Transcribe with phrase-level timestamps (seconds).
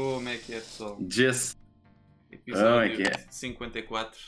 [0.00, 0.96] Como é que é, pessoal?
[1.10, 1.58] Jess.
[2.32, 3.12] Episódio Ah, é que é.
[3.30, 4.18] 54.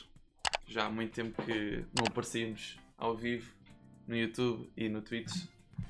[0.67, 3.51] Já há muito tempo que não aparecíamos ao vivo
[4.07, 5.33] no YouTube e no Twitch.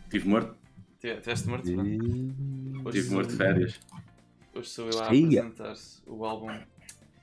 [0.04, 0.54] Estive morto.
[1.00, 1.68] Te- Tiveste morto?
[1.72, 1.82] Não?
[1.84, 3.80] Hoje Estive sou- morto de férias.
[4.54, 5.74] Hoje sou eu a apresentar
[6.06, 6.56] o álbum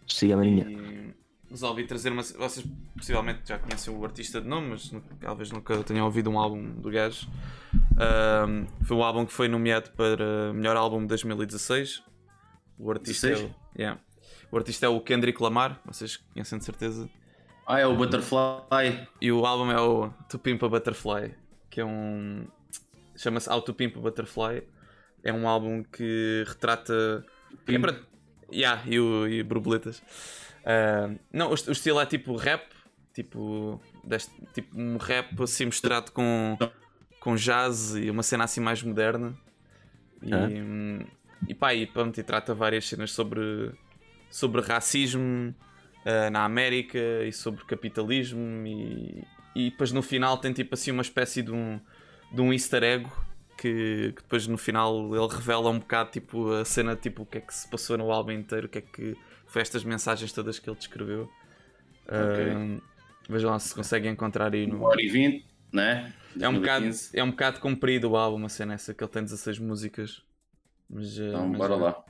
[0.06, 0.66] Siga, Marinha.
[0.70, 1.14] e
[1.50, 2.24] resolvi trazer uma.
[2.24, 2.66] Vocês
[2.98, 6.92] possivelmente já conhecem o artista de nome, mas talvez nunca tenham ouvido um álbum do
[6.92, 7.26] gajo.
[7.98, 12.04] Ahm, foi um álbum que foi nomeado para melhor álbum de 2016.
[12.80, 13.52] O artista, é 16?
[13.52, 14.00] o, yeah.
[14.52, 17.10] o artista é o Kendrick Lamar, vocês conhecem de certeza.
[17.68, 19.08] Ah, é o Butterfly.
[19.22, 21.36] E o álbum é o To Pimp a Butterfly,
[21.70, 22.48] que é um.
[23.16, 24.64] chama-se How to Pimp a Butterfly.
[25.24, 27.24] É um álbum que retrata.
[27.52, 27.82] É Pimp.
[27.82, 28.00] para-
[28.52, 30.02] Yeah, e, o, e borboletas.
[30.66, 32.64] Ah, não, o, o estilo é tipo rap,
[33.14, 36.58] tipo, deste, tipo um rap assim misturado com,
[37.20, 39.38] com jazz e uma cena assim mais moderna.
[40.24, 40.48] E, Ah.
[41.48, 43.72] E pá, e pronto, e trata várias cenas sobre,
[44.30, 45.54] sobre racismo
[46.06, 49.24] ah, na América e sobre capitalismo e,
[49.56, 51.80] e depois no final tem tipo assim uma espécie de um,
[52.32, 53.10] de um easter egg
[53.58, 57.40] que, que depois no final ele revela um bocado tipo a cena tipo o que
[57.40, 60.60] é que se passou no álbum inteiro, o que é que foi estas mensagens todas
[60.60, 61.30] que ele descreveu.
[62.08, 62.80] Ah,
[63.28, 64.78] vejam lá se conseguem encontrar aí no.
[64.78, 66.14] Uma hora e vinte, né?
[66.40, 67.20] É um, bocado, 2015.
[67.20, 70.24] é um bocado comprido o álbum, a cena essa que ele tem 16 músicas.
[70.90, 71.78] Mas, ah, Então, mas bora é.
[71.78, 72.06] lá.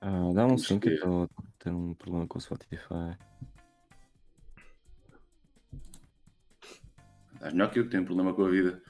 [0.00, 3.16] Ah, dá um sim que estou a ter um problema com o Spotify.
[7.34, 8.82] Estás melhor que eu que tenho problema com a vida.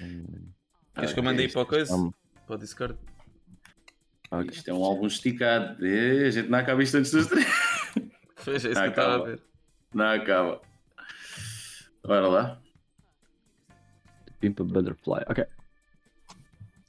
[0.00, 0.52] Hum,
[0.94, 1.92] Queres que eu Ah, mande aí isto- para a coisa?
[1.92, 2.14] Vamos.
[2.46, 2.98] Para o Discord?
[4.30, 4.46] ok.
[4.50, 5.84] Isto é um álbum esticado.
[5.86, 7.46] Eh, A gente não acaba isto antes das três.
[8.44, 9.42] Pois é isso Ah, que eu estava a ver.
[9.94, 10.60] Não acaba.
[12.04, 12.62] Bora lá.
[14.40, 15.24] Pimp a Butterfly.
[15.28, 15.44] Ok.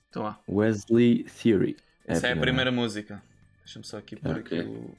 [0.09, 0.40] Então lá.
[0.50, 1.78] Wesley Theory.
[2.06, 3.22] Essa é a primeira música.
[3.63, 4.59] Deixa-me só aqui pôr Ok.
[4.59, 4.95] aqui o.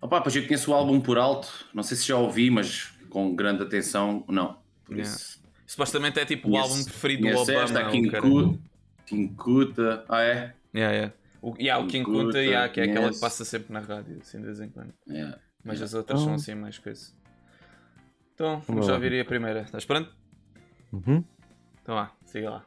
[0.00, 1.48] Opa, pois eu conheço o álbum por alto.
[1.74, 4.58] Não sei se já ouvi, mas com grande atenção, não.
[4.84, 5.16] Por Yeah.
[5.16, 5.42] isso.
[5.66, 7.64] Supostamente é tipo o Conheço- álbum preferido do conheço Obama.
[7.64, 8.20] esta, o King.
[8.20, 8.58] Ku-
[9.06, 10.04] King Kuta.
[10.08, 10.54] Ah, é?
[10.74, 11.14] Yeah, yeah.
[11.42, 14.38] O, yeah, o King Kunta, yeah, que é aquela que passa sempre na rádio, assim
[14.38, 14.92] de vez em quando.
[15.10, 15.36] É.
[15.64, 17.14] Mas as outras são Então- assim mais coisas.
[18.34, 19.62] Então, vamos já ouvir aí a primeira.
[19.62, 20.14] Estás pronto?
[20.92, 21.24] Uhum.
[21.82, 22.66] Então lá, siga lá.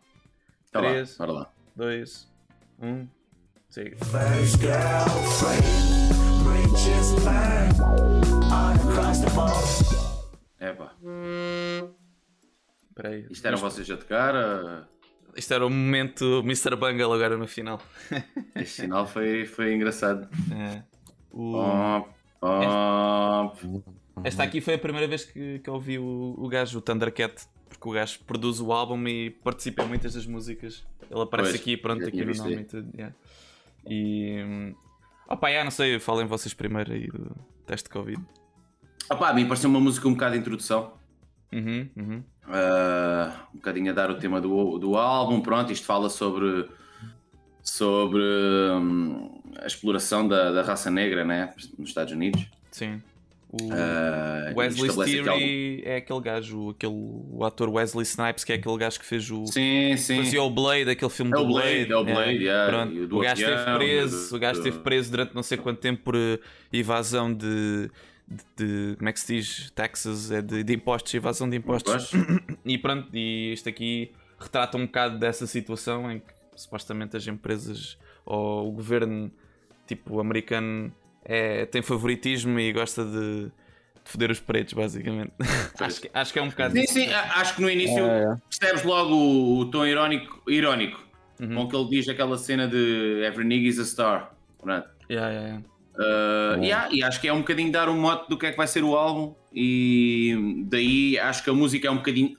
[0.72, 1.18] Tá lá, Três.
[1.18, 1.52] bora lá.
[1.75, 2.31] 2,
[2.81, 3.07] 1,
[3.69, 3.97] siga.
[10.59, 10.94] É pá.
[12.90, 13.25] Espera aí.
[13.30, 14.35] Isto eram vocês a tocar?
[14.35, 14.88] ah,
[15.35, 16.75] Isto era o momento Mr.
[16.75, 17.81] Bungle agora no final.
[18.56, 20.28] Este sinal foi, foi engraçado.
[20.53, 20.84] É.
[21.31, 22.09] O- Pop,
[22.41, 23.84] pop.
[24.24, 27.46] Esta aqui foi a primeira vez que, que eu ouvi o, o gajo, o Thundercat,
[27.69, 30.84] porque o gajo produz o álbum e participa em muitas das músicas.
[31.09, 32.90] Ele aparece Pois, aqui, pronto, aqui no nome e tudo.
[32.96, 33.16] yeah.
[33.88, 34.44] E.
[34.44, 34.75] hum,
[35.30, 37.35] Opa, já não sei, falem vocês primeiro aí do
[37.68, 38.19] teste de Covid.
[39.12, 40.94] Opá, a mim pareceu uma música um bocado de introdução.
[41.53, 42.24] Uhum, uhum.
[42.48, 45.42] ah, um bocadinho a dar o tema do, do álbum.
[45.42, 46.68] Pronto, isto fala sobre,
[47.62, 52.48] sobre hum, a exploração da, da raça negra né, nos Estados Unidos.
[52.71, 53.01] Sim.
[53.51, 54.90] O Ah, Wesley
[55.24, 59.31] Theory é aquele gajo, aquele, o ator Wesley Snipes, que é aquele gajo que fez
[59.31, 59.48] o.
[59.48, 60.18] Sim, sim.
[60.18, 63.16] Fazia o Blade, aquele filme É do o Blade, é o Blade, yeah, Pronto.
[63.18, 66.16] o gajo esteve preso, do- o gajo esteve preso durante não sei quanto tempo por
[66.16, 66.38] eh,
[66.72, 67.90] evasão de,
[68.28, 68.44] de,
[68.92, 69.72] de- como é que se diz?
[69.72, 72.12] Taxes, é de, de impostos, evasão de impostos.
[72.63, 76.25] E pronto, e isto aqui retrata um bocado dessa situação em que
[76.56, 79.31] supostamente as empresas ou o governo
[79.88, 80.94] tipo americano
[81.30, 83.52] é, tem favoritismo e gosta de, de
[84.04, 85.31] foder os pretos, basicamente.
[85.80, 86.76] acho, que, acho que é um bocado.
[86.76, 88.38] Sim, sim, acho que no início É, é.
[88.50, 91.08] percebes logo o, o tom irónico, irónico
[91.40, 91.56] Uhum.
[91.56, 94.36] com que ele diz aquela cena de Every nigga is a star.
[94.62, 94.90] Pronto.
[95.10, 95.64] Yeah, yeah, yeah.
[95.98, 98.58] Uh, yeah, e acho que é um bocadinho dar um mote do que é que
[98.58, 102.36] vai ser o álbum e daí acho que a música é um bocadinho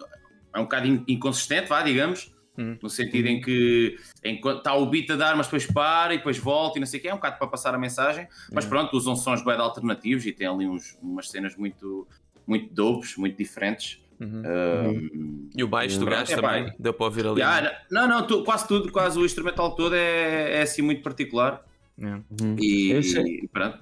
[0.55, 2.77] é um bocadinho inconsistente, vá, digamos, Hum.
[2.83, 6.77] no sentido em que está o beat a dar, mas depois para e depois volta
[6.77, 9.17] e não sei o que, é um bocado para passar a mensagem, mas pronto, usam
[9.17, 12.07] sons bem alternativos e tem ali uns, umas cenas muito,
[12.47, 13.99] muito dopes, muito diferentes.
[14.21, 14.43] Uhum.
[14.43, 16.75] Uh, E o baixo do gajo é também, pá.
[16.79, 17.41] deu para ouvir ali.
[17.41, 21.65] yeah, não, não, tu- quase tudo, quase o instrumental todo é, é assim muito particular
[21.99, 22.23] Yeah.
[22.43, 22.56] Uhum.
[22.59, 23.41] e, sei.
[23.45, 23.79] e pronto.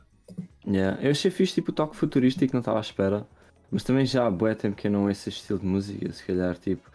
[0.66, 3.26] Yeah, Eu achei fixe tipo o toque futurístico que não estava à espera.
[3.70, 6.24] Mas também já há bué tempo que eu não ouço esse estilo de música, se
[6.24, 6.88] calhar tipo.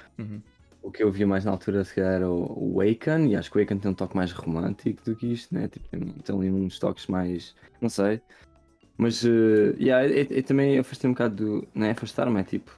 [0.84, 3.58] O que eu via mais na altura se calhar era o, Waken, e acho que
[3.58, 5.68] o Waken tem um toque mais romântico do que isto, né?
[5.70, 7.56] Tipo, tem, tem ali uns toques mais.
[7.82, 8.22] não sei.
[8.98, 11.68] Mas uh, yeah, eu, eu também afastei um bocado do.
[11.74, 12.78] Não é afastar-me, é tipo.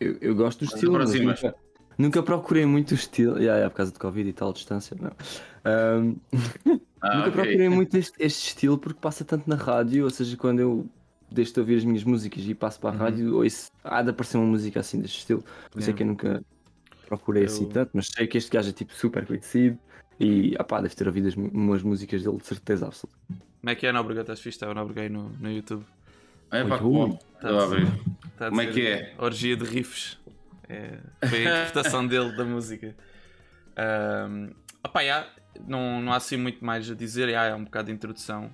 [0.00, 1.54] Eu, eu gosto do estilo, mas nunca,
[1.98, 3.32] nunca procurei muito o estilo.
[3.32, 5.10] Yeah, yeah, por causa de Covid e tal, distância, não.
[6.00, 6.16] Um,
[7.00, 7.42] Ah, Nunca ok.
[7.42, 10.86] procurei muito este, este estilo porque passa tanto na rádio, ou seja, quando eu
[11.30, 12.98] deixo de ouvir as minhas músicas e passo para a Uhum.
[12.98, 15.42] rádio, ouço, há de aparecer uma música assim deste estilo.
[15.70, 16.40] Por isso é que eu nunca
[17.16, 19.78] procurei assim Eu- tanto, mas sei que este gajo é tipo super conhecido
[20.18, 23.18] e ah pá, deve ter ouvido as, umas músicas dele de certeza absoluta.
[23.28, 24.22] Como é que é, Nóbrega?
[24.22, 24.56] Estás fixe?
[24.56, 25.84] Está o Nóbrega aí no, no YouTube.
[26.50, 27.10] É pá, que bom.
[27.10, 27.18] ui.
[27.34, 27.76] Estou a.
[28.32, 29.14] Está a Como é que é?
[29.18, 30.18] Orgia de riffs.
[30.68, 30.98] É,
[31.28, 32.94] foi a interpretação dele da música.
[33.76, 34.50] Um,
[34.84, 35.26] opá, já,
[35.66, 38.50] não, não há assim muito mais a dizer, já, é um bocado de introdução.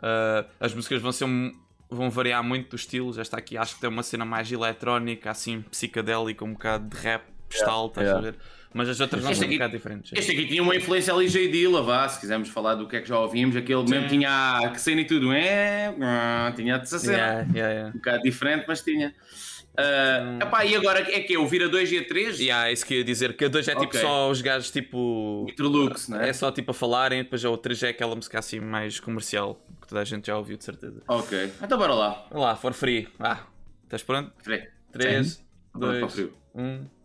[0.00, 1.52] Ah, as músicas vão ser um-
[1.90, 3.18] vão variar muito dos estilos.
[3.18, 7.24] Esta aqui acho que tem uma cena mais eletrónica, assim, psicadélica, um bocado de rap,
[7.48, 8.18] postal, estás yeah.
[8.18, 8.38] a ver?
[8.72, 10.12] Mas as outras Este ser um bocado diferentes.
[10.14, 11.48] Este aqui tinha uma influência ali J.
[11.48, 14.68] Dilla, vá, se quisermos falar do que é que já ouvimos, aquele mesmo tinha a
[14.68, 17.16] que cena e tudo, é, ah, tinha essa cena.
[17.16, 17.88] Yeah, yeah, yeah.
[17.88, 19.14] Um bocado diferente, mas tinha.
[19.80, 21.38] Ah, epá, e agora é que é?
[21.38, 22.40] Ouvir a 2 e a 3?
[22.40, 24.00] Yeah, é isso que eu ia dizer, que a 2 é tipo Ok.
[24.00, 25.46] só os gajos tipo.
[25.48, 26.28] Interlux, não é?
[26.28, 29.64] É só tipo a falarem, depois a outra já é aquela música assim mais comercial,
[29.80, 31.00] que toda a gente já ouviu de certeza.
[31.06, 32.26] Ok, então bora lá.
[32.30, 33.08] Vá lá, for free.
[33.18, 33.46] Vá.
[33.84, 34.32] Estás pronto?
[34.42, 34.64] Três.
[34.92, 36.32] 3, Bora para o 2, frio.
[36.54, 36.97] 1.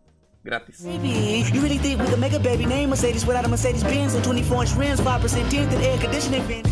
[0.44, 0.82] Grátis.
[0.84, 4.14] Baby, you really think we could make a baby name Mercedes without a Mercedes Benz
[4.14, 6.68] or 24 inch rims, 5% tint and air conditioning vent?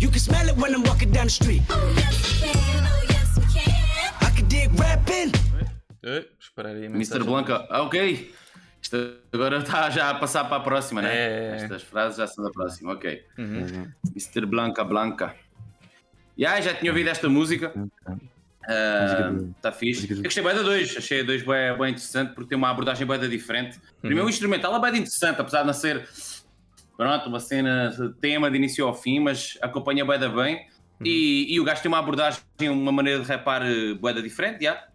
[0.00, 1.62] You can smell it when I'm walking down the street.
[4.20, 5.32] I could dig rapping.
[6.02, 6.96] Eh, Vou esperar aí a Mr.
[6.96, 7.24] mensagem.
[7.26, 8.32] Blanca, ah, ok.
[8.80, 11.14] Isto agora está já a passar para a próxima, né?
[11.14, 11.56] É.
[11.56, 13.22] Estas frases já são da próxima, ok.
[13.38, 13.90] Uhum.
[14.14, 14.46] Mr.
[14.46, 15.34] Blanca Blanca.
[16.38, 17.72] Yeah, já tinha ouvido esta música.
[18.68, 20.10] Música do- Está fixe.
[20.10, 23.06] Eu gostei bem da 2, achei a 2 bem, bem interessante porque tem uma abordagem
[23.06, 23.80] bem diferente.
[24.00, 26.08] Primeiro, o instrumental é bem interessante, apesar de não ser
[26.96, 30.66] pronto, uma cena tema de início ao fim, mas acompanha bem da bem.
[31.04, 32.40] E, e o gajo tem uma abordagem,
[32.70, 34.86] uma maneira de rapar uh, boeda diferente, já.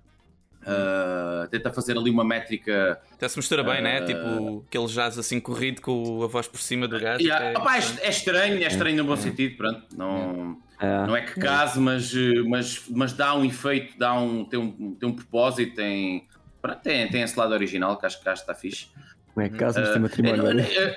[0.62, 3.00] Uh, tenta fazer ali uma métrica.
[3.14, 4.00] Até se mistura bem, né?
[4.00, 4.06] Ah.
[4.06, 7.24] Tipo aquele jazz assim corrido com a voz por cima do gajo.
[7.24, 7.52] Yeah.
[7.52, 9.84] é Opá, é, é estranho, é estranho no bom sentido, pronto.
[9.96, 14.46] Não, É, não é que case, mas, uh, mas, mas dá um efeito, dá um,
[14.46, 16.26] tem, um, tem um propósito, tem,
[16.62, 18.88] pronto, tem, tem esse lado original que acho que acho que está fixe.
[19.34, 20.74] Como é que caso, mas tem matrimónio, eu- olha.
[20.74, 20.96] eu-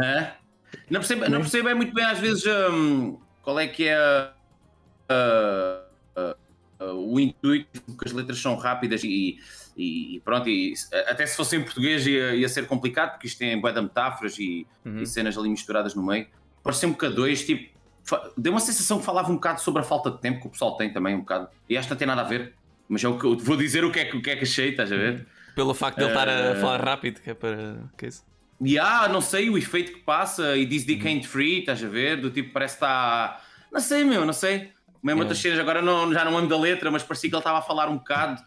[0.00, 0.32] Hã?
[0.88, 4.32] Não percebo, não percebo bem muito bem às vezes hum, qual é que é a-
[5.08, 6.34] a-
[6.78, 9.38] a- o intuito, porque as letras são rápidas e,
[9.76, 10.72] e- e pronto, e
[11.08, 14.66] até se fosse em português ia, ia ser complicado, porque isto tem de metáforas e,
[14.84, 15.02] Uhum.
[15.02, 16.28] e cenas ali misturadas no meio.
[16.62, 17.69] Pareceu-me que a dois, tipo,
[18.36, 20.76] deu uma sensação que falava um bocado sobre a falta de tempo que o pessoal
[20.76, 21.48] tem também, um bocado.
[21.68, 22.54] E acho que não tem nada a ver.
[22.88, 24.42] Mas é o que eu vou dizer o que é que, o que, é que
[24.44, 25.26] achei, estás a ver?
[25.54, 27.78] Pelo facto de ele estar a Eh, falar rápido, que é para.
[27.96, 28.24] Que é isso?
[28.60, 31.88] E ah, não sei o efeito que passa e diz Dick ain't free, estás a
[31.88, 32.20] ver?
[32.20, 33.40] Do tipo, parece que está.
[33.72, 34.70] Não sei, meu, não sei.
[35.02, 37.58] Mesmo outras cenas, agora não, já não lembro da letra, mas parecia que ele estava
[37.58, 38.42] a falar um bocado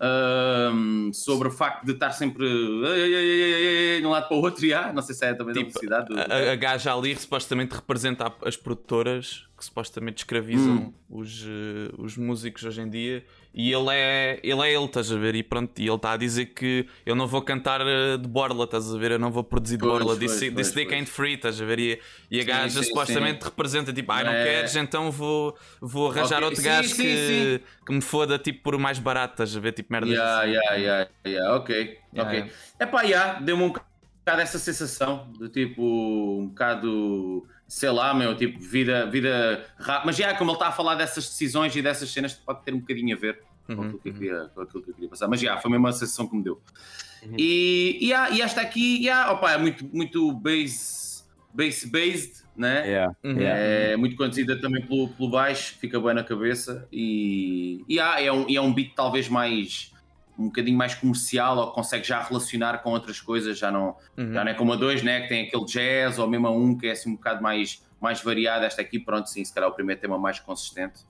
[0.00, 4.64] ahm, sobre o facto de estar sempre de um lado para o outro.
[4.68, 6.08] E ah, não sei se é também da Tipo, velocidade.
[6.08, 6.20] Do...
[6.20, 10.92] A, a gaja ali supostamente representa as produtoras que supostamente escravizam Hum.
[11.08, 13.24] os, eh, os músicos hoje em dia
[13.54, 15.34] e ele é ele, é ele estás a ver?
[15.34, 18.64] E pronto, e ele está a dizer que eu não vou cantar eh, de borla,
[18.64, 19.12] estás a ver?
[19.12, 21.64] Eu não vou produzir de Pois, borla, pois, disse, pois, Dick ain't free, estás a
[21.64, 21.78] ver?
[21.78, 22.00] E,
[22.30, 24.36] e a Sim, gaja sim, supostamente representa tipo, ai não É.
[24.36, 27.64] queres, então vou, vou arranjar Ok, outro sim, gajo sim, que, sim.
[27.86, 29.72] que me foda tipo por mais barato, estás a ver?
[29.72, 30.14] Tipo merda.
[30.14, 31.70] Yeah, yeah, yeah, yeah, ok.
[32.12, 32.32] Yeah, ok.
[32.32, 32.52] yeah.
[32.78, 38.34] É pá, yeah, deu-me um bocado essa sensação de tipo, um bocado, sei lá, meu,
[38.34, 40.06] tipo, vida, vida rápida.
[40.06, 42.80] Mas já, como ele está a falar dessas decisões e dessas cenas, pode ter um
[42.80, 45.28] bocadinho a ver com, Uhum, aquilo, que eu queria, com aquilo que eu queria passar.
[45.28, 46.60] Mas já, foi mesmo a sensação que me deu.
[47.36, 51.22] E, e, yeah, e esta aqui, yeah, opa, é muito, muito base,
[51.52, 52.88] base based, né?
[52.88, 53.36] Yeah, Uhum.
[53.40, 58.32] É muito conduzida também pelo, pelo baixo, fica bem na cabeça e, e, há- é,
[58.32, 59.92] um, e é um beat talvez mais
[60.38, 64.32] um bocadinho mais comercial ou que consegue já relacionar com outras coisas, já não, Uhum.
[64.32, 65.22] já não é como a 2, né?
[65.22, 67.82] Que tem aquele jazz ou mesmo a 1 um, que é assim um bocado mais,
[68.00, 68.64] mais variado.
[68.64, 71.00] Esta aqui, pronto, sim, se calhar o primeiro tema mais consistente.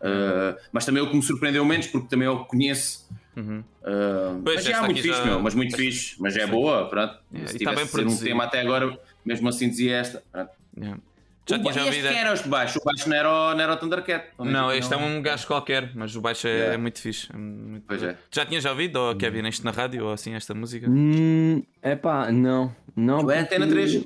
[0.00, 3.08] Uh, mas também é o que me surpreendeu menos, porque também é que conheço.
[3.36, 3.64] Uhum.
[3.82, 6.14] Uh, Pois, mas já esta muito fixe, já- meu, mas muito fixe.
[6.20, 7.18] Mas é boa, pronto.
[7.32, 9.96] Yeah, se e tá tivesse bem de ser um tema até agora, mesmo assim dizia
[9.96, 10.22] esta.
[10.30, 10.50] Pronto.
[10.76, 11.00] Yeah.
[11.48, 12.08] Já O tinha já este ouvido.
[12.08, 12.78] quem era os de baixo?
[12.78, 14.26] O baixo não era o, não era o Thundercat.
[14.38, 16.74] Não, este é um gajo qualquer, mas o baixo é, Yeah.
[16.74, 17.28] é muito fixe.
[17.32, 18.16] é muito- Pois é.
[18.30, 20.86] Já tinhas já ouvido, ou Kevin, isto na rádio, ou assim, esta música?
[20.90, 22.74] Hum, epá, não.
[22.94, 23.30] Não.
[23.30, 24.04] É Antena 3.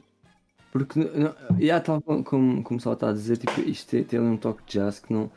[0.70, 4.28] Porque, não, yeah, tal como, como, só está a dizer, tipo, isto tem, tem ali
[4.28, 5.30] um toque de jazz que não.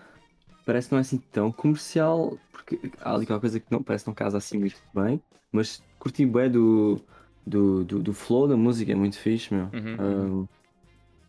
[0.66, 4.06] Parece que não é assim tão comercial, porque há ali qualquer coisa que não, parece
[4.06, 5.22] que não casa assim muito bem,
[5.52, 7.02] mas curti bem do,
[7.46, 9.66] do, do, do flow da música, é muito fixe, meu.
[9.74, 9.98] Uhum.
[10.42, 10.48] Um,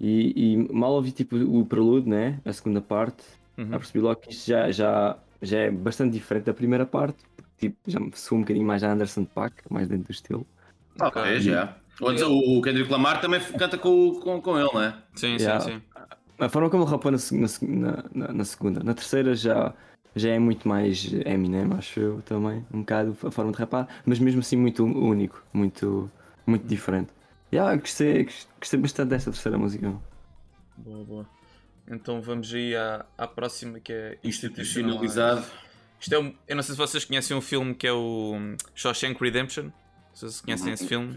[0.00, 2.38] e, e mal ouvi tipo o prelude, né?
[2.44, 3.22] A segunda parte,
[3.58, 3.70] Uhum.
[3.70, 7.48] já percebi logo que isto já, já, já é bastante diferente da primeira parte, porque
[7.68, 10.46] tipo, já me soa um bocadinho mais a Anderson Paak, mais dentro do estilo.
[10.98, 11.74] Talvez, já.
[12.00, 14.94] O, o Kendrick Lamar também canta com, com, com ele, não é?
[15.14, 15.60] Sim, Yeah.
[15.60, 15.82] sim, sim.
[16.38, 17.16] A forma como ele rapou na,
[17.62, 18.84] na, na- na segunda.
[18.84, 19.72] Na terceira já,
[20.14, 22.62] já é muito mais Eminem, acho eu também.
[22.72, 26.10] Um bocado a forma de rapar, mas mesmo assim muito único, muito,
[26.46, 27.08] muito diferente.
[27.52, 28.28] Yeah, gostei,
[28.60, 29.94] gostei bastante desta terceira música.
[30.76, 31.26] Boa, boa.
[31.88, 35.44] Então vamos aí à, à próxima que é Institucionalizado.
[36.00, 38.34] Isto é um, eu não sei se vocês conhecem um filme que é o
[38.74, 39.64] Shawshank Redemption.
[39.64, 39.72] Não
[40.14, 41.16] sei se conhecem esse filme.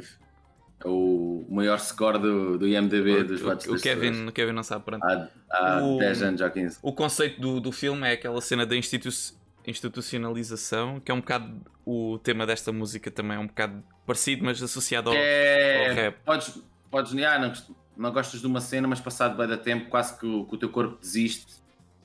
[0.83, 4.63] É O maior score do, do IMDB dos votos O, o Kevin, o Kevin não
[4.63, 5.03] sabe pronto.
[5.03, 6.79] Há, há O- 10 anos ou 15.
[6.81, 9.09] O conceito do, do filme é aquela cena da institu
[9.65, 14.61] institucionalização, que é um bocado o tema desta música também é um bocado parecido, mas
[14.61, 16.17] associado ao, ao É, rap.
[16.23, 16.61] podes,
[16.91, 17.53] podes ah, não,
[17.97, 20.57] não gostas de uma cena, mas passado bem da tempo, quase que o, que o
[20.57, 21.57] teu corpo desiste.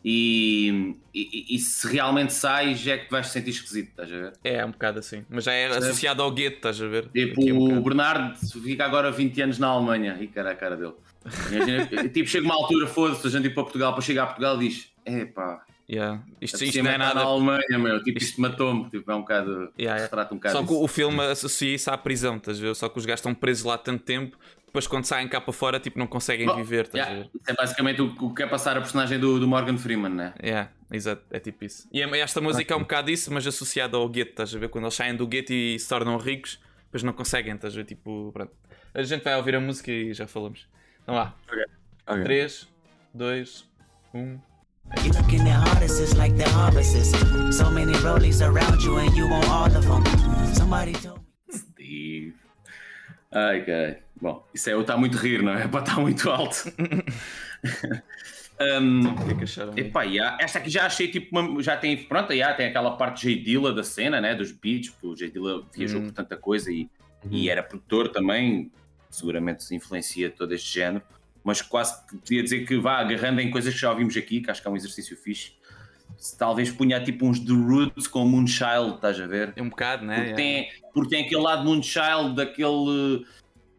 [0.06, 4.32] E, e, e se realmente sais, é que vais te sentir esquisito, estás a ver?
[4.44, 5.24] É, é um bocado assim.
[5.30, 5.86] Mas já é Percebe?
[5.86, 7.08] associado ao gueto, estás a ver?
[7.08, 7.82] Tipo, é um o.
[7.82, 10.18] Bernardo fica agora 20 anos na Alemanha.
[10.20, 10.92] E cara a cara dele.
[11.50, 14.58] Imagina, tipo, chega uma altura, foda-se, a gente ir para Portugal, para chegar a Portugal
[14.58, 16.22] diz: Epá, Yeah.
[16.40, 17.20] Isto, isto, isto não é na nada.
[17.20, 18.02] Alemanha, meu.
[18.02, 18.88] Tipo, isto matou-me.
[18.90, 19.72] Tipo, é um bocado.
[19.78, 20.02] Yeah.
[20.02, 20.56] Retrata um bocado.
[20.56, 20.82] Só que isso.
[20.82, 22.74] o filme associa isso à prisão, estás a ver?
[22.74, 24.38] Só que os gajos estão presos lá tanto tempo,
[24.74, 27.30] depois quando saem cá para fora, tipo, não conseguem Bom, viver, estás a yeah, ver?
[27.40, 30.34] isso é basicamente o, o que quer passar a personagem do, do Morgan Freeman, né?
[30.42, 31.88] Yeah, exato, é tipo isso.
[31.92, 34.68] E é- esta música é um bocado isso, mas associada ao gueto, estás a ver?
[34.68, 37.84] Quando eles saem do gueto e se tornam ricos, depois não conseguem, estás a ver?
[37.84, 38.52] Tipo, pronto.
[38.92, 40.66] A gente vai ouvir a música e já falamos.
[41.04, 41.36] Então lá,
[42.04, 42.24] Ok.
[42.24, 42.68] 3,
[43.14, 43.64] 2,
[44.12, 44.38] 1.
[45.02, 47.10] You looking at like the harvests.
[47.56, 50.04] So many rollies around you and you want all of them.
[50.54, 51.58] Somebody told me.
[51.58, 52.34] Steve.
[53.32, 53.98] Ai, cara.
[54.20, 55.66] Bom, isso é eu estar muito a rir, não é?
[55.68, 56.72] Para estar muito alto.
[58.60, 59.72] um, O que é que acharam?
[59.72, 59.80] aí?
[59.80, 63.22] Epá, yeah, esta aqui já achei tipo uma, já tem pronto, yeah, tem aquela parte
[63.28, 66.04] J Dilla da cena, né, dos beats, porque o J Dilla viajou Hum.
[66.06, 66.88] por tanta coisa e,
[67.30, 68.70] e era produtor também,
[69.10, 71.02] seguramente se influencia todo este género,
[71.44, 74.50] mas quase que podia dizer que vá agarrando em coisas que já ouvimos aqui, que
[74.50, 75.52] acho que é um exercício fixe.
[76.38, 79.52] Talvez punha tipo uns The Roots com Moonchild, estás a ver?
[79.54, 80.14] É um bocado, né?
[80.16, 80.36] Porque, Yeah.
[80.36, 83.26] tem, porque tem aquele lado Moonchild, daquele.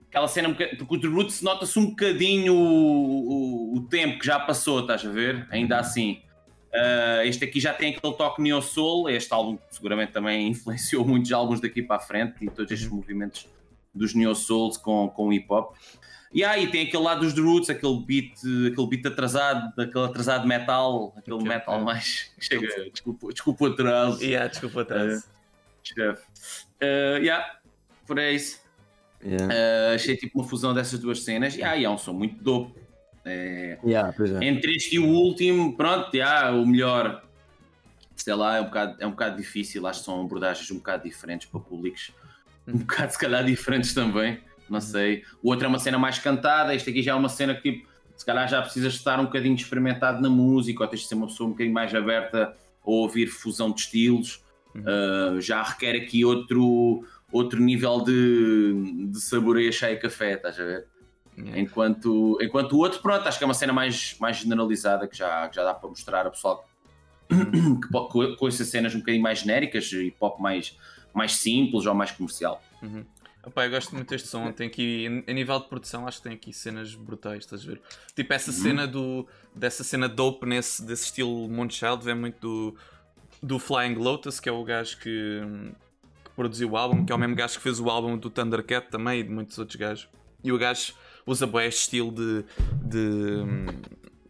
[0.10, 4.40] Aquela cena, porque o The Roots nota-se um bocadinho o, o, o tempo que já
[4.40, 5.48] passou, estás a ver?
[5.50, 6.22] Ainda assim.
[6.76, 9.10] Ah, este aqui já tem aquele toque Neo Soul.
[9.10, 13.48] Este álbum seguramente também influenciou muitos álbuns daqui para a frente e todos estes movimentos
[13.94, 15.76] dos Neo Souls com, com hip hop.
[16.36, 18.34] E aí tem aquele lado dos The Roots, aquele beat,
[18.70, 21.48] aquele beat atrasado, aquele atrasado metal, aquele Ok.
[21.48, 22.30] metal mais.
[22.38, 24.22] Chega, desculpa, desculpa o atraso.
[24.22, 25.30] Yeah, desculpa atrás.
[25.82, 26.24] Chefe.
[26.84, 27.60] Uh, yeah,
[28.06, 28.60] por aí isso.
[29.24, 29.46] Yeah.
[29.48, 31.56] Uh, achei tipo uma fusão dessas duas cenas.
[31.56, 32.78] E aí é um som muito dope.
[33.24, 34.44] É, Yeah, pois é.
[34.44, 37.24] entre este e o último, pronto, yeah, o melhor.
[38.14, 39.88] Sei lá, é um, bocado, é um bocado difícil.
[39.88, 42.12] Acho que são abordagens um bocado diferentes para públicos.
[42.68, 44.40] Um bocado, se calhar, diferentes também.
[44.70, 45.24] Não sei.
[45.44, 46.74] O outro é uma cena mais cantada.
[46.74, 49.56] Este aqui já é uma cena que, tipo, se calhar já precisas estar um bocadinho
[49.56, 52.56] experimentado na música ou tens de ser uma pessoa um bocadinho mais aberta
[52.86, 54.44] a ouvir fusão de estilos.
[54.76, 60.88] Uh, já requer aqui outro, outro nível de, de saboreio cheio café, estás a ver?
[61.38, 61.60] Yeah.
[61.60, 65.48] Enquanto, enquanto o outro, pronto, acho que é uma cena mais, mais generalizada que já,
[65.48, 66.68] que já dá para mostrar a pessoal
[67.30, 68.08] que po-
[68.38, 70.78] com, essas cenas um bocadinho mais genéricas e pop mais,
[71.14, 72.62] mais simples ou mais comercial.
[73.46, 74.52] Opa, eu gosto muito deste som.
[74.52, 77.82] Tem aqui, a nível de produção, acho que tem aqui cenas brutais, estás a ver?
[78.16, 79.28] Tipo, essa cena do.
[79.54, 82.76] dessa cena dope nesse, desse estilo Moonchild vem muito do,
[83.42, 85.42] do Flying Lotus, que é o gajo que,
[86.24, 88.90] que produziu o álbum, que é o mesmo gajo que fez o álbum do Thundercat
[88.90, 90.10] também e de muitos outros gajos.
[90.44, 90.94] E o gajo,
[91.26, 92.46] usa bué este estilo de.
[92.84, 93.44] de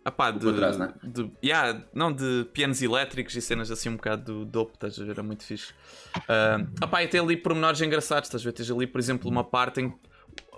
[0.05, 0.93] Apá, de, para trás, né?
[1.03, 5.17] de, yeah, não, de pianos elétricos e cenas assim um bocado dope, estás a ver?
[5.17, 5.73] É muito fixe.
[6.15, 8.51] Uh, apá, e tem ali pormenores engraçados, estás a ver?
[8.51, 9.97] Tens ali, por exemplo, uma parte em que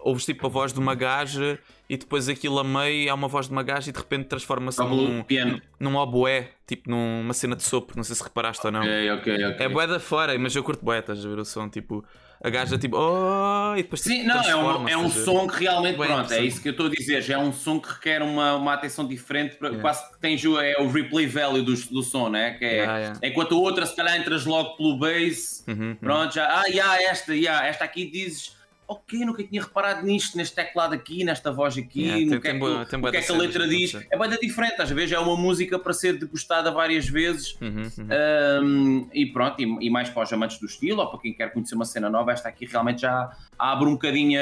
[0.02, 1.58] ouves tipo a voz de uma gaja
[1.90, 4.80] e depois aquilo a meio é uma voz de uma gaja e de repente transforma-se
[4.80, 5.62] num, um piano.
[5.80, 8.82] num oboé, tipo numa cena de sopro, não sei se reparaste ou não.
[8.82, 9.66] Ok, ok, ok.
[9.66, 12.04] É bué da fora, mas eu curto bué, estás a ver o som, tipo,
[12.44, 15.64] a gaja tipo, oh, e depois Sim, tipo, não, é um, é um som que
[15.64, 17.90] realmente, Bem pronto, é isso que eu estou a dizer, já é um som que
[17.90, 21.74] requer uma, uma atenção diferente, para, quase que tens o, é o replay value do,
[21.76, 22.52] do som, né?
[22.52, 23.20] Que é, Yeah, yeah.
[23.24, 25.96] enquanto a outra, se calhar, entras logo pelo bass, Uhum, uhum.
[25.96, 28.56] pronto, já, ah, yeah, esta, yeah, esta aqui dizes,
[28.88, 32.48] ok, nunca tinha reparado nisto, neste teclado aqui, nesta voz aqui, Yeah, no tem- que
[32.48, 35.12] é tem que, o que, é que a letra diz, é bem diferente, às vezes
[35.12, 38.64] é uma música para ser degustada várias vezes, Uhum, uhum.
[38.64, 41.52] um, e pronto, e, e mais para os amantes do estilo, ou para quem quer
[41.52, 43.30] conhecer uma cena nova, esta aqui realmente já
[43.60, 44.40] abre um bocadinho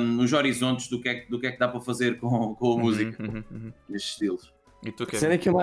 [0.00, 2.54] um, os horizontes do que, é, que- do que é que dá para fazer com,
[2.54, 3.72] com a música, Uhum, uhum.
[3.88, 4.52] nestes estilos.
[4.82, 5.18] E tu, A Kevin?
[5.20, 5.56] cena que eu,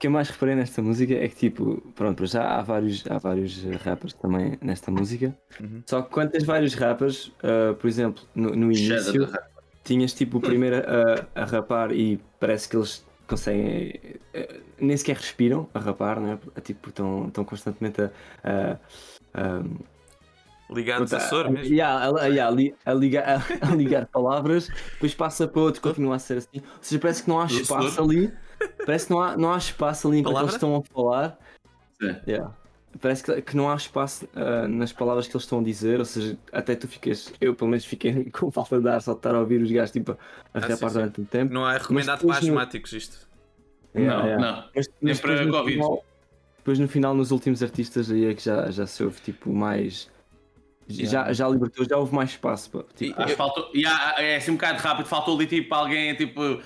[0.00, 3.62] que eu mais reparei nesta música é que, tipo, pronto, já há vários, há vários
[3.84, 5.36] rappers também nesta música.
[5.60, 5.82] Uhum.
[5.86, 9.28] Só que quando tens vários rappers, ah, por exemplo, no, no início,
[9.84, 14.00] tinhas tipo o primeiro a, a rapar e parece que eles conseguem.
[14.32, 16.38] eh, nem sequer respiram a rapar, né?
[16.62, 18.10] Tipo, estão, estão constantemente a.
[18.42, 18.78] a,
[19.34, 19.62] a
[20.72, 21.74] Ligados a soro mesmo?
[21.74, 26.14] yeah, a, yeah, a li- a ligar, a, ligar palavras, depois passa para outro, continua
[26.14, 26.58] a ser assim.
[26.58, 28.32] Ou seja, parece que não há espaço ali.
[28.84, 31.38] Parece que não há, não há espaço ali enquanto eles estão a falar.
[32.00, 32.16] Sim.
[32.26, 32.54] Yeah.
[33.00, 36.04] Parece que, que não há espaço ah, nas palavras que eles estão a dizer, ou
[36.04, 39.34] seja, até tu ficas, eu pelo menos fiquei com falta de ar só de estar
[39.34, 40.16] a ouvir os gajos tipo a
[40.54, 41.52] Ah, rapar durante um tempo.
[41.54, 43.28] Não é recomendado para no- asmáticos isto.
[43.94, 44.46] Yeah, não, yeah.
[44.56, 44.64] não.
[44.74, 45.76] Mas, Nem mas para depois no, Covid.
[45.76, 46.04] final,
[46.58, 50.10] depois no final, nos últimos artistas aí é que já, já se houve tipo mais.
[50.88, 52.68] Já, já libertou, já houve mais espaço.
[52.70, 52.82] pá.
[52.96, 56.14] Tipo, Acho que faltou, e há- é assim um bocado rápido, faltou ali tipo alguém
[56.16, 56.60] tipo.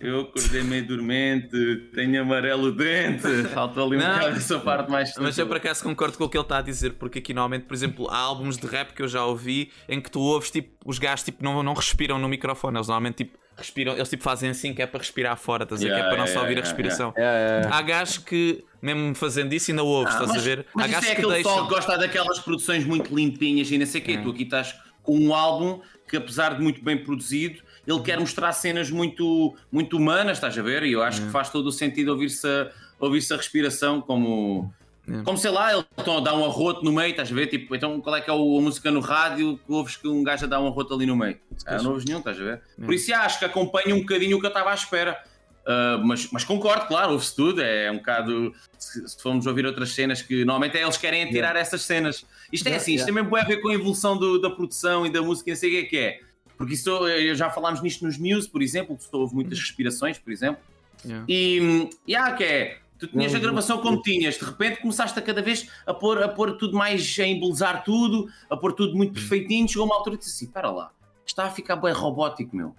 [0.00, 1.50] Eu acordei meio dormente,
[1.94, 3.26] tenho amarelo dente.
[3.52, 5.12] Faltou ali um Não, bocado essa parte mais.
[5.18, 7.66] Mas eu por acaso concordo com o que ele está a dizer, porque aqui normalmente,
[7.66, 10.70] por exemplo, há álbuns de rap que eu já ouvi em que tu ouves tipo,
[10.86, 14.48] os gajos tipo, não, não respiram no microfone, eles normalmente tipo, respiram, eles tipo fazem
[14.48, 15.90] assim que é para respirar fora, estás a ver?
[15.90, 17.14] que é Yeah, para não só yeah, ouvir a yeah, respiração.
[17.14, 20.66] é, é, Há gajos que, mesmo fazendo isso, ainda ouves, Ah, estás mas, a ver?
[20.74, 21.68] Mas há gajos é que aquele pessoal deixam.
[21.68, 24.16] que gosta daquelas produções muito limpinhas e não sei o quê.
[24.16, 27.60] Tu aqui estás com um álbum que, apesar de muito bem produzido,
[27.90, 30.82] ele quer mostrar cenas muito, muito humanas, estás a ver?
[30.84, 34.72] E eu acho que faz todo o sentido ouvir-se a, ouvir-se a respiração como.
[35.08, 35.22] É.
[35.22, 37.46] Como sei lá, ele estão a dar um arroto no meio, estás a ver?
[37.48, 40.22] Tipo, então qual é que é o- a música no rádio que ouves que um
[40.22, 41.38] gajo dar um arroto ali no meio?
[41.66, 42.62] Ah, não ouves nenhum, estás a ver?
[42.84, 45.18] Por isso acho que acompanha um bocadinho o que eu estava à espera.
[45.66, 47.60] Ah, mas, mas concordo, claro, ouve-se tudo.
[47.60, 48.52] É um bocado.
[48.78, 52.24] Se, se formos ouvir outras cenas que normalmente é eles querem tirar essas cenas.
[52.52, 53.06] Isto é Yeah, assim, isto yeah.
[53.22, 55.70] também pode a ver com a evolução do- da produção e da música, não sei
[55.70, 56.20] o que é que é.
[56.60, 60.30] Porque isso eu já falámos nisto nos Muse, por exemplo, que houve muitas respirações, por
[60.30, 60.60] exemplo.
[61.02, 61.24] Yeah.
[61.26, 62.78] E, e há que é.
[62.98, 66.28] Tu tinhas a gravação como tinhas, de repente começaste a cada vez a pôr, a
[66.28, 69.66] pôr tudo mais, a embelezar tudo, a pôr tudo muito perfeitinho.
[69.66, 70.90] Chegou uma altura e disse assim: espera lá,
[71.24, 72.76] está a ficar bem robótico, meu.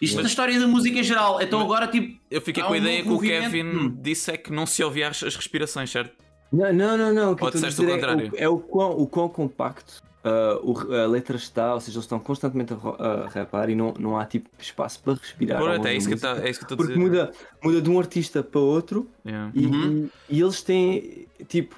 [0.00, 1.40] Isto Mas- da história da música em geral.
[1.40, 3.62] Então agora, tipo, Eu fiquei com a um ideia que o Kevin.
[3.62, 3.96] Hum.
[4.02, 6.16] disse é que não se ouvia as, as respirações, certo?
[6.52, 7.32] Não, não, não, não.
[7.32, 8.32] O que Ou disseste o é, contrário?
[8.32, 12.04] o, é o quão, o quão compacto ah, o- a letra está, ou seja, eles
[12.04, 15.60] estão constantemente a, a rapar e não, não há tipo espaço para respirar.
[15.86, 16.34] é isso que música.
[16.36, 16.98] tá- é isso que eu estou a Porque dizer.
[16.98, 19.50] muda, muda de um artista para outro Yeah.
[19.54, 20.08] e, Uhum.
[20.28, 21.76] e- e eles têm tipo.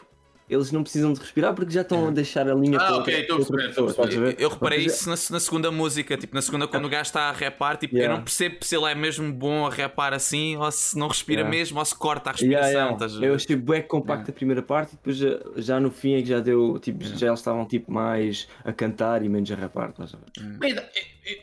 [0.52, 3.20] Eles não precisam de respirar porque já estão a deixar a linha Ah, para ok,
[3.20, 4.36] estou a perceber?
[4.38, 7.32] Eu reparei isso na, na segunda música, tipo, na segunda quando o gajo está a
[7.32, 8.12] repar, tipo, Yeah.
[8.12, 11.40] eu não percebo se ele é mesmo bom a repar assim, ou se não respira
[11.42, 11.56] Yeah.
[11.58, 13.20] mesmo, ou se corta a Yeah, respiração, yeah.
[13.20, 13.28] ver?
[13.28, 16.28] Eu achei bem compacto a primeira parte e depois já, já no fim é que
[16.28, 20.14] já deu, tipo, já eles estavam tipo mais a cantar e menos a rapar, estás
[20.14, 20.90] a ver?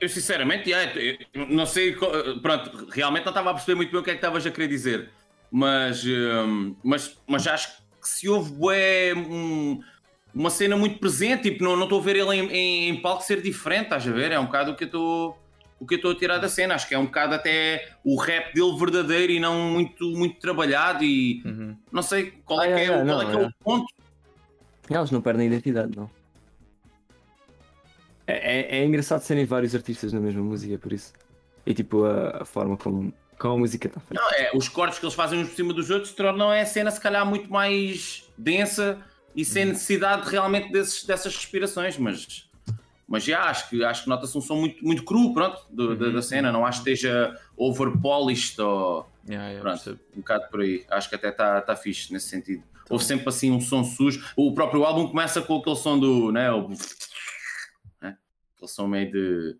[0.01, 0.91] Eu- sinceramente, yeah,
[1.49, 1.95] não sei,
[2.41, 4.67] pronto, realmente não estava a perceber muito bem o que é que estavas a querer
[4.67, 5.09] dizer,
[5.51, 9.79] mas, hum, mas, mas acho que se houve bué, um-
[10.33, 13.41] uma cena muito presente, tipo, não estou a ver ele em, em, em palco ser
[13.41, 14.31] diferente, estás a ver?
[14.31, 15.39] É um bocado o que eu estou
[15.81, 18.17] o que eu estou a tirar da cena, acho que é um bocado até o
[18.19, 21.73] rap dele verdadeiro e não muito, muito trabalhado e Uhum.
[21.89, 23.85] não sei qual é Ah, que é, o- não, é, que é o ponto.
[24.89, 26.09] Eles não perdem a identidade, não.
[28.27, 31.13] É, é, é engraçado serem vários artistas na mesma música, por isso.
[31.65, 34.21] E tipo, a, a forma como, como a música está feita.
[34.21, 36.91] Não, é, os cortes que eles fazem uns por cima dos outros tornam a cena
[36.91, 38.99] se calhar muito mais densa
[39.35, 42.49] e sem necessidade realmente desses, dessas respirações, mas,
[43.07, 46.09] mas já acho que, acho que nota-se um som muito, muito cru, pronto, do- da,
[46.09, 49.99] da cena, não acho que esteja over-polished ou Yeah, yeah, pronto, percebo.
[50.15, 52.63] um bocado por aí, acho que até está tá fixe nesse sentido.
[52.89, 56.51] Houve sempre assim um som sujo, o próprio álbum começa com aquele som do, né,
[56.51, 56.67] o,
[58.01, 58.17] né,
[58.55, 59.55] aquele som meio de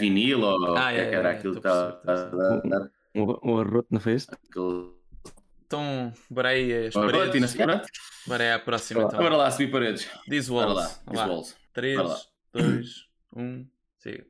[0.00, 2.00] vinil ou Ah, o que é é, que era é, aquilo que estava
[3.14, 4.32] Um, um arroto não foi este?
[5.66, 7.52] Então, bora aí as Ora, paredes.
[7.52, 7.82] Tina.
[8.26, 9.18] Bora aí à próxima então.
[9.18, 10.08] Bora lá, subir paredes.
[10.28, 11.00] Diz Bora lá, walls.
[11.08, 11.26] diz Vá.
[11.26, 11.56] walls.
[11.72, 12.18] 3, Bora lá.
[12.52, 13.66] 2, 1,
[13.98, 14.26] siga.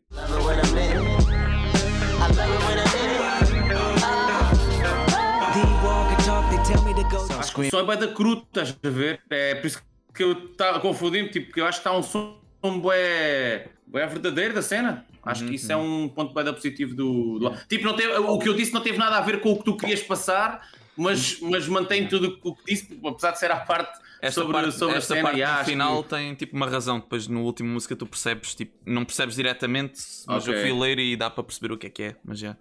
[7.39, 9.21] Acho que o som é bué da cru, estás a ver?
[9.31, 9.83] É por isso
[10.15, 12.41] que eu estava confundindo, tipo, porque eu acho que está um som
[12.73, 15.05] bué, bué verdadeiro da cena.
[15.23, 18.49] Acho que isso é um ponto da positivo do, do- Tipo, não teve, o que
[18.49, 21.67] eu disse não teve nada a ver com o que tu querias passar, mas, mas
[21.67, 25.15] mantém tudo o que disse, apesar de ser à parte Esta sobre, parte, sobre esta
[25.15, 25.29] a cena.
[25.31, 26.99] parte no final que- tem tipo uma razão.
[27.01, 30.55] Depois no último música tu percebes, tipo, não percebes diretamente, mas Ok.
[30.55, 32.17] eu fui ler e dá para perceber o que é que é.
[32.25, 32.57] Mas já.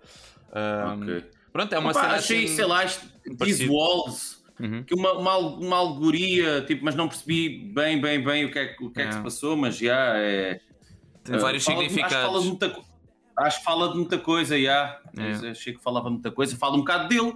[0.54, 1.26] Ahm, Ok.
[1.52, 2.84] Pronto, é uma Opa, cena achei, assim- sei lá,
[3.44, 3.68] These.
[3.70, 4.84] Walls, Uhum.
[4.84, 8.68] que uma, uma, uma alegoria, tipo, mas não percebi bem, bem, bem o que é,
[8.68, 9.12] que- o que, é que É.
[9.14, 10.60] se passou, mas já é.
[11.24, 12.42] Tem vários Fala de- Acho que, fala significados.
[12.44, 12.84] de muita, co-
[13.38, 15.00] acho que fala de muita coisa, já.
[15.18, 15.50] É.
[15.50, 16.56] Achei que falava muita coisa.
[16.58, 17.34] Fala um bocado dele.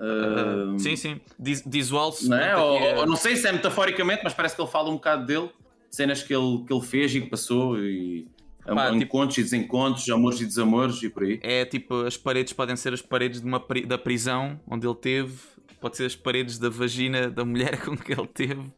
[0.00, 1.20] Ah, sim, sim.
[1.38, 2.26] Diz, diz walls.
[2.28, 2.56] não, é?
[2.56, 5.26] Ou- é- ou não sei se é metaforicamente, mas parece que ele fala um bocado
[5.26, 5.50] dele.
[5.90, 7.78] Cenas que ele, que ele fez e que passou.
[7.78, 8.26] E,
[8.64, 11.38] Pá, tipo- encontros e desencontros, amores e desamores e por aí.
[11.42, 15.34] É tipo, as paredes podem ser as paredes de uma da prisão onde ele teve,
[15.82, 18.72] pode ser as paredes da vagina da mulher com que ele teve.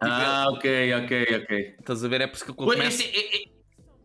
[0.00, 1.74] Ah, ok, ok, ok.
[1.78, 2.20] Estás a ver?
[2.22, 3.02] É por isso que Pois, começa.
[3.02, 3.48] Este, e- e-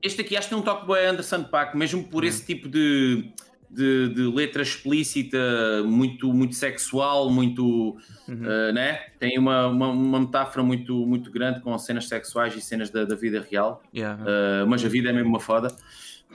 [0.03, 2.03] este aqui acho que tem um toque bem Anderson Paak, mesmo Hum.
[2.03, 3.29] por esse tipo de,
[3.69, 5.37] de, de letra explícita,
[5.85, 7.97] muito, muito sexual, muito.
[8.27, 8.41] Uhum.
[8.41, 8.99] uh, né?
[9.19, 13.15] Tem uma, uma, uma metáfora muito, muito grande com cenas sexuais e cenas da, da
[13.15, 14.21] vida real, Yeah.
[14.23, 15.75] Uh, mas a vida é mesmo uma foda.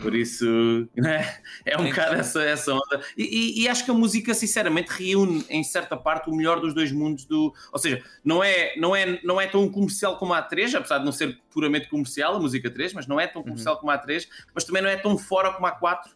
[0.00, 1.38] Por isso, né?
[1.64, 3.00] é um bocado essa, essa onda.
[3.16, 6.74] E, e- e acho que a música, sinceramente, reúne em certa parte o melhor dos
[6.74, 7.24] dois mundos.
[7.24, 7.54] Do...
[7.72, 11.04] Ou seja, não é, não, é, não é tão comercial como a 3, apesar de
[11.04, 14.28] não ser puramente comercial a música 3, mas não é tão comercial como a 3,
[14.54, 16.14] mas também não é tão fora como a 4.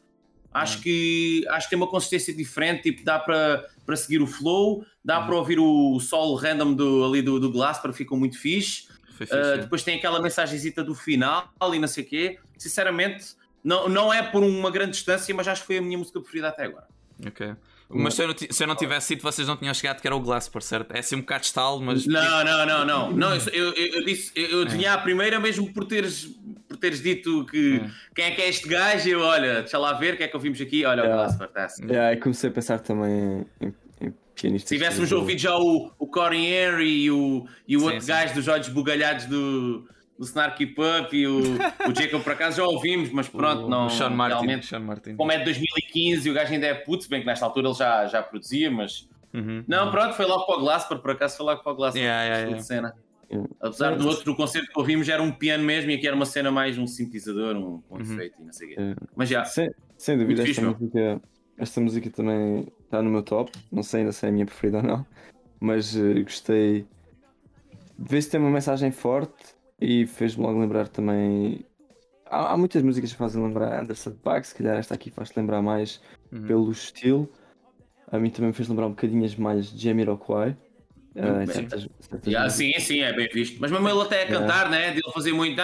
[0.52, 4.84] Acho, que, acho que tem uma consistência diferente, tipo, dá para, para seguir o flow,
[5.04, 8.88] dá para ouvir o solo random do, ali do, do Glass, para ficam muito fixe.
[9.16, 9.32] Fixe.
[9.32, 12.38] Uh, depois tem aquela mensagenzita do final e não sei o quê.
[12.58, 16.20] Sinceramente, não, não é por uma grande distância, mas acho que foi a minha música
[16.20, 16.86] preferida até agora.
[17.26, 17.54] Ok.
[17.92, 20.14] Mas se eu, não, se eu não tivesse sido, vocês não tinham chegado, que era
[20.14, 20.92] o Glasper, certo?
[20.92, 22.06] É assim um bocado de estalo, mas.
[22.06, 23.10] Não, não, não, não.
[23.10, 26.26] não eu, eu, eu disse, eu, eu adivinhei à primeira mesmo por teres,
[26.68, 27.82] por teres dito que
[28.14, 29.08] quem é que é este gajo?
[29.08, 30.84] Eu, olha, deixa lá ver o que é que ouvimos aqui.
[30.84, 31.24] Olha, o Yeah.
[31.24, 31.84] Glasper, tá assim.
[31.84, 34.68] Yeah, e comecei a pensar também em, em pianistas.
[34.68, 38.06] Se tivéssemos ouvido já o, o Corey Henry e o, e o Sim, outro sim.
[38.06, 39.88] gajo dos olhos bugalhados do,
[40.20, 43.86] do Snarky Pup e o, o Jacob, por acaso já ouvimos, mas pronto, o, não.
[43.86, 44.34] o Sean Martin.
[44.44, 45.16] realmente, Sean Martin.
[45.16, 47.68] como é de 2015 e o gajo ainda é puto, se bem que nesta altura
[47.68, 49.08] ele já, já produzia, mas.
[49.32, 49.64] Uhum.
[49.66, 52.02] Não, pronto, foi logo para o Glasper, por acaso foi logo para o Glasper.
[52.02, 52.62] Yeah, yeah, yeah.
[52.62, 52.94] cena.
[53.62, 56.50] Apesar do outro concerto que ouvimos era um piano mesmo e aqui era uma cena
[56.50, 58.00] mais um sintetizador, um, um Uhum.
[58.02, 58.76] efeito e não sei o quê.
[58.78, 58.94] É.
[59.16, 61.22] Mas já, Sem, sem dúvida, esta fixe, música,
[61.56, 63.52] esta música também está no meu top.
[63.72, 65.06] Não sei ainda se é a minha preferida ou não,
[65.58, 66.86] mas eh, gostei
[67.98, 71.64] de ver se tem uma mensagem forte e fez-me logo lembrar também.
[72.26, 75.62] Há, há muitas músicas que fazem lembrar Anderson Paak, se calhar esta aqui faz-te lembrar
[75.62, 76.00] mais
[76.32, 76.46] Uhum.
[76.46, 77.28] pelo estilo.
[78.06, 80.56] A mim também me fez lembrar um bocadinho mais de Jamiroquai.
[81.12, 82.52] Uh, certas, certas músicas.
[82.52, 83.56] sim, sim, é bem visto.
[83.60, 84.92] Mas mesmo ele até a cantar, né?
[84.92, 85.60] De ele fazer muito.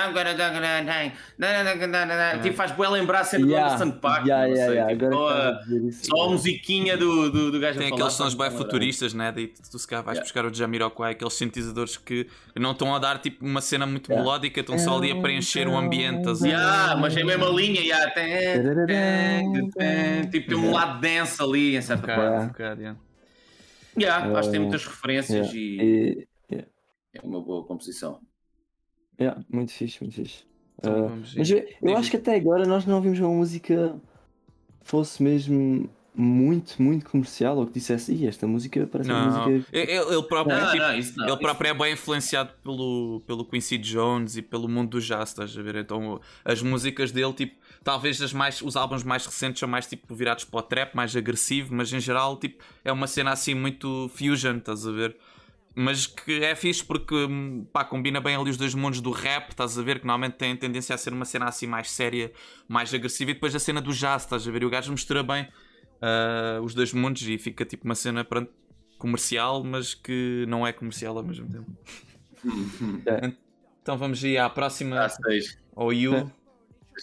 [2.43, 4.29] Tipo, faz bem lembrar a cena do Yeah, Anderson Paak.
[4.29, 6.33] yeah, yeah, yeah, tipo, agora só, a, só yeah.
[6.33, 9.31] musiquinha do, do, do gajo Tem a falar, aqueles sons bem futuristas, né?
[9.31, 10.25] Daí tu, se calhar vais Yeah.
[10.25, 14.25] buscar o Jamiroquai, aqueles sintetizadores que não estão a dar tipo uma cena muito Yeah.
[14.25, 16.19] melódica, estão só ali a preencher o ambiente.
[16.21, 16.51] estás a ver?
[16.51, 18.11] Yeah, mas é a mesma linha, yeah.
[20.31, 22.97] tipo, tem um lado dance ali, em certa parte.
[23.99, 24.19] Yeah.
[24.19, 24.27] yeah.
[24.27, 25.59] Yeah, acho que tem muitas referências Yeah.
[25.59, 26.65] e E-
[27.15, 28.21] é uma boa composição.
[29.21, 30.45] yeah, muito fixe, muito fixe.
[30.79, 33.99] Então Uh, vamos mas eu, eu acho que até agora nós não ouvimos uma música
[34.81, 39.49] que fosse mesmo muito, muito comercial, ou que dissesse, "Ih, esta música parece uma Não,
[39.49, 39.69] música.
[39.73, 41.29] ele, ele próprio, Não, tipo, não, isso não.
[41.29, 45.57] ele próprio é bem influenciado pelo, pelo Quincy Jones e pelo mundo do jazz, estás
[45.57, 45.77] a ver?
[45.77, 50.15] Então as músicas dele, tipo, talvez as mais, os álbuns mais recentes são mais tipo
[50.15, 54.11] virados para o trap, mais agressivo, mas em geral, tipo, é uma cena assim muito
[54.15, 55.17] fusion, estás a ver?
[55.79, 59.51] Mas que é fixe porque hum, pá, combina bem ali os dois mundos do rap,
[59.51, 59.99] estás a ver?
[60.01, 62.33] Que normalmente tem tendência a ser uma cena assim mais séria,
[62.67, 64.63] mais agressiva, e depois a cena do jazz, estás a ver?
[64.63, 65.47] E o gajo mistura bem
[66.01, 68.53] ah, os dois mundos e fica tipo uma cena pronto,
[68.99, 71.71] comercial, mas que não é comercial ao mesmo tempo.
[73.83, 75.57] Então vamos ir à próxima, Ah, seis.
[75.77, 76.13] ao You.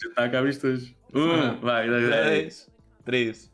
[0.02, 0.98] Já está a acabar isto hoje.
[1.14, 1.52] Um, Ah.
[1.62, 2.02] vai, vai.
[2.10, 2.70] 3,
[3.06, 3.52] 3.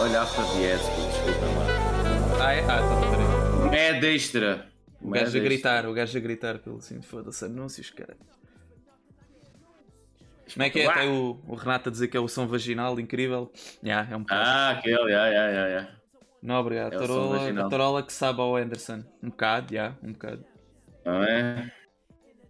[0.00, 2.46] Olha, the Edge, desculpa lá.
[2.46, 2.60] Ah, é?
[2.60, 3.78] Ah, então peraí.
[3.78, 4.66] É destra.
[5.00, 8.16] O gajo a gritar, o gajo a gritar pelo assim, foda-se, anúncios, cara.
[10.52, 10.86] Como é que é?
[10.86, 10.94] Uá.
[10.94, 13.50] Tem o, o Renato a dizer que é o som vaginal, incrível.
[13.82, 14.42] Yeah, é um bocado.
[14.44, 15.88] Ah, aquele, já, já, já, já.
[16.42, 16.94] Não, obrigado.
[16.94, 19.04] é Tarola, Tarola que sabe ao Anderson.
[19.22, 20.44] Um bocado, já, um bocado.
[21.04, 21.72] Não é?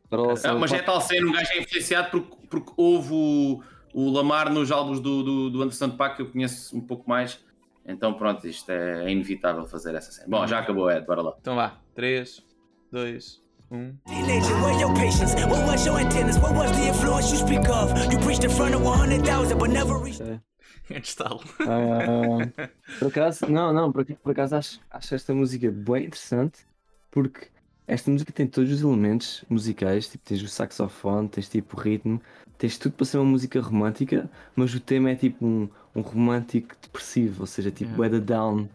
[0.08, 3.62] Para Ah, mas é tal cena, um gajo é influenciado porque, porque houve o,
[3.94, 7.42] o Lamar nos álbuns do, do, do Anderson Paak que eu conheço um pouco mais.
[7.84, 10.26] Então pronto, isto é, é inevitável fazer essa cena.
[10.28, 11.34] Bom, já acabou, Ed, bora lá.
[11.40, 11.80] Então vá.
[11.94, 12.42] 3,
[12.90, 13.41] 2,
[13.72, 13.98] 1.
[14.06, 15.35] Teenager, where your patience?
[15.35, 16.38] What was your antennas?
[16.38, 17.90] What was the influence you speak of?
[18.12, 20.22] You preached in front of 100,000 but never reached.
[20.90, 21.40] Estalo.
[21.61, 26.66] Ah, por acaso, não, não, por, por acaso acho, acho esta música bem interessante
[27.11, 27.46] porque
[27.87, 32.20] esta música tem todos os elementos musicais, tipo, tens o saxofone, tens tipo o ritmo,
[32.58, 36.74] tens tudo para ser uma música romântica, mas o tema é tipo um, um romântico
[36.82, 38.00] depressivo, ou seja, tipo Yeah.
[38.00, 38.68] weather down.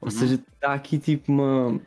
[0.00, 1.80] Ou seja, está aqui tipo uma.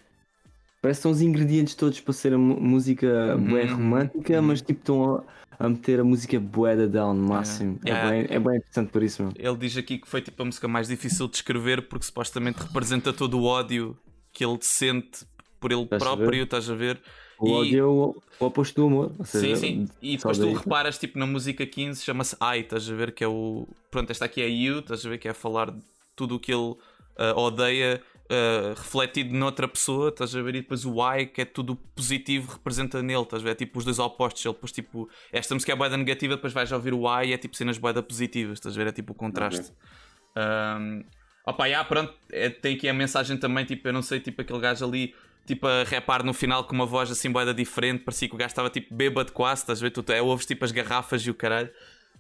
[0.88, 4.42] Parece que são os ingredientes todos para ser a música bué Uhum, romântica, uhum.
[4.48, 5.24] mas tipo estão a,
[5.66, 7.78] a meter a música bué down no máximo.
[7.86, 8.16] Yeah.
[8.16, 9.34] É, bem, é bem interessante por isso, meu.
[9.36, 13.12] Ele diz aqui que foi tipo a música mais difícil de escrever porque supostamente representa
[13.12, 13.98] todo o ódio
[14.32, 15.26] que ele sente
[15.60, 17.02] por ele Estás a próprio, estás a ver?
[17.38, 19.12] O E- ódio é o, o oposto do amor.
[19.20, 19.90] Ou Sim, seja, sim.
[20.02, 23.12] E depois tu reparas, tipo, na música 15 chama-se I, estás a ver?
[23.12, 23.68] Que é o.
[23.92, 25.18] Pronto, esta aqui é You, estás a ver?
[25.18, 25.82] Que é falar de
[26.16, 26.76] tudo o que ele
[27.18, 30.56] ah, odeia ah, refletido noutra pessoa, estás a ver?
[30.56, 33.52] E depois o I, que é tudo positivo, representa nele, estás a ver?
[33.52, 34.44] É tipo os dois opostos.
[34.46, 37.38] Ele depois, tipo, esta música é boeda negativa, depois vais ouvir o I e é
[37.38, 38.88] tipo cenas boeda positivas, estás a ver?
[38.88, 39.72] É tipo o contraste.
[40.36, 41.04] Um,
[41.46, 44.60] opa, já, pronto, é, tem aqui a mensagem também, tipo, eu não sei, tipo, aquele
[44.60, 48.36] gajo ali, tipo, a repar no final com uma voz assim boeda diferente, parecia que
[48.36, 49.92] o gajo estava tipo bêbado quase, estás a ver?
[49.92, 51.70] Tu é, ouves tipo as garrafas e o caralho.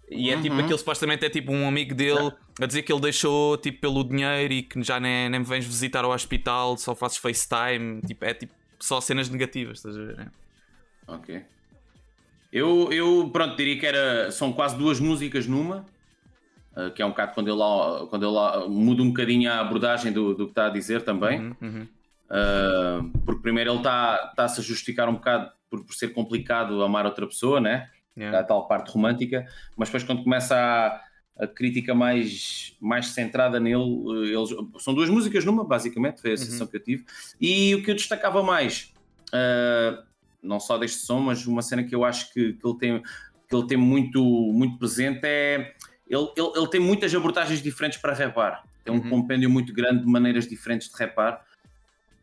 [0.09, 3.57] E é tipo, aquele supostamente é tipo um amigo dele a dizer que ele deixou
[3.57, 7.17] tipo pelo dinheiro e que já nem, nem me vens visitar ao hospital, só fazes
[7.17, 10.17] FaceTime, tipo, é tipo só cenas negativas, estás a ver?
[10.17, 10.27] né?
[11.07, 11.41] Ok.
[12.51, 15.85] Eu, eu pronto, diria que era, são quase duas músicas numa,
[16.75, 19.59] ah, que é um bocado quando ele, lá- quando ele lá muda um bocadinho a
[19.59, 21.39] abordagem do, do que está a dizer também.
[21.41, 21.87] Uhum, uhum.
[22.29, 27.05] Ah, porque primeiro ele está está-se a justificar um bocado por, por ser complicado amar
[27.05, 27.89] outra pessoa, né?
[28.17, 28.39] Yeah.
[28.39, 33.83] a tal parte romântica, mas depois quando começa a, a crítica mais, mais centrada nele,
[33.83, 34.49] eh, eles,
[34.79, 37.05] são duas músicas numa, basicamente, foi a sensação que eu tive.
[37.39, 38.91] E o que eu destacava mais,
[39.31, 39.99] eh,
[40.41, 43.03] não só deste som, mas uma cena que eu acho que, que ele tem,
[43.47, 45.73] que ele tem muito, muito presente é
[46.09, 48.63] ele, ele, ele tem muitas abordagens diferentes para rapar.
[48.83, 49.09] Tem um Uhum.
[49.09, 51.45] compêndio muito grande de maneiras diferentes de rapar.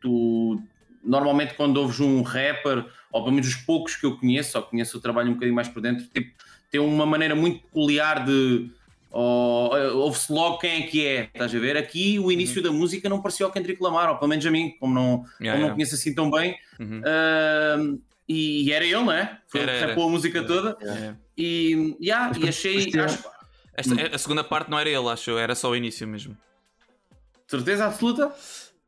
[0.00, 0.61] Tu,
[1.04, 4.96] normalmente, quando ouves um rapper, ou pelo menos os poucos que eu conheço, só conheço
[4.96, 6.32] o trabalho um bocadinho mais por dentro, tipo,
[6.70, 8.70] tem uma maneira muito peculiar de.
[9.10, 11.76] ou- Ouve-se logo quem é que é, estás a ver?
[11.76, 14.74] Aqui o início da música não parecia o Kendrick Lamar, ou pelo menos a mim,
[14.80, 15.74] como não, Yeah, como não yeah.
[15.74, 16.56] conheço assim tão bem.
[16.80, 17.00] Uhum.
[17.04, 19.38] Ahm, e, e era ele, não é?
[19.46, 19.92] Foi ele Era, que era.
[19.92, 20.76] rapou a música toda.
[20.80, 21.14] É.
[21.38, 22.90] E, yeah, e achei.
[22.94, 23.34] mas- acho-
[23.76, 26.36] Esta- a segunda parte não era ele, acho eu, era só o início mesmo.
[27.46, 28.32] certeza absoluta?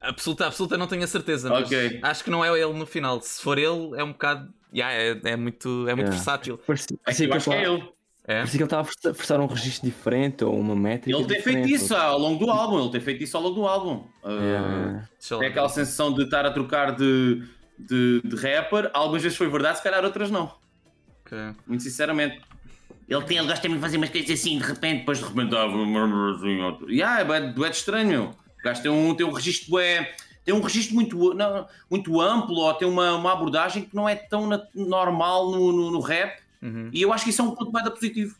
[0.00, 1.48] Absoluta, absoluta, não tenho a certeza.
[1.48, 2.00] Mas Ok.
[2.02, 3.20] Acho que não é ele no final.
[3.20, 4.52] Se for ele, é um bocado.
[4.74, 6.10] Yeah, é, é muito, é muito Yeah.
[6.10, 6.58] versátil.
[6.58, 7.96] Parecia, É que parecia eu que acho que é ele.
[8.28, 8.38] É?
[8.38, 11.16] parecia que ele estava a forçar- forçar um registro diferente ou uma métrica.
[11.16, 13.66] Ele tem feito isso ao longo do álbum, ele tem feito isso ao longo do
[13.66, 14.04] álbum.
[14.24, 15.08] Ah, Yeah.
[15.30, 15.46] Lá É ver.
[15.46, 17.42] aquela sensação de estar a trocar de,
[17.78, 18.90] de, de rapper.
[18.92, 20.52] Algumas vezes foi verdade, se calhar outras não.
[21.24, 21.38] Ok.
[21.66, 22.40] Muito sinceramente.
[23.08, 25.50] Ele, tem, ele gosta muito de fazer umas coisas assim, de repente, depois de repente
[25.50, 26.90] dava uma assim, outro.
[26.90, 28.34] Yeah, é bué de estranho,
[28.66, 30.12] gajo tem um, tem um registro bué-
[30.44, 34.14] tem um registro muito, não, muito amplo, ou tem uma, uma abordagem que não é
[34.14, 36.40] tão na- normal no, no, no rap.
[36.62, 36.88] Uhum.
[36.92, 38.36] E eu acho que isso é um ponto bem positivo.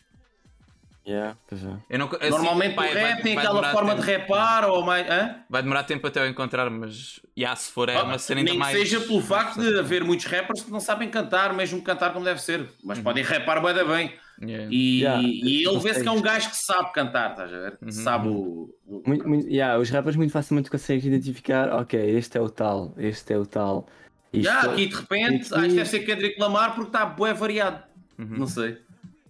[1.08, 1.56] Yeah, é.
[1.88, 4.06] Eu não- assim, Normalmente pá, o rap vai- tem vai aquela forma tempo.
[4.06, 5.08] de rapar, ou mais.
[5.08, 5.36] Hã?
[5.48, 8.54] Vai demorar tempo até eu encontrar, mas yeah, se for é uma cena ainda Ah,
[8.54, 8.76] Nem que mais.
[8.76, 12.42] seja pelo facto de haver muitos rappers que não sabem cantar, mesmo cantar como deve
[12.42, 14.12] ser, mas podem rapar bué da bem.
[14.42, 14.68] Yeah.
[14.70, 15.22] E, Yeah.
[15.26, 17.78] e ele vê-se que é um gajo que sabe cantar, estás a ver?
[17.78, 18.74] Que sabe o.
[18.86, 22.94] o- Muito, muito, yeah, os rappers muito facilmente conseguem identificar, ok, este é o tal,
[22.98, 23.86] este é o tal.
[24.32, 27.32] Isto- Yeah, aqui de repente, Aqui- acho que deve ser Kendrick Lamar porque está bué
[27.32, 27.82] variado.
[28.18, 28.78] Não sei.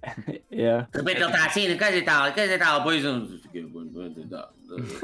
[0.52, 0.88] yeah.
[0.92, 3.02] De repente ele está assim, coisa e tal, coisa e tal, depois.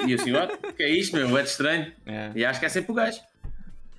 [0.08, 1.36] E assim, ó, que é isto, meu?
[1.38, 1.92] É estranho.
[2.06, 2.30] É.
[2.34, 3.20] E acho que é sempre o gajo.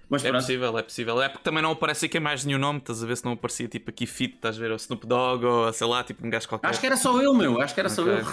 [0.09, 0.41] Mas É pronto.
[0.41, 1.21] possível, é possível.
[1.21, 3.67] É porque também não aparece aqui mais nenhum nome, estás a ver se não aparecia
[3.67, 4.69] tipo aqui Fit, estás a ver?
[4.71, 6.67] Ou Snoop Dogg, ou sei lá, tipo um gajo qualquer.
[6.69, 7.59] Acho que era só ele, meu.
[7.61, 8.13] Acho que era só Ok.
[8.13, 8.25] ele.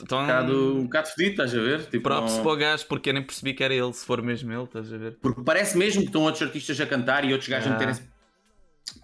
[0.00, 1.86] Então, Um bocado, um bocado fedido, estás a ver?
[1.86, 4.22] Tipo, props não- para o gajo, porque eu nem percebi que era ele, se for
[4.22, 5.18] mesmo ele, estás a ver?
[5.20, 7.78] Porque parece mesmo que estão outros artistas a cantar e outros gajos a Ah.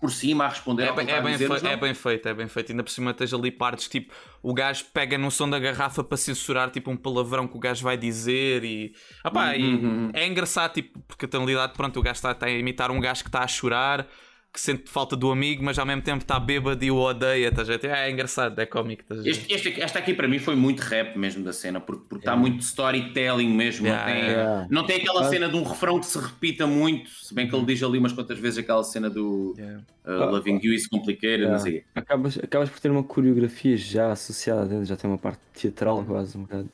[0.00, 2.48] Por cima a responder É ao que é, bem feito, é bem feito, é bem
[2.48, 2.72] feito.
[2.72, 6.16] Ainda por cima tens ali partes tipo o gajo pega no som da garrafa para
[6.16, 8.94] censurar tipo um palavrão que o gajo vai dizer e,
[9.32, 10.10] pá, e Uhum.
[10.12, 13.22] é engraçado tipo, porque a tonalidade, pronto, o gajo está, está a imitar um gajo
[13.22, 14.06] que está a chorar.
[14.54, 17.48] Que sente falta do amigo, mas ao mesmo tempo está bêbado e o odeia.
[17.48, 17.76] Estás a?
[17.76, 19.02] Tipo, É engraçado, é cómico.
[19.10, 19.26] ver?
[19.28, 22.36] Este, este esta aqui para mim foi muito rap mesmo da cena, porque, porque está
[22.36, 23.84] muito storytelling mesmo.
[23.88, 24.66] Yeah, não, tem, yeah.
[24.70, 27.64] não tem aquela cena de um refrão que se repita muito, se bem que ele
[27.66, 29.82] diz ali umas quantas vezes aquela cena do Yeah.
[30.06, 31.52] uh, Loving You is Complicated, Yeah.
[31.56, 31.84] não sei.
[31.92, 36.38] Acabas, acabas por ter uma coreografia já associada dentro, já tem uma parte teatral quase
[36.38, 36.70] um bocado.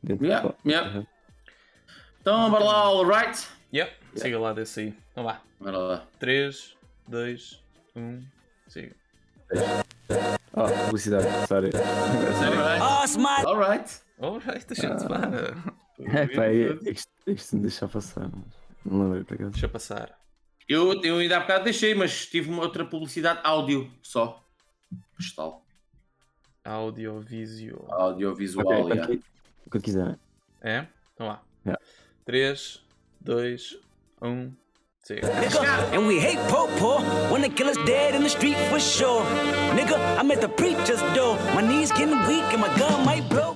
[0.00, 0.98] Dentro Yeah, do- yeah.
[0.98, 1.06] Uhum.
[2.20, 3.44] Então, bora lá, alright?
[3.74, 4.94] Yep, siga lá desse aí.
[5.10, 5.40] Então vá.
[5.60, 6.04] Bora lá.
[6.20, 6.76] 3,
[7.08, 7.62] 2,
[7.96, 8.22] 1,
[8.68, 8.94] siga.
[10.54, 11.70] Ah, publicidade, sorry.
[12.80, 13.46] Oh, smile.
[13.46, 14.00] Alright.
[14.20, 15.54] Alright, gente para.
[16.00, 18.30] É pá, é- isto, isto me deixa passar.
[18.32, 18.44] mas
[18.84, 19.48] Não lembrei para cá.
[19.48, 20.18] Deixa passar.
[20.68, 24.44] Eu, eu ainda há bocado deixei, mas tive uma outra publicidade áudio só.
[25.16, 25.64] Postal.
[26.64, 27.86] Audiovisual.
[27.90, 29.06] Audiovisual, Ok, yeah.
[29.06, 29.24] quando,
[29.70, 30.18] quando quiser.
[30.60, 30.86] É?
[31.14, 31.38] Então.
[31.64, 31.82] Yeah.
[32.26, 32.84] 3,
[33.20, 33.78] 2,
[34.20, 34.52] 1,
[35.08, 35.28] siga.
[35.40, 37.00] Nigga, and we hate po-po
[37.32, 39.24] when the killer's dead in the street for sure.
[39.74, 41.36] Nigga, I'm at the preacher's door.
[41.54, 43.54] My knees getting weak and my gun might blow.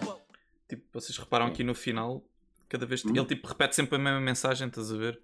[0.68, 2.22] Tipo, vocês reparam aqui no final,
[2.68, 3.12] cada vez Hum.
[3.14, 5.18] ele tipo repete sempre a mesma mensagem, estás a ver?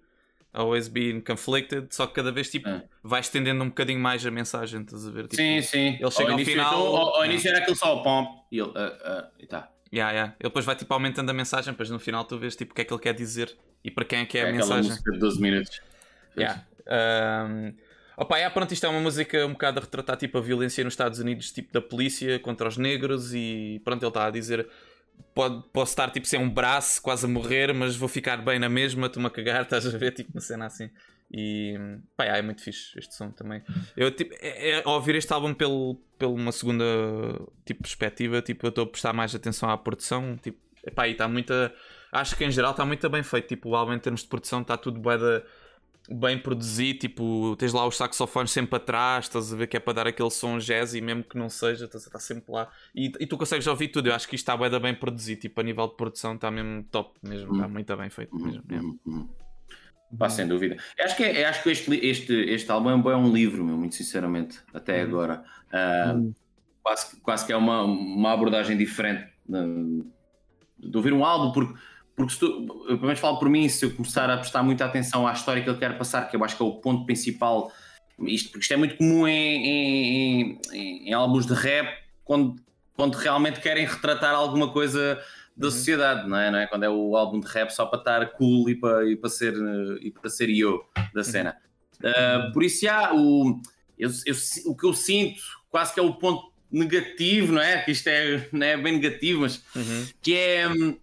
[0.53, 2.83] Always been conflicted, só que cada vez tipo É.
[3.03, 5.23] vai estendendo um bocadinho mais a mensagem, estás a ver?
[5.23, 5.97] Tipo, Sim, sim.
[5.99, 7.27] Ele chega ao início, final- então, ao, ao É.
[7.27, 8.71] início era aquele só o pomp e ele.
[8.75, 9.69] ah, ah, e tá.
[9.91, 10.35] Yeah, yeah.
[10.39, 12.81] Ele depois vai tipo aumentando a mensagem, depois no final tu vês tipo o que
[12.81, 14.89] é que ele quer dizer e para quem é que é, É a mensagem.
[14.91, 15.81] música de 12 minutos.
[16.41, 16.65] Yeah.
[17.47, 17.73] Um,
[18.17, 21.19] opa, pronto, isto é uma música um bocado a retratar tipo, a violência nos Estados
[21.19, 24.67] Unidos, tipo da polícia contra os negros e pronto, ele está a dizer
[25.33, 28.69] pode, posso estar tipo sem um braço, quase a morrer, mas vou ficar bem na
[28.69, 30.89] mesma, estou-me a cagar, estás a ver, tipo uma cena assim.
[31.31, 31.77] E
[32.17, 33.61] pá, é muito fixe este som também.
[33.95, 36.83] Eu tipo, é, é, ao ouvir este álbum pelo, pelo uma segunda
[37.65, 41.27] tipo, perspectiva, tipo, eu estou a prestar mais atenção à produção, tipo, epá, e está
[41.27, 41.71] muita.
[42.11, 43.47] Acho que em geral está muito bem feito.
[43.47, 45.43] Tipo, o álbum em termos de produção está tudo bué da-
[46.07, 46.99] bem produzido.
[46.99, 50.29] Tipo, tens lá os saxofones sempre atrás, estás a ver que é para dar aquele
[50.29, 52.69] som jazzy, mesmo que não seja, estás a estar sempre lá.
[52.95, 54.07] E, e tu consegues ouvir tudo.
[54.09, 55.41] Eu acho que isto está da bem produzido.
[55.41, 57.53] Tipo, a nível de produção está mesmo top, mesmo.
[57.53, 58.63] Está muito bem feito mesmo.
[58.69, 58.87] yeah.
[58.87, 59.29] Uhum, uhum.
[60.17, 60.75] Pá, sem dúvida.
[60.97, 63.31] Eu acho que, é- eu acho que este, este, este álbum é um, é um
[63.31, 65.43] livro, meu, muito sinceramente, até agora.
[65.71, 66.15] Ah,
[66.81, 70.03] quase, que- quase que é uma, uma abordagem diferente de,
[70.89, 71.79] de ouvir um álbum, porque,
[72.19, 72.45] porque se tu,
[72.87, 75.63] eu pelo menos falo por mim, se eu começar a prestar muita atenção à história
[75.63, 77.71] que ele quer passar, que eu acho que é o ponto principal,
[78.19, 81.87] isto, porque isto é muito comum em, em, em- em álbuns de rap,
[82.25, 82.55] quando,
[82.95, 85.17] quando realmente querem retratar alguma coisa
[85.55, 86.51] da sociedade, não é?
[86.51, 86.67] não é?
[86.67, 89.53] Quando é o álbum de rap só para estar cool e para, e para ser
[89.53, 91.55] eh, e para ser eu da cena.
[92.01, 93.61] Uh, por isso já o,
[93.97, 94.35] eu, eu-
[94.67, 97.81] o que eu sinto quase que é o ponto negativo, não é?
[97.81, 100.07] Que isto é, não é bem negativo, mas Uhum.
[100.21, 100.97] que é hum,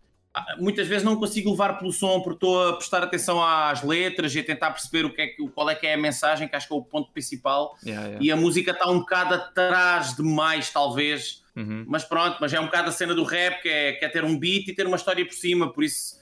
[0.59, 4.41] muitas vezes não consigo levar pelo som porque estou a prestar atenção às letras e
[4.41, 6.69] a tentar perceber o que é que, qual é que é a mensagem, que acho
[6.69, 8.25] que é o ponto principal, Yeah, yeah.
[8.25, 11.43] e a música está um bocado atrás demais, talvez.
[11.55, 11.85] Uhum.
[11.87, 14.25] Mas pronto, mas é um bocado a cena do rap, que é, que é ter
[14.25, 16.17] um beat e ter uma história por cima, por isso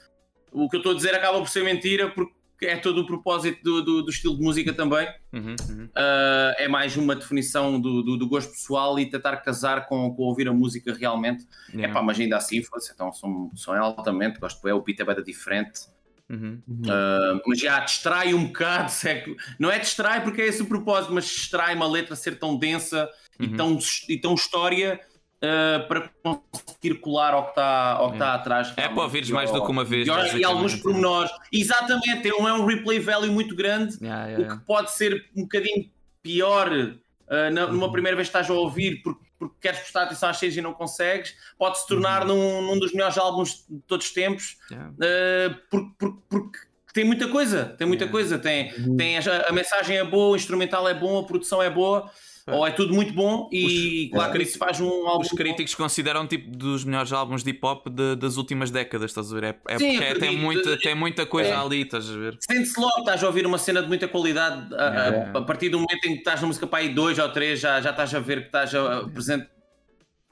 [0.51, 3.61] o que eu estou a dizer acaba por ser mentira, porque é todo o propósito
[3.63, 5.07] do, do, do estilo de música também.
[5.33, 5.55] Uhum.
[5.69, 5.85] Uhum.
[5.85, 10.23] Uh, é mais uma definição do, do, do gosto pessoal e tentar casar com, com
[10.23, 11.45] ouvir a música realmente.
[11.69, 11.89] Yeah.
[11.89, 15.23] Epá, mas ainda assim, fosse, então som é altamente, gosto é, o beat é bem
[15.23, 15.81] diferente.
[16.29, 16.61] Uhum.
[16.67, 20.65] Uh, mas já distrai um bocado, é que- não é distrai porque é esse o
[20.65, 23.07] propósito, mas distrai uma letra ser tão densa
[23.39, 23.55] e, Uhum.
[23.55, 24.99] tão, e tão história
[25.45, 28.73] uh, para conseguir colar ao que está ao que está atrás.
[28.77, 31.31] É para ouvires mais do que uma vez, E, e alguns pormenores.
[31.51, 34.59] Exatamente, não é um replay value muito grande, Yeah, yeah, o yeah.
[34.59, 35.89] que pode ser um bocadinho
[36.21, 37.73] pior uh, na- Uhum.
[37.73, 40.61] numa primeira vez que estás a ouvir porque, porque queres prestar atenção às cenas e
[40.61, 42.35] não consegues, pode se tornar Uhum.
[42.35, 44.91] num, num dos melhores álbuns de todos os tempos Yeah.
[44.91, 46.57] uh, porque, porque- porque
[46.93, 48.11] tem muita coisa, tem muita Yeah.
[48.11, 51.69] coisa, tem, tem a, a mensagem é boa, o instrumental é bom, a produção é
[51.69, 52.09] boa,
[52.47, 56.27] ou é tudo muito bom e claro que isso faz um álbum Os críticos consideram
[56.27, 59.43] tipo dos melhores álbuns de hip hop de- das últimas décadas, estás a ver?
[59.43, 61.55] É, é Sim, porque é- tem, muita, tem muita coisa É.
[61.55, 62.37] ali, estás a ver?
[62.39, 65.39] Sente-se logo que estás a ouvir uma cena de muita qualidade a, a- Yeah.
[65.39, 67.81] a partir do momento em que estás na música para aí dois ou três já,
[67.81, 69.47] já estás a ver que estás a, a presente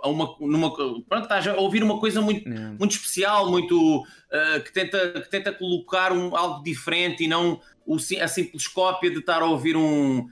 [0.03, 2.75] a uma, numa, pronto, estás a ouvir uma coisa muito, Yeah.
[2.77, 7.95] muito especial, muito uh, que, tenta, que tenta colocar um, algo diferente e não o,
[7.95, 10.27] a simples cópia de estar a ouvir um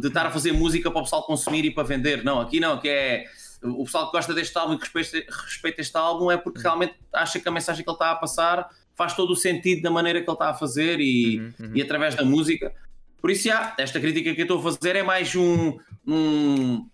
[0.00, 2.22] de estar a fazer música para o pessoal consumir e para vender.
[2.24, 3.24] Não, aqui não, que é
[3.62, 6.94] o pessoal que gosta deste álbum e que respeita, respeita este álbum é porque realmente
[7.12, 10.20] acha que a mensagem que ele está a passar faz todo o sentido da maneira
[10.20, 11.70] que ele está a fazer e, Uhum, uhum.
[11.74, 12.72] e através da música.
[13.20, 15.76] Por isso, já, esta crítica que eu estou a fazer é mais um.
[16.06, 16.86] um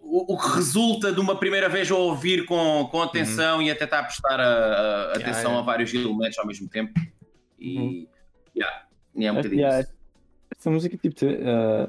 [0.00, 3.76] o, o que resulta de uma primeira vez a ouvir com, com atenção e a
[3.76, 5.58] tentar prestar a, a- atenção yeah.
[5.58, 6.92] a vários elementos ao mesmo tempo.
[7.58, 7.78] E.
[7.78, 8.06] Uhum.
[8.56, 8.82] yeah,
[9.14, 9.97] e é um É, bocadinho yeah, isso.
[10.58, 11.88] Essa música tipo, te- eh,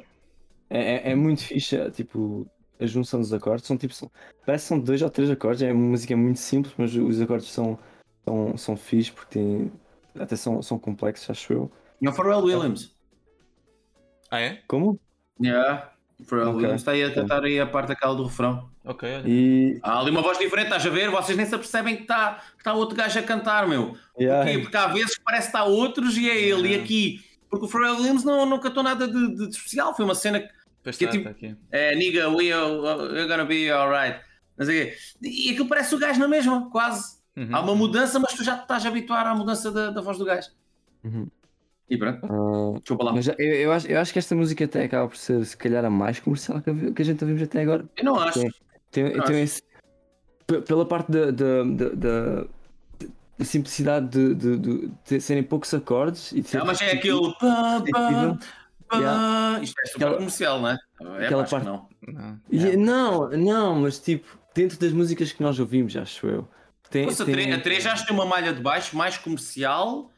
[0.69, 2.47] é, é- é muito fixa, tipo,
[2.79, 4.09] a junção dos acordes são tipo, são,
[4.45, 7.49] parece que são dois ou três acordes, é uma música muito simples, mas os acordes
[7.51, 7.77] são,
[8.25, 9.71] são, são fixes porque têm,
[10.19, 11.71] até são, são complexos, acho eu.
[12.01, 12.95] E o Pharrell Williams.
[14.31, 14.61] Ah, é?
[14.67, 14.99] Como?
[15.41, 15.91] Yeah.
[16.19, 16.57] O Pharrell Ok.
[16.57, 18.69] Williams está aí a cantar aí a parte daquela do refrão.
[18.85, 19.23] Ok, olha.
[19.27, 19.79] E.
[19.81, 21.09] Há ali uma voz diferente, estás a ver?
[21.09, 23.95] Vocês nem se apercebem que está que tá outro gajo a cantar, meu.
[24.19, 24.59] Yeah, Porquê?
[24.59, 26.69] Porque há vezes parece que está outros e é ele.
[26.69, 26.81] E Ah.
[26.83, 30.39] aqui, porque o Pharrell Williams não, não cantou nada de, de especial, foi uma cena
[30.39, 30.47] que
[30.83, 31.55] que está, tipo- está aqui.
[31.71, 32.71] é nigga, we are,
[33.11, 34.19] we're gonna be alright.
[34.57, 34.97] Não sei quê.
[35.21, 37.17] E aquilo parece o gajo na mesma, quase.
[37.35, 37.49] Uhum.
[37.55, 40.25] Há uma mudança, mas tu já estás a habituar à mudança da, da voz do
[40.25, 40.49] gajo.
[41.03, 41.27] Uhum.
[41.89, 43.13] E pronto, ah, desculpa lá.
[43.13, 45.83] mas eu, eu, acho, eu acho que esta música até acaba por ser, se calhar,
[45.83, 47.83] a mais comercial que a, que a gente ouvimos até agora.
[47.97, 48.39] Eu não acho.
[48.41, 48.51] Tem,
[48.91, 49.43] tem, Eu tem acho.
[49.43, 49.63] esse-
[50.45, 52.45] pe- pela parte da,
[53.39, 56.85] da simplicidade de, de, de, de serem poucos acordes e de ser Ah, mas é
[56.85, 57.17] repetitivo.
[57.25, 57.33] aquele.
[57.39, 57.55] Pá,
[57.91, 58.39] pá, repetitivo.
[58.87, 58.97] pá.
[58.97, 59.63] Yeah.
[59.63, 60.77] Isto é super Aquela- comercial, não é?
[61.01, 61.87] É, aquela parte- não.
[62.07, 62.39] Não.
[62.51, 66.47] E- Não, não, mas tipo, dentro das músicas que nós ouvimos, acho eu.
[66.89, 70.11] Tem, Poxa, a tem- a 3 já tem uma malha de baixo mais comercial.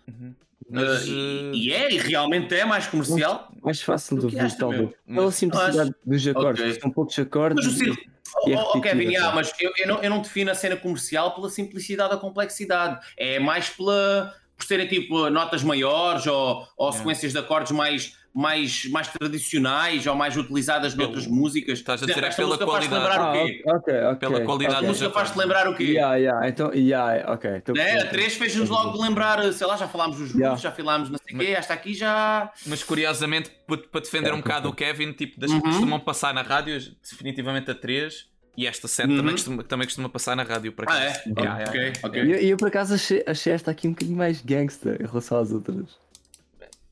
[0.70, 1.12] Mas, eh,
[1.54, 3.52] e, e é, e realmente é mais comercial.
[3.62, 4.90] mais fácil de do que ouvir, talvez.
[5.06, 6.80] Pela Mas- simplicidade dos acordes, Ok.
[6.82, 7.66] são poucos acordes.
[7.66, 7.98] Mas o Ciro,
[8.40, 9.36] e- oh, e é oh, oh, Kevin, yeah, assim.
[9.36, 13.00] mas eu, eu não, eu não defino a cena comercial pela simplicidade ou complexidade.
[13.18, 18.86] É mais pela, por serem tipo notas maiores ou, ou sequências de acordes mais, mais,
[18.86, 21.80] mais tradicionais ou mais utilizadas noutras músicas.
[21.80, 22.94] estás a dizer esta pela qualidade.
[22.94, 23.64] lembrar Ah, o quê?
[23.66, 24.16] ok, ok.
[24.20, 24.88] Pela qualidade A ok.
[24.88, 25.84] dos música faz-te lembrar o quê?
[25.84, 27.62] Yeah, yeah, então, yeah, ok.
[27.62, 27.82] tô Né?
[27.82, 28.12] A percebendo.
[28.12, 30.62] 3 fez-nos logo lembrar, sei lá, já falámos dos grupos, Yeah.
[30.62, 32.52] já falámos não sei o quê, esta aqui já.
[32.66, 35.62] Mas curiosamente, pa- para defender É, um bocado o Kevin, tipo, das que Uhum.
[35.64, 39.18] costumam passar na rádio, definitivamente a 3 e esta 7 Uhum.
[39.18, 41.04] também, costuma, também costuma passar na rádio para Ah, cá.
[41.04, 41.08] é?
[41.08, 42.00] Yeah, yeah, ok, yeah.
[42.04, 42.24] ok.
[42.24, 45.38] E eu, eu, por acaso achei, achei esta aqui um bocadinho mais gangster em relação
[45.40, 45.86] às outras.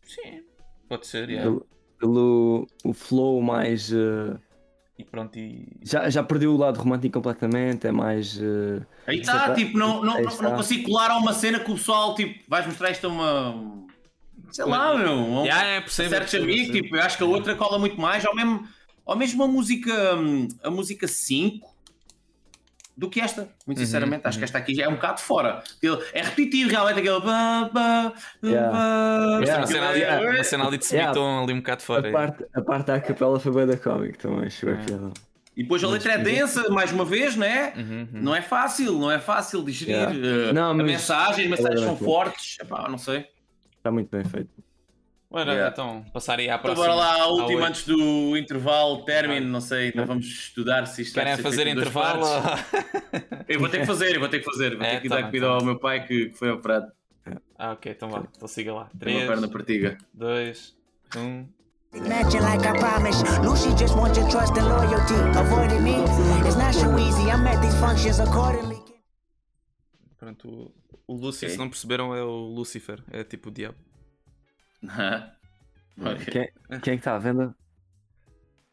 [0.05, 0.41] Sim,
[0.89, 1.43] pode ser, yeah.
[1.49, 1.65] Pelo,
[1.99, 3.91] pelo o flow mais.
[3.93, 4.35] eh,
[4.97, 5.67] E pronto, e.
[5.83, 8.37] já, já perdeu o lado romântico completamente, é mais.
[8.41, 9.53] eh, Aí está, tá.
[9.53, 10.43] tipo, não, não, Aí não, está.
[10.43, 13.85] não consigo colar a uma cena que o pessoal, tipo, vais mostrar isto a uma.
[14.51, 15.13] Sei lá, meu.
[15.13, 16.83] um- Yeah, é, a percebo, certos percebo, amigos, percebo.
[16.83, 18.67] tipo, eu acho que a outra cola muito mais, ou mesmo,
[19.05, 21.68] ou mesmo a música, hum, a música 5
[22.99, 23.47] do que esta.
[23.65, 25.63] Muito Uhum, sinceramente, acho que esta aqui já é um bocado fora.
[26.13, 27.15] É repetitivo, realmente, aquele.
[27.25, 27.69] Yeah.
[27.73, 29.57] ba, Yeah.
[29.57, 31.13] Uma cena, ali, aquele- uma cena ali de Yeah.
[31.13, 32.11] subitão, ali um bocado a, fora.
[32.11, 34.91] parte, a parte da capela foi bem da cómic também, chegou aqui.
[34.91, 35.11] ela.
[35.55, 37.73] E depois a letra é densa, mais uma vez, né?
[37.75, 37.83] Uhum,
[38.13, 38.21] uhum.
[38.21, 39.95] Não é fácil, não é fácil de gerir.
[39.95, 40.49] Yeah.
[40.49, 42.03] eh, Não, a mas- mensagem, as mensagens são Verdadeiramente.
[42.05, 42.57] fortes.
[42.61, 43.25] Epá, não sei.
[43.77, 44.49] Está muito bem feito.
[45.31, 45.71] Ora, Yeah.
[45.71, 46.87] então, passar aí à Então próxima.
[46.87, 51.13] bora lá, a última antes do intervalo, término, não sei, então vamos estudar se isto
[51.13, 52.25] vai Querem ser fazer intervalo?
[53.47, 55.17] Eu vou ter que fazer, eu vou ter que fazer, vou É, ter que tá
[55.17, 56.91] dar comida tá ao meu pai que, que foi operado.
[57.59, 58.23] ah, ok, então vá.
[58.35, 58.89] Então siga lá.
[58.99, 59.97] Tem uma perna 3, partiga.
[60.15, 60.75] 2,
[61.15, 61.47] 1.
[62.07, 63.25] Matching like I promised.
[63.43, 65.13] Lucy just wants your trust and loyalty.
[65.37, 65.95] Avoiding me,
[66.47, 67.29] it's not so easy.
[67.29, 68.79] I'm at these functions accordingly.
[70.17, 70.73] Pronto, o,
[71.07, 71.49] o Lucy, Ok.
[71.49, 73.03] se não perceberam, é o Lucifer.
[73.11, 73.77] É tipo o diabo.
[74.83, 76.25] Ok.
[76.25, 77.53] Quem, quem é que está à venda?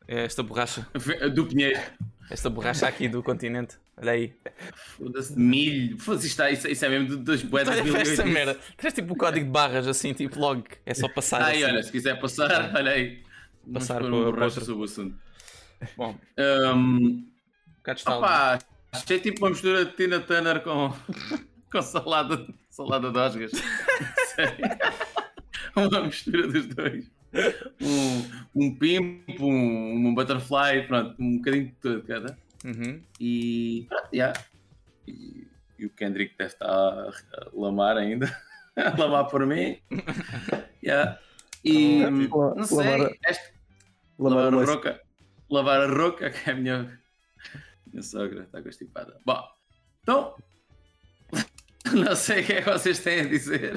[0.08, 0.86] É esta borracha.
[1.34, 1.80] Do Pinheiro.
[2.30, 3.76] Esta borracha aqui do continente.
[3.96, 4.34] Olha aí.
[4.96, 5.98] Foda-se, milho.
[5.98, 8.32] Foda-se, isto, é- isso, isso é mesmo de- das boedas Olha de esta 2008.
[8.32, 8.60] merda.
[8.76, 10.64] Tens tipo o código de barras assim, tipo log.
[10.84, 11.42] É só passar.
[11.42, 11.72] Aí, assim.
[11.72, 13.22] olha, se quiser passar, olha aí.
[13.72, 15.16] Passar um para borracha sobre o assunto.
[15.96, 16.16] Bom,
[16.74, 17.26] Um,
[17.78, 18.58] bocado de Opa,
[18.92, 20.92] achei tipo uma mistura de Tina Turner com,
[21.70, 23.50] com salada, salada de osgas.
[24.34, 24.56] Sério.
[25.88, 27.10] uma mistura dos dois.
[27.80, 28.22] Um,
[28.54, 32.38] um pimp, um, um butterfly, pronto, um bocadinho de tudo, cada.
[32.64, 33.02] Uhum.
[33.20, 34.40] E pronto, yeah.
[35.06, 35.46] e,
[35.78, 37.10] e o Kendrick deve estar a,
[37.52, 38.26] lamar ainda.
[38.76, 39.78] a lamar por mim.
[40.82, 41.18] Yeah.
[41.64, 42.10] E La-
[42.54, 43.52] não sei, lavar- este,
[44.18, 45.00] Lavar lavar a roca.
[45.50, 47.00] Lavar a roca, que é a minha,
[47.88, 49.18] minha sogra, está constipada.
[49.26, 49.42] Bom,
[50.00, 50.36] então,
[51.92, 53.74] não sei o que é que vocês têm a dizer.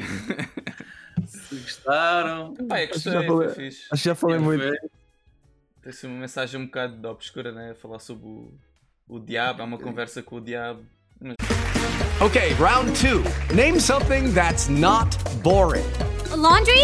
[1.30, 2.54] Se gostaram.
[2.68, 3.88] Pá, é Acho que gostei, já falei- foi fixe.
[3.92, 4.64] Acho que já falei muito.
[5.82, 7.74] Tem assim uma mensagem um bocado obscura, né?
[7.76, 8.54] Falar sobre o,
[9.08, 10.84] o diabo, é uma conversa com o diabo.
[11.22, 11.36] Mas
[12.22, 13.24] Okay, round two.
[13.56, 15.86] Name something that's not boring.
[16.32, 16.84] A laundry?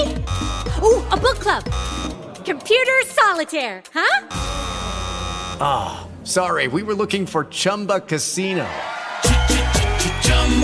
[0.82, 1.64] Ooh, a book club.
[2.46, 4.22] Computer solitaire, huh?
[6.24, 8.66] Sorry, we were looking for Chumba Casino.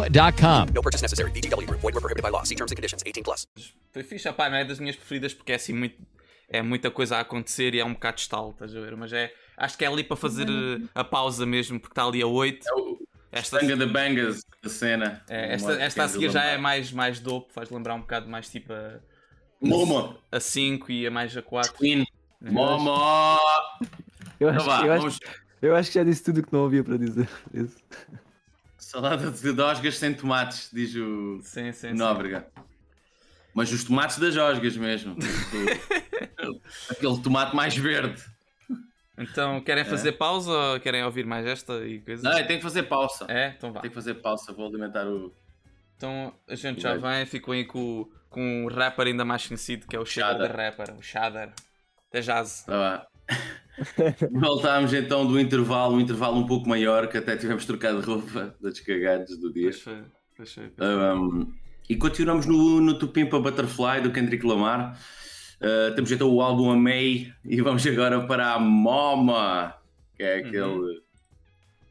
[0.00, 0.72] chumbacasino.com.
[0.74, 1.30] No purchase necessary.
[1.30, 1.80] VGW Group.
[1.80, 2.44] Void where prohibited by law.
[2.44, 3.02] See terms and conditions.
[3.04, 3.46] 18 plus.
[3.92, 5.96] Foi fixe, pá, não é das minhas preferidas porque é assim muito.
[6.48, 8.94] É muita coisa a acontecer e é um bocado estalo, estás a ver?
[8.96, 9.32] Mas é.
[9.56, 12.66] Acho que é ali para fazer eh, a pausa mesmo, porque está ali a 8.
[13.30, 15.22] Esta, Tanga da Bangas, a cena.
[15.30, 18.50] é, esta, esta a seguir já é mais, mais dope, faz lembrar um bocado mais
[18.50, 18.98] tipo a,
[19.62, 20.18] Momo.
[20.30, 21.72] a 5 e a mais a 4.
[21.74, 22.06] Queen.
[22.42, 22.90] Momo.
[24.38, 25.18] Eu Então acho, vá, eu, acho,
[25.62, 27.26] eu acho que já disse tudo o que não havia para dizer.
[27.54, 27.76] Isso.
[28.92, 31.94] Salada de osgas sem tomates, diz o Sim, sim, sim.
[31.94, 32.46] Nóbrega.
[33.54, 35.16] Mas os tomates das osgas mesmo.
[36.90, 38.22] Aquele tomate mais verde.
[39.16, 42.22] Então, querem fazer pausa ou querem ouvir mais esta e coisa?
[42.22, 43.24] Não, tem que fazer pausa.
[43.30, 43.54] É?
[43.56, 43.80] Então vá.
[43.80, 45.34] Tem que fazer pausa, vou alimentar o.
[45.96, 49.96] Então a gente já vem, ficou aí com, com um rapper ainda mais conhecido que
[49.96, 51.50] é o Shader Rapper, o Shader.
[52.10, 52.64] Até jazz.
[52.64, 53.06] Tá.
[54.32, 58.54] Voltámos então do intervalo, um intervalo um pouco maior, que até tivemos trocado de roupa
[58.60, 59.70] dos cagados do dia.
[60.78, 61.52] Um,
[61.88, 64.98] e continuamos no, no Tupimpa Butterfly do Kendrick Lamar.
[65.60, 69.74] Uh, temos então o álbum Amei e vamos agora para a Moma,
[70.16, 71.02] que é aquele,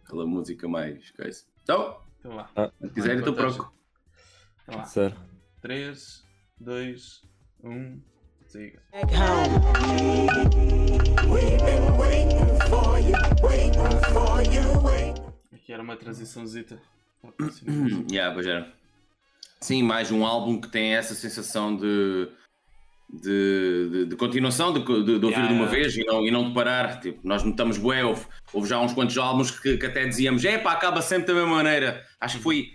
[0.03, 1.43] aquela música mais coisa.
[1.63, 2.49] Então, Então vá.
[2.81, 3.73] se quiser, então proco.
[4.63, 4.83] Então vá.
[4.85, 5.15] Sério.
[5.61, 6.23] 3,
[6.59, 7.21] 2,
[7.63, 8.01] 1,
[8.51, 8.79] siga.
[15.53, 16.81] Aqui era uma transiçãozita.
[17.37, 18.05] próxima.
[18.11, 18.71] Yeah, pois era.
[19.61, 22.27] Sim, mais um álbum que tem essa sensação de,
[23.09, 25.71] de, de- de continuação, de, de- de ouvir Yeah, de uma yeah.
[25.71, 26.99] vez e não, e não de parar.
[26.99, 30.57] Tipo, nós notamos bué, houve, houve já uns quantos álbuns que, que até dizíamos, é
[30.57, 32.03] pá, acaba sempre da mesma maneira.
[32.19, 32.69] Acho que foi.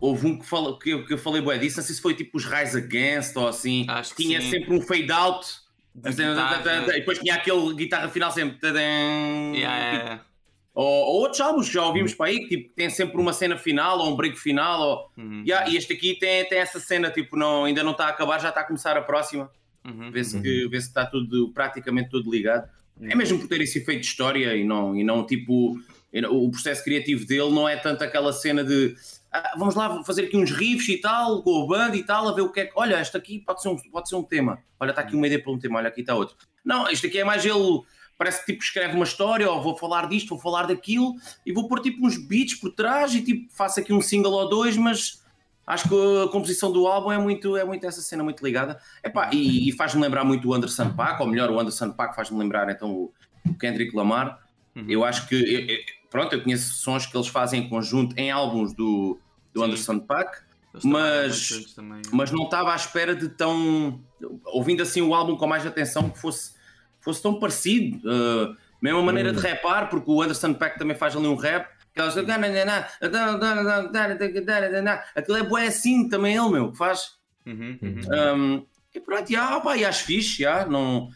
[0.00, 2.14] Houve um que, fala, que, eu, que eu falei bué disso, não sei se foi
[2.14, 3.84] tipo os Rise Against ou assim.
[3.88, 4.50] Acho que tinha sim.
[4.50, 5.46] sempre um fade out.
[5.94, 6.82] De assim, guitarra.
[6.88, 8.56] E depois tinha aquele guitarra final sempre.
[8.62, 10.24] Yeah, tipo, yeah, yeah.
[10.72, 13.56] ou, ou outros álbuns que já ouvimos para aí, que tipo, tem sempre uma cena
[13.56, 14.80] final ou um break final.
[14.80, 15.10] Ou...
[15.16, 15.42] Uhum.
[15.44, 18.38] Yeah, e este aqui tem, tem essa cena, tipo, não, ainda não está a acabar,
[18.38, 19.50] já está a começar a próxima.
[19.84, 20.12] Uhum.
[20.12, 22.68] Vê-se que, vê que está tudo, praticamente tudo ligado.
[23.00, 25.78] É mesmo por ter esse efeito de história e não, e não tipo.
[26.30, 28.96] O processo criativo dele não é tanto aquela cena de
[29.27, 32.32] "Ah, vamos lá fazer aqui uns riffs e tal, com o band e tal, a
[32.32, 32.72] ver o que é que.
[32.76, 34.58] Olha, este aqui pode ser um, pode ser um tema.
[34.80, 36.36] Olha, está aqui uma ideia para um tema, olha, aqui está outro.
[36.64, 37.80] Não, este aqui é mais ele.
[38.16, 41.14] Parece que tipo escreve uma história, ou vou falar disto, vou falar daquilo,
[41.46, 44.48] e vou pôr tipo uns beats por trás e tipo faço aqui um single ou
[44.48, 45.22] dois, mas
[45.64, 48.80] acho que a composição do álbum é muito, é muito essa cena muito ligada.
[49.04, 52.36] Epá, e, e faz-me lembrar muito o Anderson Paak, ou melhor, o Anderson Paak faz-me
[52.38, 53.12] lembrar então o,
[53.48, 54.40] o Kendrick Lamar.
[54.88, 55.78] Eu acho que, eu- eu-
[56.10, 59.18] pronto, eu conheço sons que eles fazem em conjunto em álbuns do,
[59.52, 59.66] do Sim.
[59.66, 60.38] Anderson Paak,
[60.84, 62.02] mas- também.
[62.12, 64.00] mas não estava à espera de tão.
[64.44, 66.52] ouvindo assim o álbum com mais atenção, que fosse,
[67.00, 67.98] fosse tão parecido.
[67.98, 71.68] Uh, mesma maneira de rapar, porque o Anderson Paak também faz ali um rap.
[71.90, 72.16] Aquelas.
[75.16, 77.18] Aquilo é bué assim também ele, meu, que faz.
[77.44, 78.00] Uhum, uhum.
[78.36, 81.08] Um, e pronto, já, pá, e acho fixe, já, não,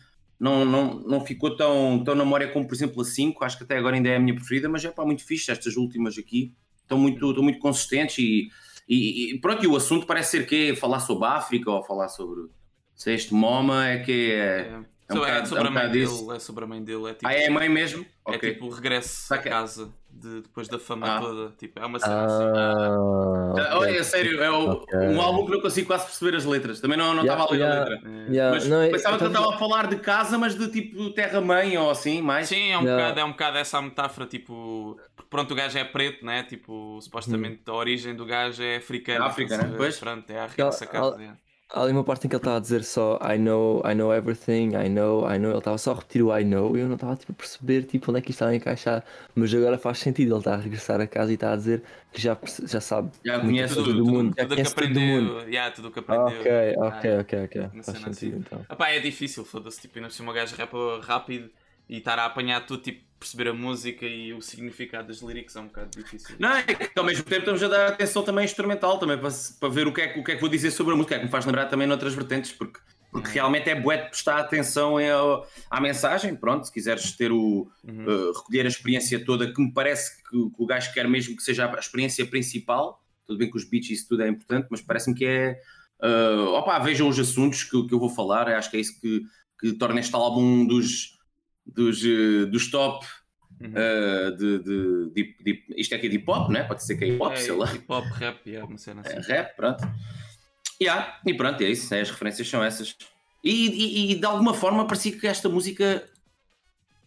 [0.43, 3.65] não, não, não ficou tão, tão na memória como, por exemplo, a 5, acho que
[3.65, 6.53] até agora ainda é a minha preferida, mas é pá, muito fixe, estas últimas aqui
[6.83, 8.49] estão muito, estão muito consistentes e,
[8.89, 11.83] e, e pronto, e o assunto parece ser que é falar sobre a África ou
[11.85, 12.47] falar sobre
[12.95, 14.37] se este MoMA é que é.
[14.37, 16.83] É, É um é bocado- sobre é um a mãe dele, é sobre a mãe
[16.83, 17.07] dele.
[17.07, 18.05] É tipo, Ah, é a mãe mesmo?
[18.27, 18.53] é Ok.
[18.53, 19.93] tipo o regresso Saca- a casa
[20.23, 21.21] de- depois da fama Ah.
[21.21, 21.53] toda.
[21.59, 22.45] Tipo, é uma cena assim.
[22.57, 23.63] Ah, Ah, ok.
[23.79, 24.99] olha, é sério, é o- Ok.
[24.99, 26.81] um álbum que não consigo quase perceber as letras.
[26.81, 27.81] Também não não Yeah, estava a ler yeah.
[27.81, 28.11] a letra.
[28.11, 28.31] É.
[28.31, 30.69] Yeah, Mas não, eu- pensava que eu ele estava a falar de casa, mas de
[30.69, 32.49] tipo terra-mãe ou assim, mais.
[32.49, 33.03] Sim, é um, Yeah.
[33.03, 36.43] bocado, é um bocado essa a metáfora, tipo, porque pronto, o gajo é preto, né?
[36.45, 39.25] Tipo, supostamente a origem do gajo é africana.
[39.25, 39.75] É África, né?
[39.77, 39.99] Pois.
[39.99, 40.85] Pronto, é a casa.
[41.21, 41.52] é.
[41.75, 44.13] Há ali uma parte em que ele estava a dizer só I know, I know
[44.13, 45.51] everything, I know, I know.
[45.53, 47.85] Ele estava só a repetir o I know e eu não estava tipo, a perceber
[47.85, 49.05] tipo, onde é que isto estava a encaixar.
[49.35, 52.21] Mas agora faz sentido, ele está a regressar a casa e está a dizer que
[52.21, 54.35] já, já sabe Já conhece tudo, do mundo.
[54.37, 55.01] Já tudo que conhece tudo do aprendeu.
[55.01, 55.41] mundo.
[55.49, 56.27] Yeah, tudo que aprendeu.
[56.41, 57.71] ok, Ah, ok, ok, ok.
[57.83, 58.29] Faz sentido assim.
[58.37, 58.67] então.
[58.71, 59.81] Epá, é difícil, foda-se.
[59.81, 61.51] Tipo, ainda por cima o gajo rapa rápido
[61.89, 65.61] e estar a apanhar tudo, tipo, perceber a música e o significado das lyrics é
[65.61, 66.35] um bocado difícil.
[66.41, 69.31] Não, é que ao mesmo tempo estamos a dar atenção também instrumental, também para,
[69.61, 71.15] para ver o que, é, que- o que é que vou dizer sobre a música,
[71.15, 72.81] é que me faz lembrar também noutras vertentes, porque
[73.13, 76.35] porque realmente é bué de prestar atenção ao- à mensagem.
[76.35, 80.55] Pronto, se quiseres ter o uh, recolher a experiência toda, que me parece que, que
[80.59, 83.03] o gajo quer mesmo que seja a experiência principal.
[83.27, 85.61] Tudo bem que os beats e isso tudo é importante, mas parece-me que é.
[86.03, 89.21] Uh, opa, vejam os assuntos que, que eu vou falar, acho que é isso que,
[89.61, 91.19] que torna este álbum um dos,
[91.67, 93.05] dos, uh, dos top.
[93.61, 96.65] uh, de, de, de- de- isto é que é de hip hop, né?
[96.65, 97.73] Pode ser que é hip hop, É, sei lá.
[97.73, 99.17] hip hop, rap, é uma cena assim.
[99.17, 99.85] É, rap, pronto.
[100.81, 102.97] Yeah, e pronto, é isso, é, as referências são essas.
[103.45, 106.09] E, e- e de alguma forma parecia que esta música.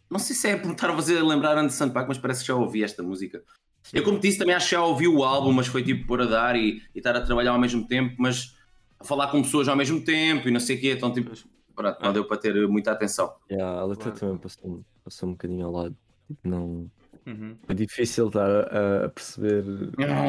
[0.09, 2.55] Não sei se é por estar a fazer lembrar Anderson Paak, mas parece que já
[2.55, 3.43] ouvi esta música.
[3.91, 6.25] Eu, como disse, também acho que já ouvi o álbum, mas foi tipo pôr a
[6.25, 8.55] dar e, e estar a trabalhar ao mesmo tempo, mas
[8.99, 11.31] a falar com pessoas ao mesmo tempo e não sei o quê, então tipo,
[11.75, 13.35] pronto, não deu para ter muita atenção.
[13.51, 15.95] Yeah, a letra também passou, passou um bocadinho ao lado.
[16.27, 16.89] Tipo, não.
[17.25, 17.57] Uhum.
[17.65, 19.63] Foi difícil estar a, a perceber.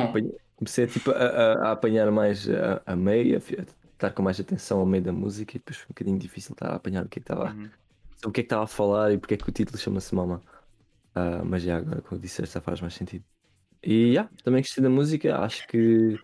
[0.05, 4.11] Apanhar- Comecei tipo, a, a- a apanhar mais a, a meio, a fi- a estar
[4.13, 6.77] com mais atenção ao meio da música e depois foi um bocadinho difícil estar a
[6.77, 7.69] apanhar o que é que estava Uhum.
[8.25, 10.43] o que é que estava a falar e porque é que o título chama-se Mama.
[11.15, 13.25] Ah, mas já agora, como disseste, já faz mais sentido.
[13.83, 16.19] E yeah, também gostei da música, acho que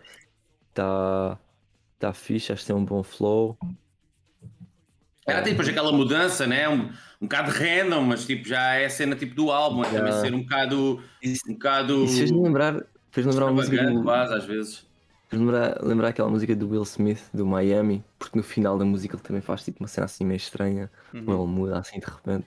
[0.71, 1.39] está
[1.99, 3.59] tá fixe, acho que tem um bom flow.
[5.27, 6.69] Era tipo depois aquela mudança, né?
[6.69, 10.13] Um, um bocado random, mas tipo já é a cena tipo do álbum, é também
[10.13, 11.03] ser um bocado.
[11.49, 12.05] Um bocado.
[12.05, 14.87] Isso fez-me lembrar, fez lembrar uma música do, quase, às vezes.
[15.29, 19.15] fez lembrar, lembrar aquela música do Will Smith, do Miami, porque no final da música
[19.17, 21.21] ele também faz tipo uma cena assim meio estranha, Uhum.
[21.45, 22.47] ele muda assim de repente,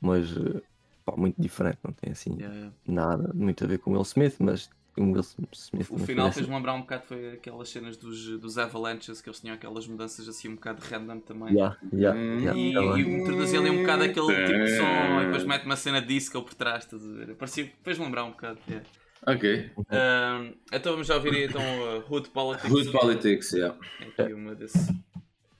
[0.00, 0.60] mas eh,
[1.04, 2.70] pá, muito diferente, não tem assim yeah.
[2.86, 5.20] nada muito a ver com o Will Smith, mas o Will
[5.52, 9.28] Smith O final fez fez-me lembrar um bocado foi aquelas cenas dos, dos Avalanches, que
[9.28, 11.54] eles tinham aquelas mudanças assim um bocado random também.
[11.54, 12.38] Yeah, yeah, Hum.
[12.40, 15.22] yeah, E, tá e introduzia ali um bocado aquele tipo de som É.
[15.22, 17.34] e depois mete uma cena disco por trás, estás a ver?
[17.36, 18.58] Parecia, fez-me lembrar um bocado.
[18.68, 18.86] yeah.
[19.24, 19.70] Ok.
[19.88, 22.70] Ahm, então vamos já ouvir aí, então uh, Hood Politics.
[22.70, 23.78] Hood Politics, yeah.
[24.16, 24.92] Tem aqui uma desse.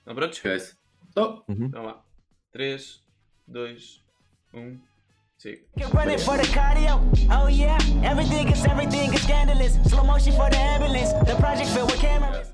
[0.05, 0.39] Não, prontos?
[0.39, 0.59] Ok.
[0.59, 2.03] So, Então lá.
[2.51, 3.01] 3,
[3.47, 4.03] 2,
[4.53, 4.77] 1,
[5.43, 5.59] siga.
[5.77, 7.01] Get running for the cardio.
[7.29, 9.77] Oh yeah, everything is everything is scandalous.
[9.89, 11.11] Slow motion for the ambulance.
[11.25, 12.53] The project filled with cameras.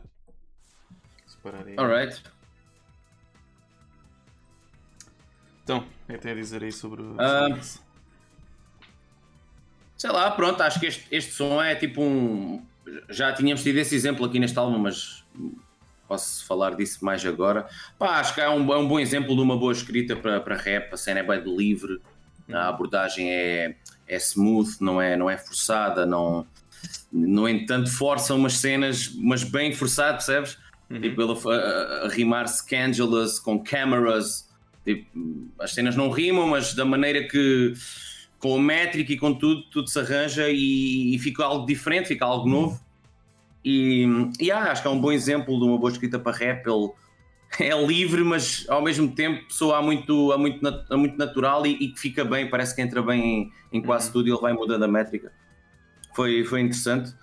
[1.28, 1.76] Separar aí.
[1.78, 2.22] alright.
[5.64, 7.16] Então, o que tem a dizer aí sobre o.
[7.60, 7.80] Isso?
[9.96, 12.66] Sei lá, pronto, acho que este, este som é tipo um.
[13.10, 15.24] Já tínhamos tido esse exemplo aqui neste álbum, mas
[16.08, 17.70] posso falar disso mais agora.
[18.00, 20.56] Pá, acho que é um, é um bom exemplo de uma boa escrita para, para
[20.56, 20.92] rap.
[20.92, 22.02] A cena é bem de livre,
[22.52, 23.76] a abordagem é,
[24.08, 26.46] é smooth, não é, não é forçada, não.
[27.12, 30.58] No entanto, força umas cenas, mas bem forçado, percebes?
[31.02, 34.48] Tipo, ele a, a- rimar scandalous com cameras.
[34.86, 35.06] Tipo,
[35.60, 37.74] as cenas não rimam, mas da maneira que
[38.40, 42.26] com a métrica e com tudo, tudo se arranja e, e fica algo diferente, fica
[42.26, 42.80] algo novo.
[43.64, 44.08] E,
[44.40, 46.66] e ah, acho que é um bom exemplo de uma boa escrita para rap.
[46.66, 46.90] Ele
[47.60, 51.88] é livre, mas ao mesmo tempo soa muito, a muito, a muito natural e, e
[51.90, 54.84] que fica bem, parece que entra bem em, em quase tudo e ele vai mudando
[54.84, 55.32] a métrica.
[56.16, 57.14] Foi, foi interessante.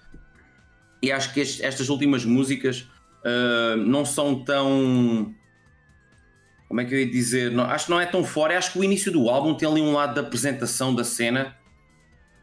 [1.02, 2.88] E acho que este- estas últimas músicas
[3.26, 5.34] ah, não são tão
[6.68, 7.50] como é que eu ia dizer?
[7.50, 8.56] Não, acho que não é tão fora.
[8.56, 11.56] Acho que o início do álbum tem ali um lado da apresentação da cena,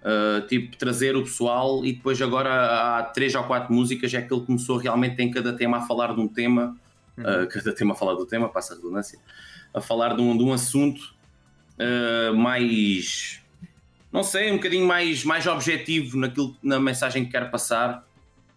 [0.02, 4.34] uh, tipo trazer o pessoal, e depois agora há três ou quatro músicas é que
[4.34, 6.80] ele começou realmente em cada tema a falar de um tema,
[7.18, 9.20] uh, cada tema a falar do tema, passa a redundância,
[9.74, 11.14] a falar de um, de um assunto
[11.78, 13.42] uh, mais,
[14.12, 18.08] não sei, um bocadinho mais, mais objetivo naquilo, na mensagem que quer passar,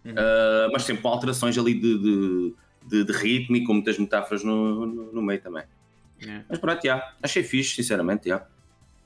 [0.04, 2.54] uh, mas sempre com alterações ali de, de,
[2.86, 5.64] de, de ritmo e com muitas metáforas no, no, no meio também.
[6.20, 6.44] Yeah.
[6.48, 7.14] Mas pronto, já.
[7.22, 8.46] Achei fixe, sinceramente, já.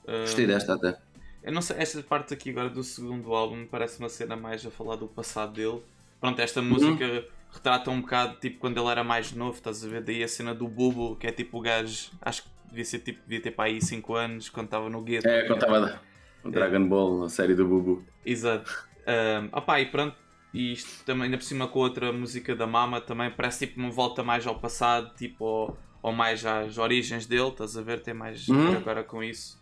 [0.07, 0.97] Gostei Ah, desta até.
[1.43, 4.71] Eu não sei, esta parte aqui agora do segundo álbum parece uma cena mais a
[4.71, 5.81] falar do passado dele.
[6.19, 10.01] Pronto, esta música retrata um bocado tipo quando ele era mais novo, estás a ver?
[10.01, 13.21] Daí a cena do Bubo, que é tipo o gajo, acho que devia ser tipo,
[13.23, 15.27] devia ter para aí 5 anos quando estava no gueto.
[15.27, 16.01] É, quando estava
[16.43, 18.03] o Dragon Ball, a série do Bubu.
[18.25, 18.87] Exato.
[19.07, 20.15] Um, opá, e pronto,
[20.53, 23.89] e isto também ainda por cima com outra música da Mama também parece tipo uma
[23.91, 28.01] volta mais ao passado, tipo ao, ou mais às origens dele, estás a ver?
[28.01, 28.77] Tem mais Uhum.
[28.77, 29.59] agora com isso.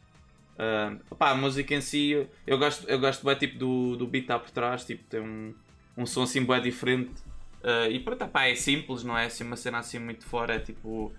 [0.58, 4.06] Um, opá, a música em si, eu- eu gosto, eu gosto bem tipo do, do
[4.06, 5.54] beat está por trás, tipo, tem um,
[5.98, 7.14] um som assim bem diferente.
[7.64, 10.60] Uh, e pronto, opá, é simples, não é assim uma cena assim muito fora, é
[10.60, 11.12] tipo,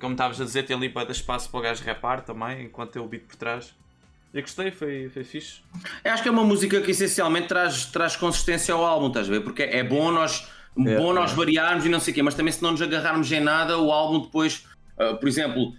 [0.00, 2.92] como estavas a dizer, tem ali para dar espaço para o gajo rapar também, enquanto
[2.92, 3.74] tem o beat por trás.
[4.34, 5.60] Eu gostei, foi, foi fixe.
[6.04, 9.30] Eu acho que é uma música que essencialmente traz, traz consistência ao álbum, estás a
[9.30, 9.40] ver?
[9.40, 12.62] Porque é bom nós, bom nós variarmos e não sei o quê, mas também se
[12.62, 14.66] não nos agarrarmos em nada, o álbum depois,
[14.98, 15.72] ah, por exemplo,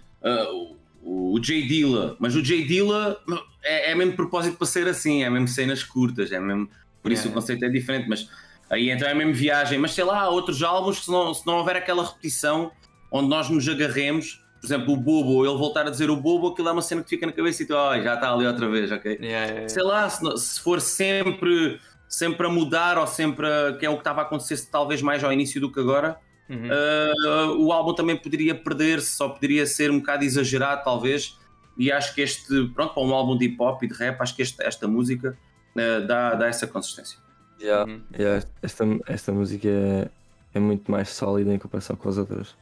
[1.02, 3.22] o, o J Dilla, mas o J Dilla
[3.62, 6.68] é, é mesmo propósito para ser assim, é mesmo cenas curtas, é mesmo,
[7.02, 7.30] por isso É.
[7.30, 8.28] o conceito é diferente, mas
[8.70, 11.46] aí então é mesmo viagem, mas sei lá, há outros álbuns que se não, se
[11.46, 12.70] não houver aquela repetição,
[13.10, 14.42] onde nós nos agarremos.
[14.60, 17.08] Por exemplo, o bobo, ele voltar a dizer o bobo, aquilo é uma cena que
[17.08, 19.12] fica na cabeça e tu, oh, já está ali outra vez, ok?
[19.12, 19.68] Yeah, yeah, yeah.
[19.70, 23.94] Sei lá, se, se for sempre, sempre a mudar ou sempre a, que é o
[23.94, 26.18] que estava a acontecer talvez mais ao início do que agora,
[26.50, 26.66] Uhum.
[26.66, 31.38] Uh, o álbum também poderia perder-se, só poderia ser um bocado exagerado, talvez.
[31.78, 34.34] E acho que este, pronto, para um álbum de hip hop e de rap, acho
[34.34, 35.38] que este- esta música
[35.76, 37.18] uh, dá, dá essa consistência.
[37.60, 38.02] Yeah, Uhum.
[38.18, 40.08] yeah, esta, esta música é,
[40.54, 42.54] é muito mais sólida em comparação com as outras.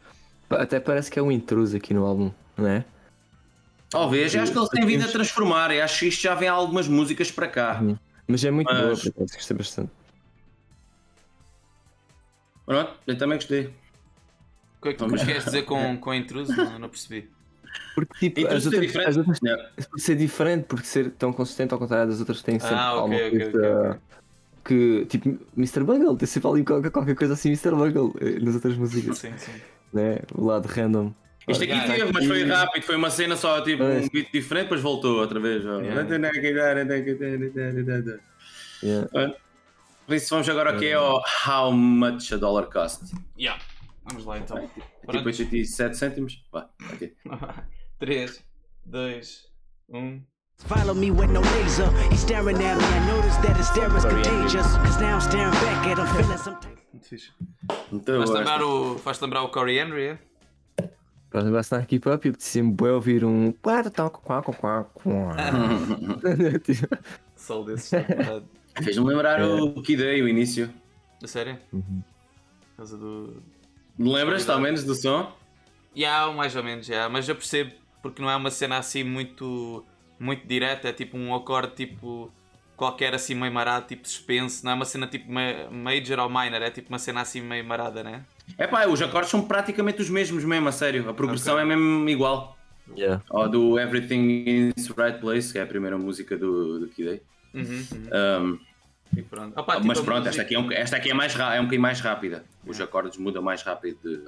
[0.51, 2.85] Até parece que é um intruso aqui no álbum, não é?
[3.91, 5.71] Talvez, eu acho que eles têm vindo a transformar.
[5.71, 7.81] E acho que isto já vem algumas músicas para cá.
[8.27, 9.91] Mas é muito boa, Mas- por acaso, gostei bastante.
[12.67, 13.67] Pronto, eu também gostei.
[13.67, 16.55] O que é que tu queres dizer com, com intruso?
[16.55, 17.31] Não, não percebi.
[17.95, 19.71] Porque tipo, as outras, as outras Yeah.
[19.91, 23.01] por ser diferente, porque ser tão consistente ao contrário das outras tem sempre Ah, ok,
[23.03, 24.01] alguma ok, coisa ok, ok.
[24.69, 25.83] Que tipo Mr.
[25.83, 27.71] Bungle, tem sempre ali qualquer, qualquer coisa assim Mr.
[27.71, 29.53] Bungle eh, nas outras músicas, Sim, sim.
[29.93, 30.19] né?
[30.35, 31.13] O lado random.
[31.49, 32.83] Isto aqui Yeah, teve, mas foi rápido.
[32.83, 34.01] Foi uma cena só, tipo, É.
[34.01, 35.65] um beat diferente, depois voltou outra vez.
[35.65, 35.81] ó.
[35.81, 36.03] Yeah.
[38.83, 39.35] Yeah.
[40.07, 43.13] Por isso vamos agora aqui ao How Much a Dollar Cost.
[43.39, 43.61] Yeah.
[44.05, 44.59] Vamos lá então.
[44.59, 45.27] É tipo Pronto.
[45.27, 46.45] 87 cêntimos.
[46.53, 47.15] Vá, ok.
[47.99, 48.45] 3,
[48.87, 49.45] 2,
[49.89, 50.21] 1.
[50.67, 51.91] Follow me with no laser.
[52.11, 52.85] He's staring at me.
[52.85, 54.67] I noticed that his stare is contagious.
[54.77, 56.79] Cause now I'm staring back at him, feeling some type.
[56.93, 57.33] Muito fixe.
[57.93, 60.19] Então, Faz lembrar o, faz lembrar o Corey Henry, é?
[61.31, 63.55] Para lembrar-se na Keep Up, eu preciso bué ouvir um.
[67.37, 67.97] Sol desse.
[68.01, 68.45] verdade.
[68.83, 70.73] Fez-me lembrar o Kid A, o início.
[71.23, 71.59] A sério?
[71.73, 72.03] Uhum.
[72.61, 73.43] Por causa do.
[73.99, 75.33] Lembras-te ao menos do som?
[75.97, 77.13] Yeah, mais ou menos, yeah.
[77.13, 79.85] mas eu percebo porque não é uma cena assim muito,
[80.19, 82.31] muito direta, é tipo um acorde tipo
[82.77, 86.63] qualquer assim meio marado, tipo suspense, não é uma cena tipo ma- major ou minor,
[86.63, 88.25] é tipo uma cena assim meio marada, né?
[88.57, 91.09] É pá, os acordes são praticamente os mesmos mesmo, a sério.
[91.09, 91.65] A progressão Ok.
[91.65, 92.57] é mesmo igual.
[92.97, 93.23] yeah.
[93.31, 97.21] Ou do Everything in its Right Place, que é a primeira música do, do Kid
[97.55, 97.63] Uhum,
[97.93, 98.53] uhum.
[98.53, 98.59] Um,
[99.17, 99.59] E pronto.
[99.59, 101.45] Opa, tipo, mas a pronto, música- esta aqui, é um, esta aqui é, mais, é
[101.59, 102.45] um bocadinho mais rápida.
[102.67, 103.99] Os acordes mudam mais rápido.
[104.05, 104.23] de-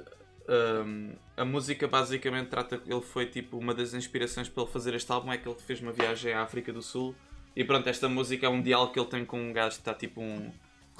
[0.49, 1.11] Um,
[1.41, 5.31] a música basicamente trata ele foi tipo uma das inspirações para ele fazer este álbum
[5.31, 7.15] é que ele fez uma viagem à África do Sul
[7.55, 9.93] e pronto, esta música é um diálogo que ele tem com um gajo que está
[9.93, 10.51] tipo um,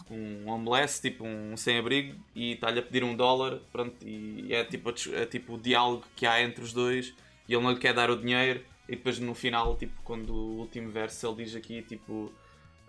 [0.10, 4.92] um homeless, tipo um sem-abrigo e está-lhe a pedir um dólar pronto, e é tipo,
[5.14, 7.14] é tipo o diálogo que há entre os dois
[7.48, 10.58] e ele não lhe quer dar o dinheiro e depois no final, tipo, quando o
[10.58, 12.34] último verso ele diz aqui tipo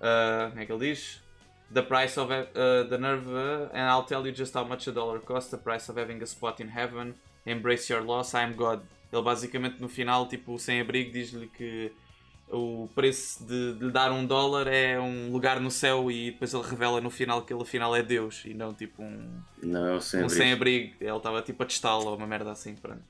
[0.00, 1.20] uh, como é que ele diz?
[1.70, 4.92] The price of uh, the nerve, uh, and I'll tell you just how much a
[4.92, 5.50] dollar costs.
[5.50, 7.14] The price of having a spot in heaven.
[7.46, 8.80] Embrace your loss, I am God.
[9.12, 11.92] Ele basicamente no final, tipo, sem abrigo, diz-lhe que
[12.48, 16.52] o preço de, de lhe dar um dólar é um lugar no céu e depois
[16.52, 20.00] ele revela no final que ele afinal é Deus e não tipo um, Não, é
[20.00, 20.42] sem um abrigo.
[20.42, 20.94] sem-abrigo.
[21.00, 23.02] Ele estava tipo a testá-lo ou uma merda assim, pronto.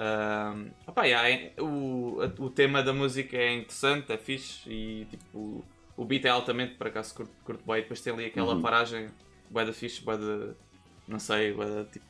[0.00, 5.64] Um, opá, yeah, é- o, o tema da música é interessante, é fixe e tipo
[5.96, 7.82] o beat é altamente, por acaso curto, curto bem.
[7.82, 8.62] Depois tem ali aquela Uhum.
[8.62, 9.08] paragem,
[9.50, 10.54] bué da fixe, bué da,
[11.08, 12.06] não sei, bué da, tipo,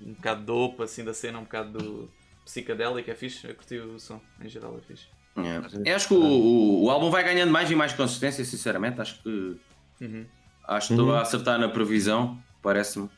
[0.00, 2.10] um bocado de opa assim da cena, um bocado do
[2.44, 3.46] psicadélico, é fixe.
[3.46, 5.06] Eu curti o som, em geral é fixe.
[5.36, 5.90] É.
[5.90, 9.00] Eu acho que o, o, o álbum vai ganhando mais e mais consistência, sinceramente.
[9.00, 9.56] Acho que
[10.00, 10.26] Uhum.
[10.68, 13.08] acho que estou a acertar na previsão, parece-me.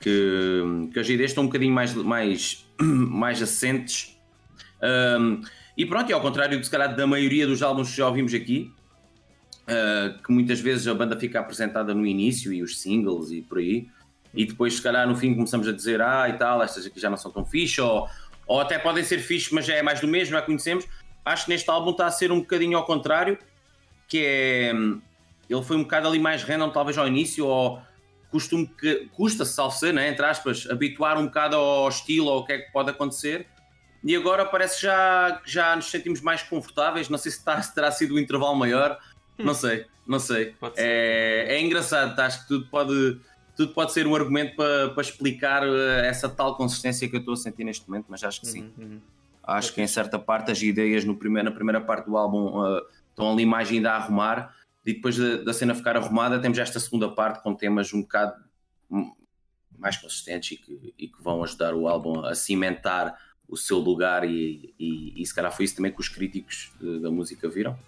[0.00, 0.62] Que,
[0.92, 4.18] que as ideias estão um bocadinho mais, mais, mais assentes.
[4.82, 5.42] Um,
[5.76, 8.32] e pronto, e ao contrário de se calhar da maioria dos álbuns que já ouvimos
[8.32, 8.72] aqui,
[9.64, 13.58] uh, que muitas vezes a banda fica apresentada no início e os singles e por
[13.58, 13.88] aí,
[14.34, 17.10] e depois se calhar no fim começamos a dizer ah e tal, estas aqui já
[17.10, 18.08] não são tão fixe, ou,
[18.46, 20.86] ou até podem ser fixe, mas já é mais do mesmo, já conhecemos.
[21.24, 23.38] Acho que neste álbum está a ser um bocadinho ao contrário,
[24.08, 25.00] que é hum,
[25.48, 27.82] ele foi um bocado ali mais random, talvez ao início, ou
[28.30, 32.44] costume que custa-se, salvo ser, né, entre aspas, habituar um bocado ao estilo ou ao
[32.44, 33.46] que é que pode acontecer.
[34.02, 37.08] E agora parece que já, já nos sentimos mais confortáveis.
[37.08, 38.98] Não sei se, se terá sido um intervalo maior,
[39.38, 40.54] não sei, não sei.
[40.76, 42.26] É, é engraçado, tá?
[42.26, 43.20] acho que tudo pode,
[43.60, 47.34] tudo pode ser um argumento para, para explicar eh, essa tal consistência que eu estou
[47.34, 48.72] a sentir neste momento, mas acho que sim.
[48.78, 49.00] Uhum, uhum.
[49.42, 52.80] Acho que em certa parte as ideias no primeiro, na primeira parte do álbum uh,
[53.10, 54.56] estão ali mais ainda a arrumar
[54.86, 58.34] e depois da, da cena ficar arrumada temos esta segunda parte com temas um bocado
[59.78, 63.14] mais consistentes e que, e que vão ajudar o álbum a cimentar
[63.46, 66.98] o seu lugar e, e, e se calhar foi isso também que os críticos uh,
[66.98, 67.78] da música viram.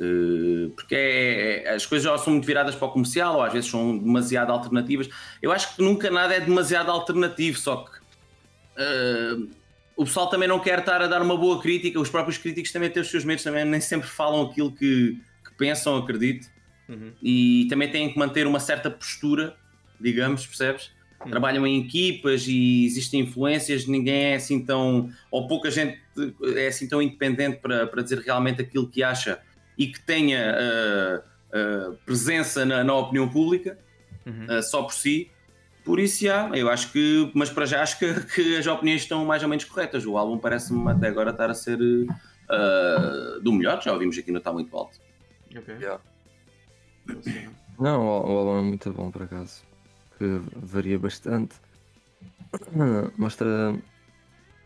[0.00, 3.52] Uh, porque é- é- as coisas já são muito viradas para o comercial ou às
[3.52, 5.08] vezes são demasiado alternativas.
[5.40, 7.98] Eu acho que nunca nada é demasiado alternativo, só que
[8.82, 9.48] uh,
[9.96, 12.90] o pessoal também não quer estar a dar uma boa crítica, os próprios críticos também
[12.90, 15.16] têm os seus medos, também nem sempre falam aquilo que,
[15.48, 16.52] que pensam, acredito,
[16.86, 17.12] Uhum.
[17.22, 19.56] e também têm que manter uma certa postura,
[20.00, 20.92] digamos, percebes?
[21.30, 25.98] trabalham em equipas e existem influências, ninguém é assim tão, ou pouca gente
[26.54, 29.40] é assim tão independente para, para dizer realmente aquilo que acha
[29.76, 33.78] e que tenha uh, uh, presença na, na, opinião pública,
[34.26, 35.30] uh, só por si.
[35.84, 39.24] Por isso, já, eu acho que, mas para já acho que, que as opiniões estão
[39.24, 40.06] mais ou menos corretas.
[40.06, 41.78] O álbum parece-me até agora estar a ser
[43.42, 44.98] do melhor, já ouvimos aqui no Está Muito Alto.
[45.56, 45.74] Ok.
[45.74, 46.00] Yeah.
[47.78, 49.62] Não, o, o álbum é muito bom por acaso.
[50.18, 51.56] Que varia bastante.
[53.18, 53.74] Mostra.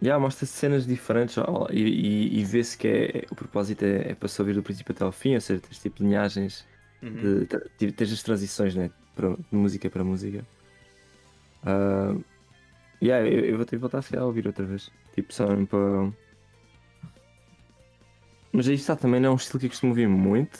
[0.00, 1.36] Yeah, mostra cenas diferentes
[1.70, 4.94] e, e, e vê-se que é, o propósito é, é para se ouvir do princípio
[4.94, 6.64] até ao fim, ou seja, tens tipo linhagens,
[7.02, 7.44] Uhum.
[7.44, 7.46] de,
[7.78, 10.44] de, tens as transições né, para, de música para música.
[11.62, 12.24] Uh,
[13.02, 14.90] yeah, eu, eu vou ter que voltar a, ouvir outra vez.
[15.14, 16.12] Tipo, só para.
[18.52, 20.58] Mas aí está também não é um estilo que eu costumo ouvir muito.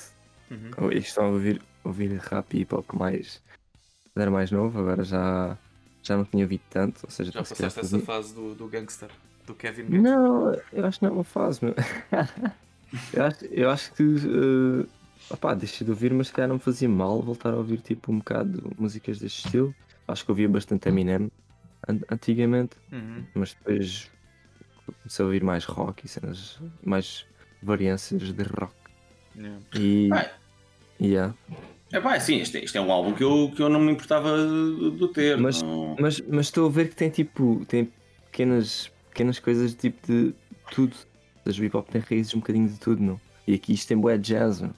[0.50, 0.70] Uhum.
[0.90, 3.42] Eu estou a ouvir, ouvir rap e hip hop mais.
[4.14, 5.58] era mais novo, agora já,
[6.02, 7.00] já não tinha ouvido tanto.
[7.04, 9.10] Ou seja, Já passaste essa fase do, do gangster,
[9.48, 10.00] do Kevin Gangster.
[10.02, 11.74] Não, eu acho que não é uma fase, meu.
[13.12, 14.02] eu, acho, eu acho que.
[14.02, 14.86] Uh,
[15.30, 18.12] opá, deixei de ouvir, mas se calhar não me fazia mal voltar a ouvir tipo
[18.12, 19.74] um bocado músicas deste estilo.
[20.06, 21.30] Acho que ouvia bastante Eminem
[21.88, 23.24] an- antigamente, Uhum.
[23.34, 24.10] mas depois
[25.02, 27.26] comecei a ouvir mais rock e cenas, mais
[27.62, 28.72] variâncias de rock.
[29.36, 29.60] Yeah.
[29.74, 30.08] E.
[30.12, 30.30] Ah.
[31.00, 31.34] Yeah.
[31.92, 34.36] É pá, sim, este, este é um álbum que eu, que eu não me importava
[34.36, 35.36] de, de ter.
[35.38, 37.64] Mas- não- Mas, mas estou a ver que tem tipo.
[37.66, 37.90] tem
[38.30, 40.32] pequenas, pequenas coisas tipo de
[40.70, 40.94] tudo.
[41.44, 43.20] Ou seja, o hip hop tem raízes um bocadinho de tudo, não?
[43.46, 44.72] E aqui isto tem bué jazz, não?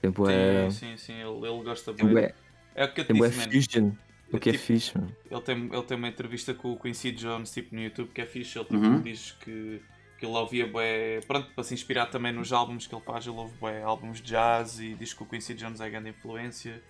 [0.00, 0.68] Tem bué.
[0.70, 2.14] Sim, sim, sim, ele, ele gosta Tem bem.
[2.14, 2.34] bué,
[2.74, 3.92] É o que eu te tem disse, fusion.
[4.32, 5.14] O É que é tipo- fixe, mano.
[5.30, 8.26] Ele tem, ele tem uma entrevista com o Quincy Jones tipo, no YouTube que é
[8.26, 8.58] fixe.
[8.58, 9.00] Ele tipo, Uhum.
[9.00, 9.80] diz que,
[10.18, 13.36] que ele ouvia bué, pronto, para se inspirar também nos álbuns que ele faz, ele
[13.36, 16.82] ouve bué álbuns de jazz e diz que o Quincy Jones é grande influência.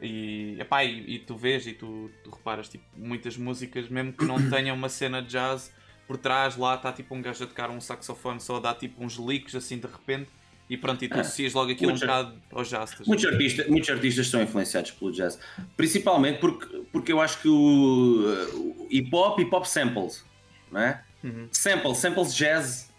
[0.00, 4.24] E, epá, e, e tu vês e tu, tu reparas tipo, muitas músicas, mesmo que
[4.24, 5.72] não tenham uma cena de jazz,
[6.06, 9.02] por trás lá está tipo um gajo a tocar um saxofone só a dar tipo
[9.04, 10.28] uns licks assim de repente
[10.68, 12.94] e pronto, e tu Ah, associas logo aquilo um muitos- bocado ao jazz.
[13.06, 15.38] Muitos artistas, muitos artistas são influenciados pelo jazz,
[15.76, 20.24] principalmente porque, porque eu acho que o, o hip hop, hip hop samples,
[20.72, 21.02] não é?
[21.22, 21.48] Uhum.
[21.52, 22.90] Samples, samples jazz,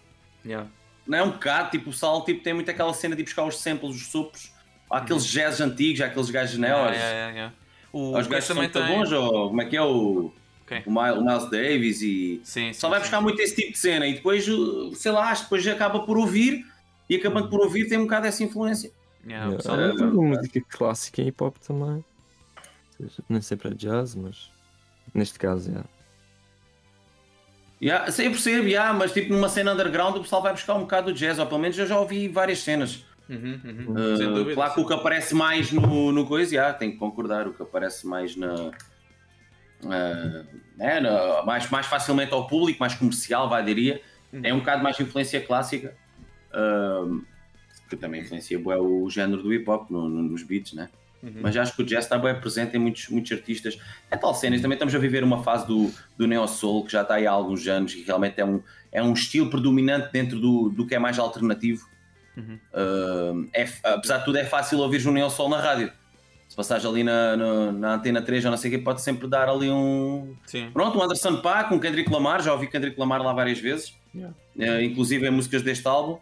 [0.46, 0.70] Yeah.
[1.08, 3.46] não é um bocado, tipo o Sal tipo, tem muito aquela cena de ir buscar
[3.46, 4.52] os samples, os sopros,
[4.88, 7.56] aqueles jazz antigos, há aqueles gajos Yeah, neos, yeah, yeah, yeah.
[7.92, 10.32] O os gajo gajos são também muito bons, ou como é que é o,
[10.66, 10.84] Ok.
[10.86, 13.04] o, Miles, o Miles Davis e Sim, só sim, vai sim.
[13.04, 16.00] buscar muito esse tipo de cena e depois, uh, sei lá, acho que depois acaba
[16.06, 16.66] por ouvir
[17.10, 18.92] e acabando por ouvir tem um bocado essa influência.
[19.24, 19.58] Yeah, Yeah.
[19.58, 22.04] pessoal- Há muita música clássica em hip hop também.
[23.30, 24.50] Nem sempre é jazz, mas
[25.14, 25.90] neste caso, yeah.
[27.82, 30.82] Yeah, sim, eu percebo, yeah, mas tipo numa cena underground o pessoal vai buscar um
[30.82, 33.04] bocado do jazz, ou pelo menos eu já ouvi várias cenas.
[33.30, 33.86] Uhum, uhum.
[33.92, 37.54] Uh, claro que o que aparece mais no, no coisa, yeah, tenho que concordar, o
[37.54, 38.72] que aparece mais na.
[39.86, 40.46] Uh,
[40.78, 44.02] né, na- mais, mais facilmente ao público, mais comercial, vai diria,
[44.44, 45.96] é um bocado mais influência clássica,
[46.54, 47.24] uh,
[47.90, 50.90] que também influencia bué, o género do hip hop no- no- nos beats, né?
[51.24, 51.34] Uhum.
[51.42, 53.80] Mas acho que o jazz está bem presente em muitos, muitos artistas.
[54.12, 57.02] É tal cena, também estamos a viver uma fase do, do Neo Soul que já
[57.02, 58.62] está aí há alguns anos e realmente é um,
[58.92, 61.88] é um estilo predominante dentro do, do que é mais alternativo.
[62.38, 62.60] Uhum.
[62.74, 65.92] Uh, é, apesar de tudo, é fácil ouvir o Neo Soul na rádio.
[66.48, 69.28] Se passares ali na, na, na antena 3 ou não sei o que, pode sempre
[69.28, 70.36] dar ali um.
[70.46, 70.70] Sim.
[70.72, 74.34] Pronto, um Anderson Paak, um Kendrick Lamar, já ouvi Kendrick Lamar lá várias vezes, Yeah.
[74.56, 76.18] Uh, inclusive em músicas deste álbum.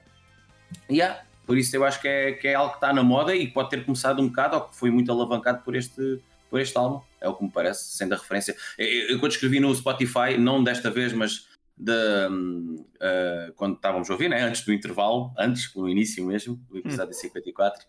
[0.90, 3.48] Yeah, por isso eu acho que é, que é algo que está na moda e
[3.48, 6.20] pode ter começado um bocado ou que foi muito alavancado por este,
[6.50, 8.56] por este álbum, é o que me parece, sendo a referência.
[8.78, 11.48] Eu, eu quando escrevi no Spotify, não desta vez, mas
[11.78, 11.92] de,
[12.30, 14.42] hum, uh, quando estávamos a ouvir, né?
[14.42, 17.86] antes do intervalo, antes, no início mesmo, do episódio 54,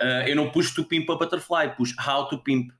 [0.00, 2.70] uh, eu não pus to pimp a butterfly, pus how to pimp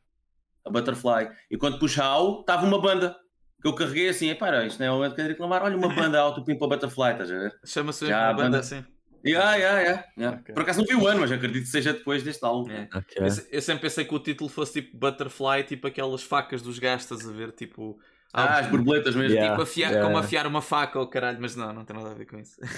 [0.64, 1.28] a butterfly.
[1.50, 3.16] E quando pus how, estava uma banda
[3.60, 6.32] que eu carreguei assim, para isto não é o Kendrick Lamar, olha uma banda how
[6.34, 7.58] to pimp a butterfly, estás a ver?
[7.64, 8.84] Chama-se uma a banda banda- assim.
[9.26, 10.38] Yeah, yeah, yeah, yeah.
[10.40, 10.54] Ok.
[10.54, 12.70] Por acaso não vi o ano, mas acredito que seja depois deste álbum.
[12.70, 12.88] É.
[12.94, 13.16] Ok.
[13.18, 17.02] Eu, eu sempre pensei que o título fosse tipo Butterfly, tipo aquelas facas dos gajos,
[17.10, 17.50] estás a ver?
[17.50, 17.98] Tipo,
[18.32, 19.32] Ah, as borboletas mesmo.
[19.32, 19.50] Yeah.
[19.50, 20.06] tipo afiar, yeah.
[20.06, 22.60] como afiar uma faca ou caralho, mas não, não tem nada a ver com isso.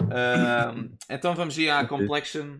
[0.00, 2.58] Ahm, então vamos ir à Complexion,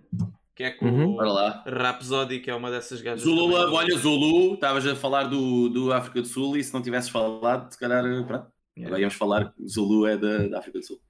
[0.54, 1.16] que é com Uhum.
[1.16, 1.70] o.
[1.70, 3.22] Rhapsody, que é uma dessas gajas.
[3.22, 3.74] Zulu também.
[3.74, 7.70] Olha Zulu, estavas a falar do, do África do Sul e se não tivesses falado,
[7.70, 8.46] se calhar, pronto.
[8.76, 8.88] Yeah.
[8.88, 11.00] Agora íamos falar que Zulu é da, da África do Sul.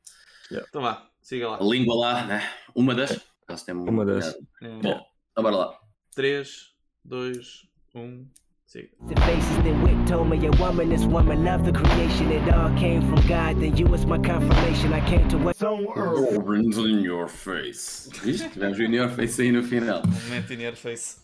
[0.50, 1.58] Então vá, siga lá.
[1.58, 2.48] A língua lá, né?
[2.74, 3.20] Uma das.
[3.68, 4.36] Uma das.
[4.62, 4.68] É.
[4.80, 5.78] Bom, então bora lá.
[6.14, 6.72] 3,
[7.04, 8.26] 2, 1,
[8.66, 8.88] siga.
[9.08, 12.30] The faces then wit told me a woman is woman of the creation.
[12.32, 13.60] It all came from God.
[13.60, 14.92] Then you was my confirmation.
[14.92, 18.08] I came to what Orange in your face.
[18.22, 18.50] Viste?
[18.50, 20.02] Tivemos o in your face aí no final.
[20.06, 21.18] Momento in your face.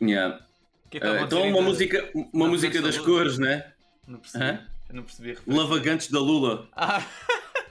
[0.00, 0.40] Yeah.
[0.90, 3.72] que é que a então uma música, uma Não música das cores, né?
[4.06, 4.44] Não percebi.
[4.44, 4.60] Hã?
[4.88, 5.38] Eu não percebi.
[5.46, 7.04] Lavagantes da Lula, Ah,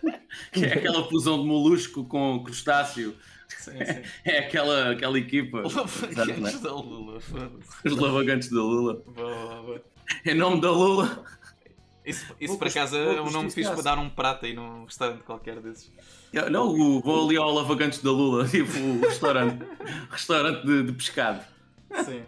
[0.52, 3.16] que é aquela fusão de molusco com crustáceo.
[3.48, 4.02] Sim, sim.
[4.26, 5.62] É aquela, aquela equipa.
[5.62, 7.88] Lavagantes da Lula, foda-se.
[7.88, 9.04] Os lavagantes da Lula.
[9.06, 9.82] Boa, boa, boa.
[10.26, 11.24] Em nome da Lula.
[12.06, 15.24] Isso, isso por acaso é um nome fixe para dar um prato aí num restaurante
[15.24, 15.92] qualquer desses.
[16.32, 19.66] Eu- Não, o- vou ali ao Lavagantes da Lula, tipo o restaurante,
[20.10, 21.42] restaurante de, de pescado.
[22.06, 22.24] Sim.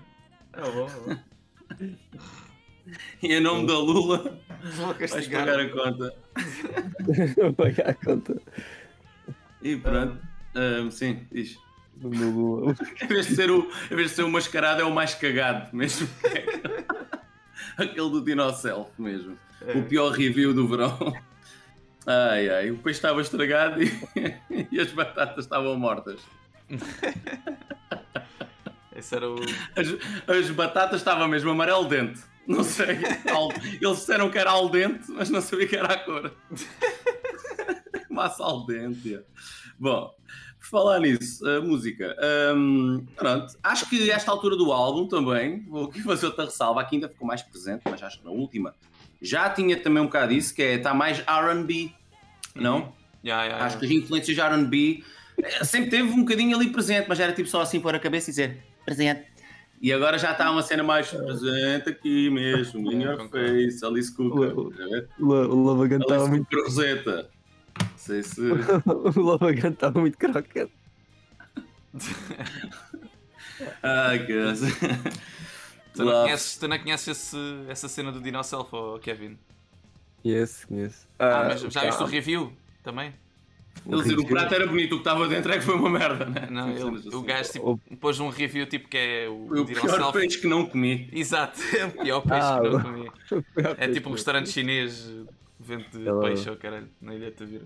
[0.51, 1.17] É bom, é bom.
[3.21, 4.39] E em nome da Lula,
[4.75, 6.13] Vou vais pagar a conta.
[7.37, 8.41] Vou pagar a conta
[9.61, 10.17] E pronto.
[10.55, 11.57] Ahm, sim, diz.
[11.95, 12.75] do meu.
[13.01, 15.75] Em vez, de ser o, em vez de ser o mascarado, é o mais cagado
[15.75, 16.07] mesmo.
[17.77, 19.37] Aquele do Dinocelf mesmo.
[19.75, 20.97] O pior review do verão.
[22.07, 23.91] Ai ai, o peixe estava estragado e,
[24.71, 26.21] e as batatas estavam mortas.
[28.95, 29.35] Esse era o.
[29.75, 32.21] As, as batatas estavam mesmo amarelo dente.
[32.47, 32.97] Não sei.
[33.31, 36.33] al- Eles disseram que era al dente, mas não sabia que era a cor.
[38.09, 39.19] Massa al dente.
[39.79, 40.11] Bom,
[40.59, 42.15] por falar nisso, a música.
[42.55, 46.95] hum, pronto, acho que esta altura do álbum também, vou aqui fazer outra ressalva, aqui
[46.97, 48.73] ainda ficou mais presente, mas acho que na última
[49.21, 51.91] já tinha também um bocado isso, que é está mais RB,
[52.55, 52.93] não?
[53.23, 53.63] Ya, ya, ya.
[53.65, 55.03] Acho que as influências de R&B
[55.43, 58.29] eh, sempre teve um bocadinho ali presente, mas era tipo só assim pôr a cabeça
[58.29, 59.27] e dizer presente.
[59.81, 64.57] E agora já está uma cena mais presente aqui mesmo, in your face, Alice Cooper.
[64.57, 64.83] O- tá?
[65.19, 66.47] O, La- o Lavagante estava muito.
[66.63, 67.29] Rosetta.
[67.99, 68.39] Não sei se.
[68.87, 70.71] o Lavagante estava muito crocante.
[73.83, 74.33] Ai, que
[75.93, 79.37] Tu não conheces, tu não conheces esse- essa cena do Dinocelf, ou Kevin?
[80.23, 81.07] Conheço, conheço.
[81.17, 83.13] Ah, mas já viste o review também?
[83.85, 86.25] Ele dizer o prato era bonito, o que estava dentro é que foi uma merda,
[86.25, 86.47] né?
[86.49, 87.15] Não, ele, assim.
[87.15, 90.13] o gajo tipo, pôs um review tipo que é o, o pior Dinocelf.
[90.13, 91.09] peixe que não comi.
[91.11, 93.11] Exato, é o pior peixe Ah, que não comi.
[93.77, 95.09] É tipo um restaurante chinês
[95.59, 95.85] vende
[96.21, 97.65] peixe, oh, caralho, na Ilha de Tavira.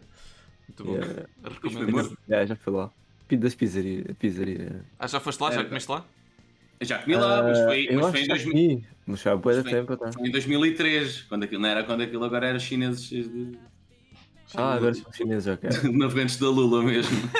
[0.68, 0.94] Muito bom.
[0.96, 1.26] Yeah.
[1.44, 2.18] Recomendo.
[2.28, 2.92] Já, já foi lá.
[3.32, 4.06] Das pizzarias.
[4.20, 4.86] Pizzaria.
[5.00, 5.52] Ah, já foste lá?
[5.52, 6.06] Já É, comeste lá?
[6.82, 8.52] Já comi lá, mas foi, Ah, mas foi em que já 2000.
[8.54, 10.12] comi, Mas foi há boa Foi- tempo, tá?
[10.14, 13.58] Foi em 2003, quando aquilo, não era quando aquilo agora era chineses de
[14.56, 15.70] Ah, agora são chineses, ok.
[15.94, 17.12] navegantes da Lula mesmo.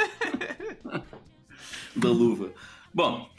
[1.96, 2.52] da luva.
[2.94, 3.30] Bom,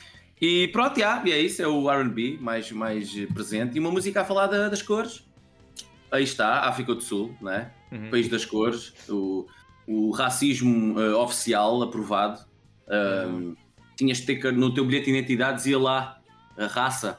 [0.41, 3.77] e pronto, já, e é isso, é o RB mais, mais presente.
[3.77, 5.25] E uma música a falar da- das cores.
[6.11, 7.71] Aí está, África do Sul, né?
[7.91, 8.11] Uhum.
[8.11, 9.47] País das cores, o,
[9.87, 12.45] o racismo eh, oficial aprovado.
[12.89, 13.55] Ahm,
[13.97, 16.19] Tinhas de ter no teu bilhete de identidade, dizia lá
[16.59, 17.19] a raça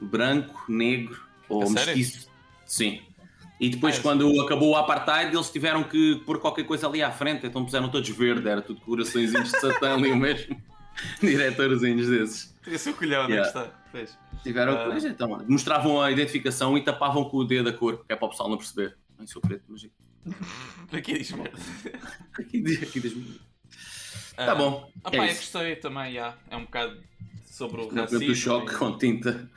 [0.00, 1.96] branco, negro ou sério?
[1.96, 2.28] mestiço.
[2.66, 3.00] Sim.
[3.60, 7.02] E depois, Ah, é quando acabou o apartheid, eles tiveram que pôr qualquer coisa ali
[7.02, 10.56] à frente, então puseram todos verde, era tudo coraçõezinhos de Satã ali o mesmo.
[11.20, 12.54] Diretorzinhos desses.
[12.62, 13.36] Tinha seu colhão, Yeah.
[13.48, 13.78] é que está?
[13.92, 14.18] Fez.
[14.42, 18.16] Tiveram coisa, então, mostravam a identificação e tapavam com o dedo a cor, que é
[18.16, 18.96] para o pessoal não perceber.
[19.18, 19.86] Não sou preto, mas
[20.92, 21.58] Aqui diz merda.
[22.38, 23.14] aqui, diz- aqui diz
[24.36, 24.90] Ah, Tá bom.
[25.04, 25.52] Ah, é pá, eu isso.
[25.52, 26.36] gostei também, já.
[26.50, 27.00] É um bocado
[27.46, 28.26] sobre o Na racismo.
[28.26, 29.50] do choque e- com tinta.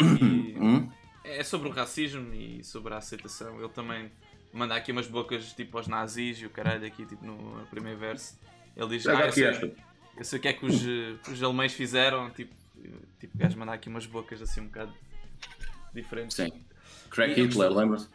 [0.00, 0.04] e-
[0.60, 0.90] Hum?
[1.24, 3.58] É sobre o racismo e sobre a aceitação.
[3.58, 4.10] Ele também
[4.52, 8.38] manda aqui umas bocas tipo aos nazis e o caralho aqui tipo no, primeiro verso.
[8.76, 9.74] Ele diz, ah, eu sei,
[10.16, 12.52] eu sei o que é que os, eh, os alemães fizeram, tipo,
[13.18, 14.92] tipo o gajo manda aqui umas bocas assim um bocado
[15.94, 16.36] diferentes.
[16.36, 16.50] Sim.
[17.10, 18.08] Crack E Hitler, lembra-se?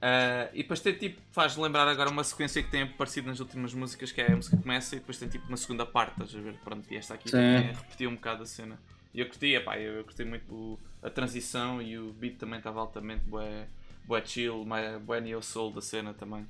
[0.00, 3.74] Ah, e depois tem tipo, faz lembrar agora uma sequência que tem aparecido nas últimas
[3.74, 6.34] músicas, que é a música que começa e depois tem tipo uma segunda parte, estás
[6.36, 6.54] a ver?
[6.64, 8.78] Pronto, e esta aqui também repetiu um bocado a cena.
[9.12, 12.58] E eu curti, epá, eu, eu curti muito o- a transição e o beat também
[12.58, 13.66] estava altamente bué,
[14.06, 16.46] bué chill, bué, bué neo soul da cena também.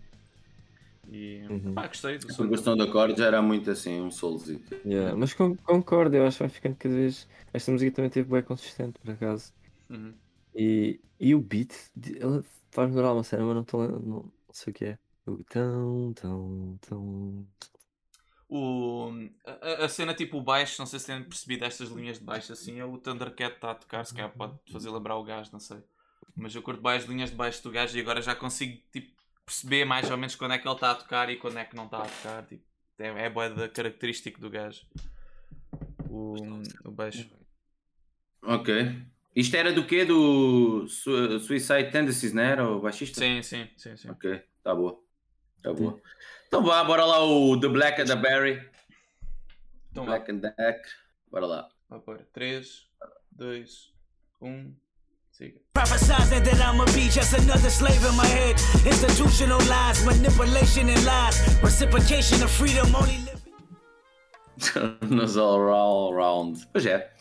[1.10, 1.74] E Uhum.
[1.74, 2.36] pá, gostei do A som.
[2.36, 4.74] progressão de acordes era muito assim, um solzito.
[4.84, 7.26] Yeah, Mas con- concordo, eu acho que vai ficando cada vez.
[7.52, 9.52] Esta música também teve bem consistente, por acaso.
[9.88, 10.12] Uhum.
[10.54, 11.72] E, e o beat,
[12.70, 14.98] faz lembrar uma cena, mas não, tô, não, não sei o que é.
[15.26, 17.46] O tão, tão, tão.
[18.48, 19.10] O,
[19.44, 22.52] a, a cena tipo o baixo, não sei se têm percebido estas linhas de baixo
[22.52, 25.60] assim, é o Thundercat está a tocar, se calhar pode fazer lembrar o gajo, não
[25.60, 25.78] sei.
[26.34, 29.12] Mas eu curto bem as linhas de baixo do gajo e agora já consigo tipo,
[29.44, 31.76] perceber mais ou menos quando é que ele está a tocar e quando é que
[31.76, 32.46] não está a tocar.
[32.46, 32.64] Tipo,
[32.98, 34.86] é, é bué da característico do gajo.
[36.08, 36.36] O,
[36.84, 37.28] o baixo.
[38.42, 39.02] Ok.
[39.36, 40.04] Isto era do quê?
[40.04, 42.68] Do Su- Suicide Tendencies, não era?
[42.68, 43.20] O baixista?
[43.20, 44.10] Sim, sim, sim, sim.
[44.10, 44.98] Ok, tá boa.
[45.62, 46.00] Tá boa.
[46.46, 48.60] Então vá, bora lá o The Black and the Berry.
[49.90, 50.80] Então vá, Black and Deck.
[51.30, 51.68] Bora lá.
[51.88, 52.86] vá para 3,
[53.32, 53.92] 2,
[54.40, 54.74] 1,
[55.30, 55.60] siga.
[55.74, 58.56] Prophesizing that I'ma be just another slave in my head.
[58.86, 61.38] Institutional lies, manipulation and lies.
[61.62, 63.38] Reciprocation of freedom only living.
[65.16, 66.66] Nos all, all round.
[66.72, 67.12] Pois é.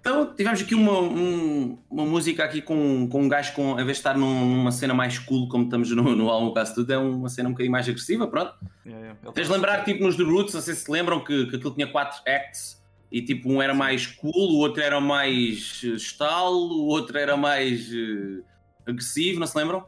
[0.00, 3.88] Então tivemos aqui uma, um- uma música aqui com, com um gajo com, em vez
[3.88, 6.96] de estar num- numa cena mais cool, como estamos no, no álbum quase tudo, é
[6.98, 8.54] uma cena um bocadinho mais agressiva, pronto.
[8.86, 9.32] Yeah, yeah.
[9.32, 11.56] Tens de lembrar que tipo nos The Roots, não sei se se lembram que, que
[11.56, 12.80] aquilo tinha quatro acts
[13.12, 17.36] e tipo um era mais cool, o outro era mais eh, estalo, o outro era
[17.36, 18.42] mais eh,
[18.86, 19.84] agressivo, não se lembram?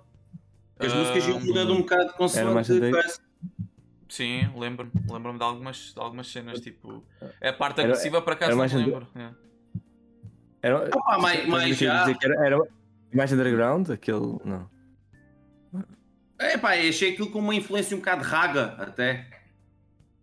[0.79, 3.21] As Ah, músicas iam mudando um bocado mais consoante.
[4.09, 4.91] Sim, lembro-me.
[5.11, 7.03] Lembro-me de algumas, de algumas cenas, tipo.
[7.41, 9.07] É a parte Era- agressiva para cá, era não lembro.
[9.17, 9.37] Yeah.
[10.63, 12.01] Era, Opa, mais querer já.
[12.05, 12.59] dizer que era, era
[13.13, 14.39] mais underground, aquele.
[14.45, 14.71] Não.
[16.39, 19.27] É pá, achei aquilo com uma influência um bocado raga até.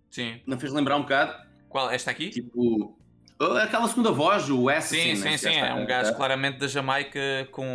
[0.10, 0.42] Sim.
[0.46, 1.34] Não fez lembrar um bocado?
[1.68, 1.90] Qual?
[1.90, 2.30] Esta aqui?
[2.30, 2.98] Tipo.
[3.64, 4.90] Aquela segunda voz, o S.
[4.94, 5.56] Sim, sim, sim.
[5.56, 7.20] É um gajo claramente da Jamaica
[7.52, 7.66] com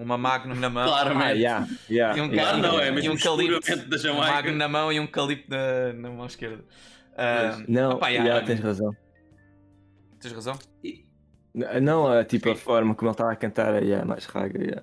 [0.00, 0.86] uma Magnum na mão.
[0.86, 1.24] Claramente.
[1.26, 2.58] Ah, yeah, yeah, E um, Claro, yeah.
[2.58, 4.32] não, é e mesmo um calipto da um Jamaica.
[4.34, 6.64] Magnum na mão e um calipto na, na mão esquerda.
[7.16, 8.94] Ah, Não, opá, yeah, yeah, tens razão.
[10.20, 10.56] tens razão.
[10.84, 11.04] N-
[11.54, 14.58] Não, é tipo a forma como ele estava a cantar é yeah, mais raga.
[14.58, 14.82] Yeah.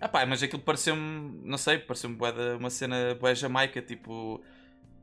[0.00, 2.16] Ah pá, mas aquilo pareceu-me, não sei, pareceu-me
[2.58, 4.40] uma cena bué Jamaica, tipo,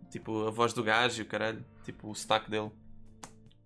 [0.10, 2.72] tipo a voz do gajo e o caralho, tipo o sotaque dele.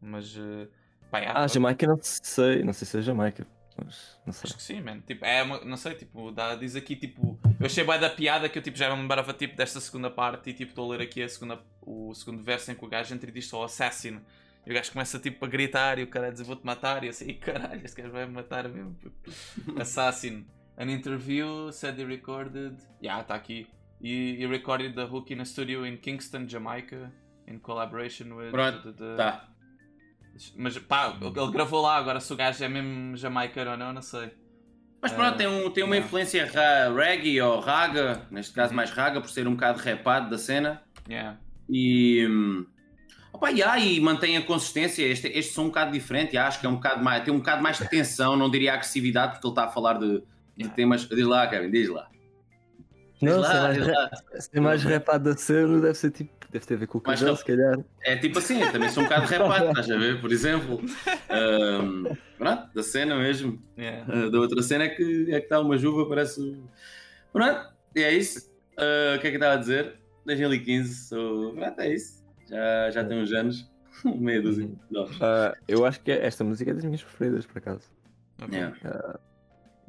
[0.01, 0.67] Mas, eh,
[1.11, 1.47] pá, yeah, Ah.
[1.47, 3.45] Jamaica não sei, não sei se é Jamaica,
[3.77, 4.47] mas não sei.
[4.47, 5.01] Acho que sim, man.
[5.01, 8.49] Tipo, é uma- não sei, tipo, dá, diz aqui, tipo, eu achei bué da piada
[8.49, 11.03] que eu tipo, já me lembrava tipo, desta segunda parte e tipo, estou a ler
[11.03, 14.21] aqui a segunda, o segundo verso em que o gajo entra e diz só assassino.
[14.70, 17.09] E o gajo começa tipo a gritar e o cara diz vou-te matar e eu
[17.09, 18.93] assim, caralho, este gajo vai me matar mesmo.
[18.93, 20.45] puto." Assassin.
[20.78, 22.78] An interview said he recorded.
[23.01, 23.65] Yeah, está aqui.
[23.99, 27.11] He, he recorded the hook in a studio in Kingston, Jamaica,
[27.47, 28.51] in collaboration with.
[28.51, 29.49] Pronto, the- Tá.
[30.55, 34.01] Mas pá, ele gravou lá, agora se o gajo é mesmo jamaica ou não, não
[34.03, 34.32] sei.
[35.01, 36.01] Mas pronto, tem, um, tem uma não.
[36.05, 36.45] influência
[36.95, 40.84] reggae ou raga, neste caso mais raga, por ser um bocado rapado da cena.
[41.09, 41.39] Yeah.
[41.67, 42.26] E.
[43.32, 45.03] Opa, yeah, e mantém a consistência.
[45.03, 47.23] Este, este som um bocado diferente, yeah, acho que é um bocado mais.
[47.23, 50.23] Tem um bocado mais de tensão, não diria agressividade, porque ele está a falar de,
[50.57, 51.07] de temas.
[51.07, 52.07] Diz lá, Kevin, diz lá.
[53.21, 54.09] Diz Não, se é lá, mais, lá.
[54.39, 56.39] se é mais rapado da cena, deve ser tipo.
[56.51, 57.80] Deve ter a ver com o Mais cabelo, se calhar.
[58.01, 60.19] É tipo assim, eu também sou um bocado rapado, estás a ver?
[60.19, 60.82] Por exemplo.
[60.82, 62.05] Hum,
[62.39, 63.61] pronto, da cena mesmo.
[63.77, 64.11] Yeah.
[64.11, 66.57] Uh, da outra cena é que é que está uma chuva, parece.
[67.32, 68.49] Pronto, e é isso.
[68.80, 69.99] Uh, o que é que eu estava a dizer?
[70.25, 71.53] 2015, sou...
[71.53, 72.18] pronto, é isso.
[72.49, 73.69] Já, já tem uns anos,
[74.03, 75.17] meia dúzia de novos.
[75.21, 77.83] Ah, eu acho que esta música é das minhas preferidas, por acaso.
[78.41, 78.57] Ok.
[78.57, 78.75] Yeah.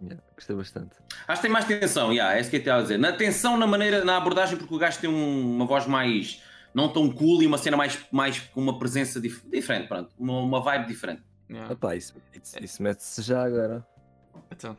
[0.02, 0.96] Yeah, gostei bastante.
[1.28, 2.98] Acho que tem mais tensão, yeah, é isso que eu estava a dizer.
[2.98, 6.42] Na tensão, na maneira, na abordagem, porque o gajo tem um- uma voz mais.
[6.72, 10.14] não tão cool e uma cena mais, mais com uma presença dif- diferente, pronto.
[10.16, 11.20] Uma, uma vibe diferente.
[11.50, 11.72] Yeah.
[11.72, 13.84] Epá, isso, isso, isso mete-se já agora.
[14.52, 14.78] Então.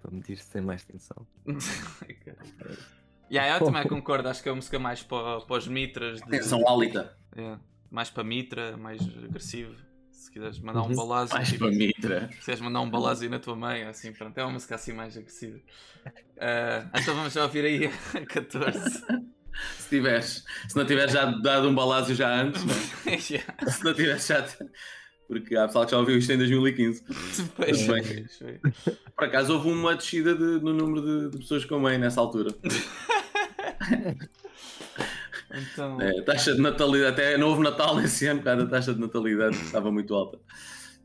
[0.00, 1.26] Para medir se tem mais tensão.
[3.30, 6.20] yeah, eu também concordo, acho que é uma música mais para, para os mitras.
[6.20, 7.16] de- Tensão álita.
[7.36, 7.60] Yeah.
[7.90, 9.74] Mais para mitra, mais agressivo.
[10.10, 10.96] Se quiseres mandar um Uhum.
[10.96, 11.32] balazo.
[11.34, 12.28] Mais tipo, para mitra.
[12.32, 15.16] Se quiseres mandar um balazo na tua mãe, assim, pronto, é uma música assim mais
[15.16, 15.58] agressiva.
[16.38, 19.04] Ah, então vamos já ouvir aí a 14.
[19.78, 23.16] Se tiveres, se não tiveres já dado um balásio já antes, não é?
[23.30, 23.70] Yeah.
[23.70, 24.46] se não tiveres já.
[25.26, 27.02] Porque há pessoal que já ouviu isto em 2015.
[27.56, 27.86] Pois.
[29.16, 32.50] Por acaso houve uma descida de- no número de, de pessoas com mãe nessa altura.
[35.54, 38.92] Então, É, a taxa de natalidade, até não houve Natal esse ano, causa da taxa
[38.92, 40.38] de natalidade estava muito alta.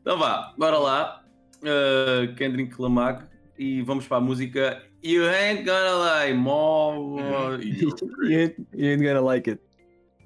[0.00, 1.24] Então vá, bora lá.
[1.62, 7.62] Uh, Kendrick Lamar e vamos para a música You Ain't Gonna Lie More.
[7.64, 7.94] you,
[8.36, 9.60] ain't, you ain't gonna like it.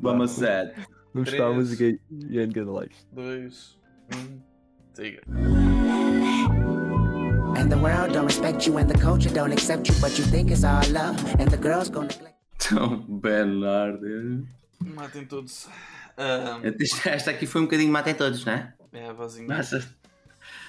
[0.01, 0.73] Vamos sad.
[1.13, 3.07] Vamos para a música You ain't gonna like it.
[3.15, 3.77] dois,
[4.15, 4.41] um,
[4.95, 5.21] siga.
[7.59, 10.51] And the world don't respect you, and the culture don't accept you, but you think
[10.51, 12.36] it's all love, and the girls gonna neglect.
[12.57, 14.47] Então, Bernardo.
[14.81, 15.69] Matem todos.
[16.17, 16.61] Ah,
[17.05, 18.75] Esta- aqui foi um bocadinho matem todos, não é?
[18.93, 19.47] é a vozinha.
[19.47, 19.87] Nossa.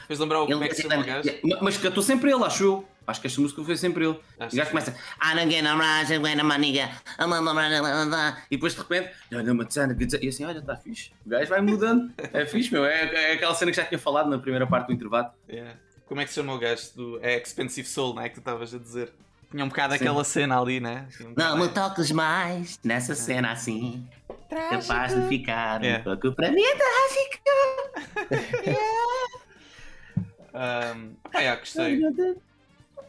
[0.07, 1.29] Fez lembrar o como é que se chama o gajo?
[1.43, 2.87] Ma- Mas cantou sempre ele, acho eu.
[3.05, 4.19] Acho que esta música foi sempre ele.
[4.39, 4.91] Acho o gajo começa.
[4.91, 6.89] I don't get no rush, I'm a nigga.
[7.19, 9.11] I'm a mama, E depois de repente.
[10.21, 11.11] E assim, olha, está fixe.
[11.25, 12.11] O gajo vai mudando.
[12.17, 12.85] É fixe, meu.
[12.85, 15.29] É, é aquela cena que já tinha falado na primeira parte do intervalo.
[15.49, 15.73] Yeah.
[16.05, 18.29] Como é que se chama o gajo do é Expensive Soul, não é?
[18.29, 19.11] Que tu estavas a dizer.
[19.49, 21.07] Tinha um bocado aquela cena ali, né?
[21.15, 24.07] Tinha um Não me toques mais nessa cena assim.
[24.49, 25.99] Capaz de ficar É.
[25.99, 26.61] um pouco para mim.
[30.53, 32.01] Um, pá, yeah, gostei.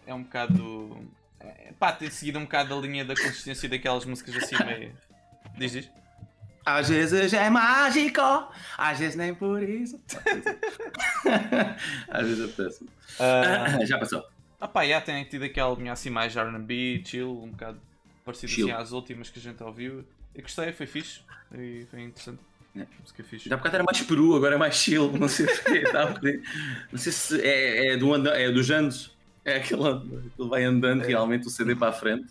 [0.07, 1.09] É um bocado.
[1.41, 4.93] É, pá, tem seguido um bocado a linha da consistência daquelas músicas assim meio.
[5.57, 5.91] Diz, diz.
[6.65, 8.21] Às vezes é mágico,
[8.77, 9.99] às vezes nem por isso.
[12.09, 12.87] às vezes apetece.
[13.19, 14.23] Ah, Já passou.
[14.61, 17.81] Ah, pá, yeah, tem tido aquela linha assim mais RB, chill, um bocado
[18.25, 18.67] parecido Chill.
[18.67, 20.05] assim às últimas que a gente ouviu.
[20.35, 21.21] Eu gostei, foi fixe
[21.55, 22.41] e foi interessante.
[23.01, 23.49] Música fixe.
[23.49, 25.81] Já há bocado era mais peru, agora é mais chill, não sei porquê.
[25.83, 26.15] tá
[26.93, 29.83] não sei se é, é, do anda, é dos anos, é aquele
[30.39, 32.29] ele vai andando realmente o CD para a frente.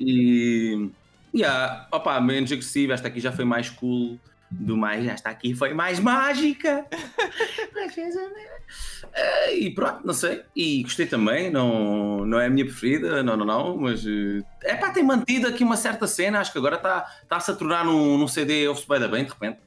[0.00, 0.90] E.
[1.34, 4.18] Yeah, opa, menos agressivo, esta aqui já foi mais cool.
[4.50, 6.86] Do mais, esta aqui foi mais mágica.
[9.14, 10.42] Eh, e pronto, não sei.
[10.54, 14.04] E gostei também, não, não é a minha preferida, não, não, não, mas
[14.62, 16.40] é pá, tem mantido aqui uma certa cena.
[16.40, 19.24] Acho que agora está tá a se tornar num, num CD ouve-se bem da bem,
[19.24, 19.58] de repente.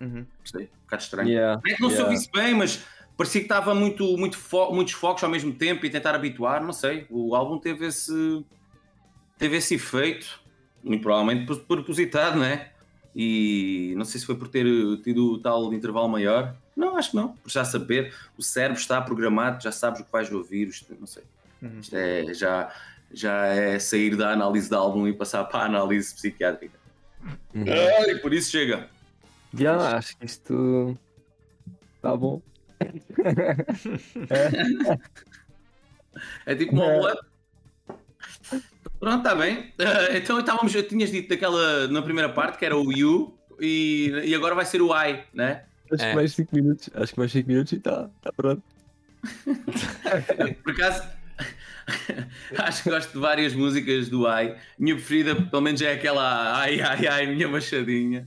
[0.00, 0.26] Uhum.
[0.40, 1.28] Gostei, um bocado estranho.
[1.28, 2.10] Yeah, Não é que não se yeah.
[2.12, 2.84] ouvisse bem, mas
[3.16, 6.72] parecia que estava muito, muito fo- muitos focos ao mesmo tempo e tentar habituar, não
[6.72, 7.06] sei.
[7.10, 8.44] O álbum teve esse,
[9.38, 10.40] teve esse efeito,
[10.82, 12.72] muito provavelmente pro- propositado, não é?
[13.14, 14.64] E não sei se foi por ter
[15.02, 16.54] tido o tal intervalo maior.
[16.76, 17.36] Não, acho que não.
[17.36, 21.06] Por já saber, o cérebro está programado, já sabes o que vais ouvir, isto, não
[21.06, 21.24] sei.
[21.60, 21.80] Uhum.
[21.80, 22.72] Isto é, já,
[23.12, 26.78] já é sair da análise do álbum e passar para a análise psiquiátrica.
[27.54, 27.64] Uhum.
[27.68, 28.88] Ah, e por isso chega.
[29.58, 30.96] Yeah, acho que isto
[32.00, 32.40] tá bom.
[36.44, 37.14] É tipo uma É.
[39.00, 39.72] Pronto, está bem.
[39.78, 44.34] Eh, então estávamos, tinhas dito daquela na primeira parte que era o You e, e
[44.34, 45.64] agora vai ser o I, né?
[45.92, 46.10] Acho É.
[46.10, 46.90] que mais 5 minutos.
[46.94, 48.62] Acho que mais 5 minutos e tá, tá pronto.
[50.62, 51.02] Por acaso,
[52.58, 54.54] acho que gosto de várias músicas do I.
[54.78, 58.26] Minha preferida, pelo menos, é aquela Ai, ai, ai, minha machadinha.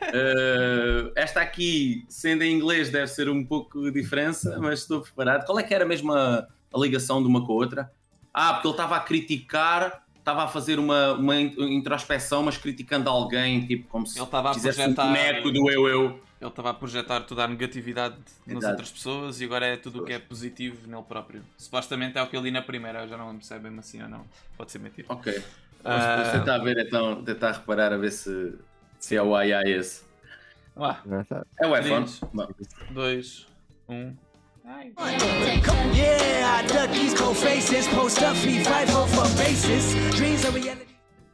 [0.00, 5.44] Eh, esta aqui, sendo em inglês, deve ser um pouco de diferença, mas estou preparado.
[5.46, 7.92] Qual é que era mesmo a, a ligação de uma com a outra?
[8.32, 13.10] Ah, porque ele estava a criticar, estava a fazer uma, uma in- introspeção, mas criticando
[13.10, 16.20] alguém, tipo, como se Ele estava a fizesse projetar- um boneco do eu, eu.
[16.40, 18.16] Ele estava a projetar toda a negatividade
[18.46, 18.72] nas Exato.
[18.72, 21.42] outras pessoas e agora é tudo o que é positivo nele próprio.
[21.56, 23.76] Supostamente é o que eu li na primeira, eu já não lembro se é bem
[23.78, 24.24] assim ou não.
[24.56, 25.06] Pode ser mentira.
[25.10, 25.40] Ok.
[25.84, 26.16] Ah.
[26.16, 28.54] Vamos tentar ver então, tentar reparar a ver se,
[28.98, 30.02] se é o ai esse.
[30.74, 31.44] Vá, Não, tá.
[31.60, 32.06] É o iPhone.
[32.06, 32.20] Três.
[32.32, 32.48] Bom.
[32.90, 33.46] 2,
[33.88, 34.14] 1.
[34.64, 34.92] Ai.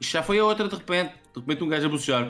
[0.00, 1.14] Isto já foi a outra de repente.
[1.34, 2.28] De repente um gajo a.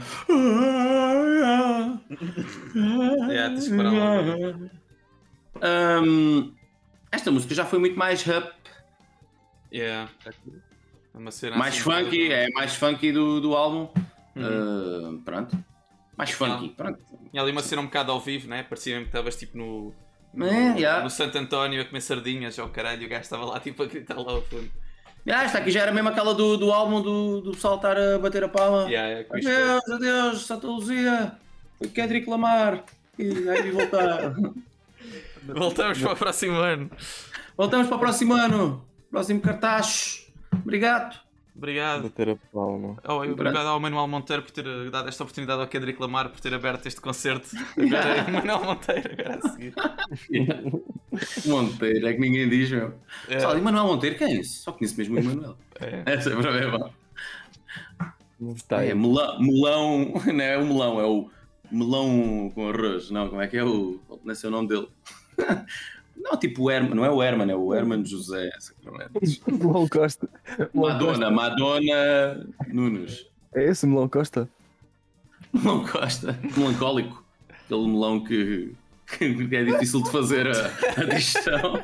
[3.32, 4.22] É, tens que lá.
[6.02, 6.54] Hum,
[7.10, 8.52] esta música já foi muito mais up,
[9.72, 10.10] Yeah.
[11.14, 13.88] É uma cena mais assim, funky, é mais funky do, do álbum.
[14.34, 15.16] Uhum.
[15.16, 15.58] Uh, pronto.
[16.16, 16.98] Mais funky, pronto.
[17.30, 18.62] Tinha ali uma cena um bocado ao vivo, né?
[18.62, 19.94] Parecia mesmo que estavas tipo no.
[20.38, 21.02] No, É, yeah.
[21.02, 24.16] no Santo António a comer sardinhas, ao caralho, o gajo estava lá tipo a gritar
[24.16, 24.70] lá ao fundo.
[25.30, 28.18] Ah, esta aqui já era mesmo aquela do, do álbum do, do pessoal estar a
[28.18, 28.88] bater a palma.
[28.88, 29.50] Yeah, é, com isto.
[29.50, 31.32] Adeus, adeus, Santa Luzia.
[31.80, 32.84] Eu quero reclamar.
[33.18, 34.34] E aí voltar.
[35.44, 36.90] Voltamos para o próximo ano.
[37.56, 38.84] Voltamos para o próximo ano.
[39.10, 40.26] Próximo cartaz.
[40.52, 41.18] Obrigado.
[41.58, 42.04] Obrigado.
[42.04, 42.96] Bater a palma.
[43.06, 46.38] Oh, obrigado ao Manuel Monteiro por ter eh, dado esta oportunidade ao Kendrick Lamar por
[46.40, 47.48] ter aberto este concerto.
[47.76, 49.74] Agora é o Manuel Monteiro, agora a seguir.
[51.46, 52.94] Monteiro, é que ninguém diz, meu.
[53.28, 53.34] É.
[53.34, 54.58] Pessoal, e Manuel Monteiro, quem é esse?
[54.62, 55.58] Só conheço mesmo o Manuel.
[55.80, 56.02] É.
[56.14, 56.90] Essa é para ver, bom.
[58.68, 58.94] Tá É aí.
[58.94, 61.30] melão, melão, não é o melão, é o
[61.72, 63.10] melão com arroz.
[63.10, 64.00] Não, como é que é o.
[64.24, 64.88] Não sei o nome dele.
[66.20, 68.50] Não, tipo o Herman, não é o Herman, é o Herman José.
[68.56, 69.42] exatamente.
[69.50, 70.28] Melão Costa.
[70.74, 73.26] Madonna, Madonna Nunes.
[73.54, 74.48] É esse Melão Costa?
[75.52, 77.24] Melão Costa, melancólico.
[77.48, 78.74] Aquele melão que,
[79.18, 80.66] que é difícil de fazer a,
[80.96, 81.82] a digestão.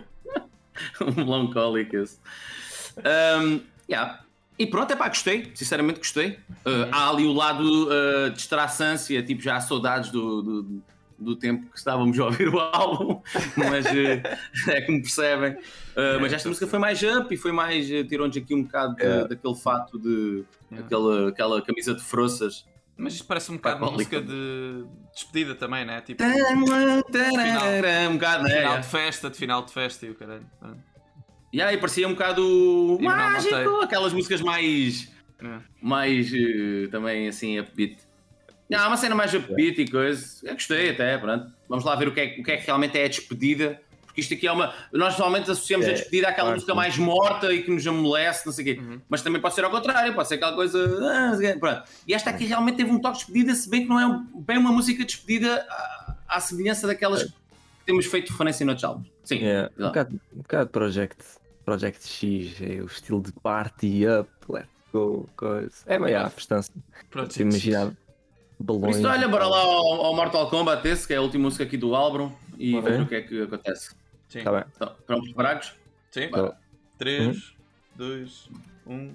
[1.01, 2.19] um melancólico esse.
[2.99, 4.21] Um, yeah.
[4.59, 6.39] E pronto, é pá, gostei, sinceramente gostei.
[6.65, 10.83] Uh, há ali o lado uh, de tipo já há saudades do, do,
[11.25, 13.21] do tempo que estávamos a ouvir o álbum,
[13.57, 15.53] mas uh, é como percebem.
[15.55, 18.95] Uh, mas esta música foi mais up e foi mais, uh, tirou-nos aqui um bocado
[18.97, 19.27] de- É.
[19.29, 20.79] daquele fato de É.
[20.81, 22.65] aquela, aquela camisa de froças.
[22.97, 26.01] Mas isto parece um bocado uma música de despedida também, né?
[26.01, 26.61] Tipo, Um
[28.15, 28.51] bocado, né?
[28.61, 30.47] final de festa, de final de festa e o caralho.
[31.53, 35.11] E aí parecia um bocado mágico, aquelas músicas mais,
[35.41, 35.59] é.
[35.81, 37.99] mais eh, também assim upbeat.
[38.69, 40.25] Não, uma cena mais upbeat e coisa.
[40.43, 41.53] Eu gostei até, pronto.
[41.69, 43.81] Vamos lá ver o que, é, o que é que realmente é a despedida.
[44.07, 44.73] Porque isto aqui é uma.
[44.93, 46.77] Nós normalmente associamos a É, despedida àquela claro, música sim.
[46.77, 48.81] mais morta e que nos amolece, não sei o quê.
[48.81, 49.01] Uhum.
[49.09, 50.79] Mas também pode ser ao contrário, pode ser aquela coisa.
[51.03, 51.83] ah, pronto.
[52.07, 54.57] E esta aqui realmente teve um toque de despedida, se bem que não é bem
[54.59, 57.33] uma música de despedida à, à semelhança daquelas que
[57.85, 59.09] temos feito referência noutros álbuns.
[59.25, 59.41] Sim.
[59.45, 61.17] É, um bocado, um bocado Project,
[61.65, 65.73] Project X, é o estilo de party up, let's go, coisa.
[65.87, 66.71] É meio a festança.
[67.11, 67.43] Pronto, Se
[68.61, 68.97] imaginar Por balões.
[68.97, 71.77] isso, olha, bora lá ao, ao Mortal Kombat esse, que é a última música aqui
[71.77, 73.95] do álbum, e ver o que é que acontece.
[74.29, 74.43] Sim.
[74.43, 74.65] Tá bem.
[74.75, 75.75] Então, prontos, preparados?
[76.11, 76.29] Sim.
[76.31, 76.57] Tá.
[76.99, 77.55] 3,
[77.97, 78.51] 2,
[78.87, 79.15] 1.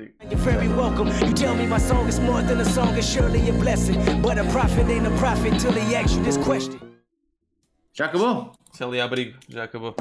[0.00, 0.14] contigo.
[0.30, 1.08] You're very welcome.
[1.26, 3.98] You tell me my song is more than a song, it's surely a blessing.
[4.22, 6.80] But a prophet ain't a prophet till he asks you this question.
[7.92, 8.52] Já acabou?
[8.72, 9.94] Célia Abrigo, já acabou.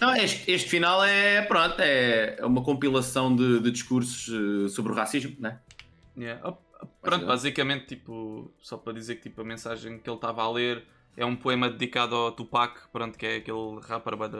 [0.00, 4.94] Não, este, este final é, pronto, é uma compilação de, de discursos eh, sobre o
[4.94, 5.58] racismo, né?
[6.16, 6.40] Yeah.
[6.48, 6.56] Oh,
[7.00, 10.84] Pronto, basicamente, tipo, só para dizer que tipo, a mensagem que ele estava a ler
[11.16, 14.36] é um poema dedicado ao Tupac, pronto, que é aquele rapper famoso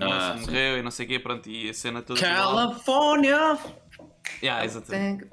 [0.00, 0.46] Ah, que sim.
[0.46, 2.20] morreu e não sei o quê, pronto, e a cena toda.
[2.20, 3.58] California!
[4.42, 5.28] Yeah, exatamente.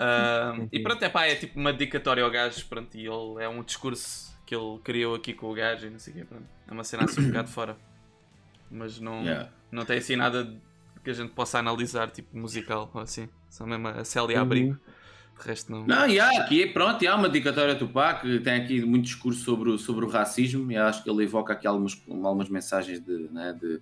[0.00, 3.48] Ah, e pronto, é pá, é tipo uma dedicatória ao gajo, pronto, e ele é
[3.48, 6.46] um discurso que ele criou aqui com o gajo e não sei o quê, pronto.
[6.66, 7.76] É uma cena assim um bocado fora.
[8.70, 9.50] Mas não, Yeah.
[9.70, 10.44] não tem assim nada
[11.08, 13.28] que a gente possa analisar, tipo musical ou assim.
[13.48, 14.78] Só mesmo a Célia Abrigo.
[15.40, 15.86] De resto não.
[15.86, 19.04] Não, e há aqui, pronto, e há uma dedicatória do Tupac, que tem aqui muito
[19.04, 23.00] discurso sobre, o- sobre o racismo, e acho que ele evoca aqui algumas, algumas mensagens
[23.00, 23.80] de, né, de,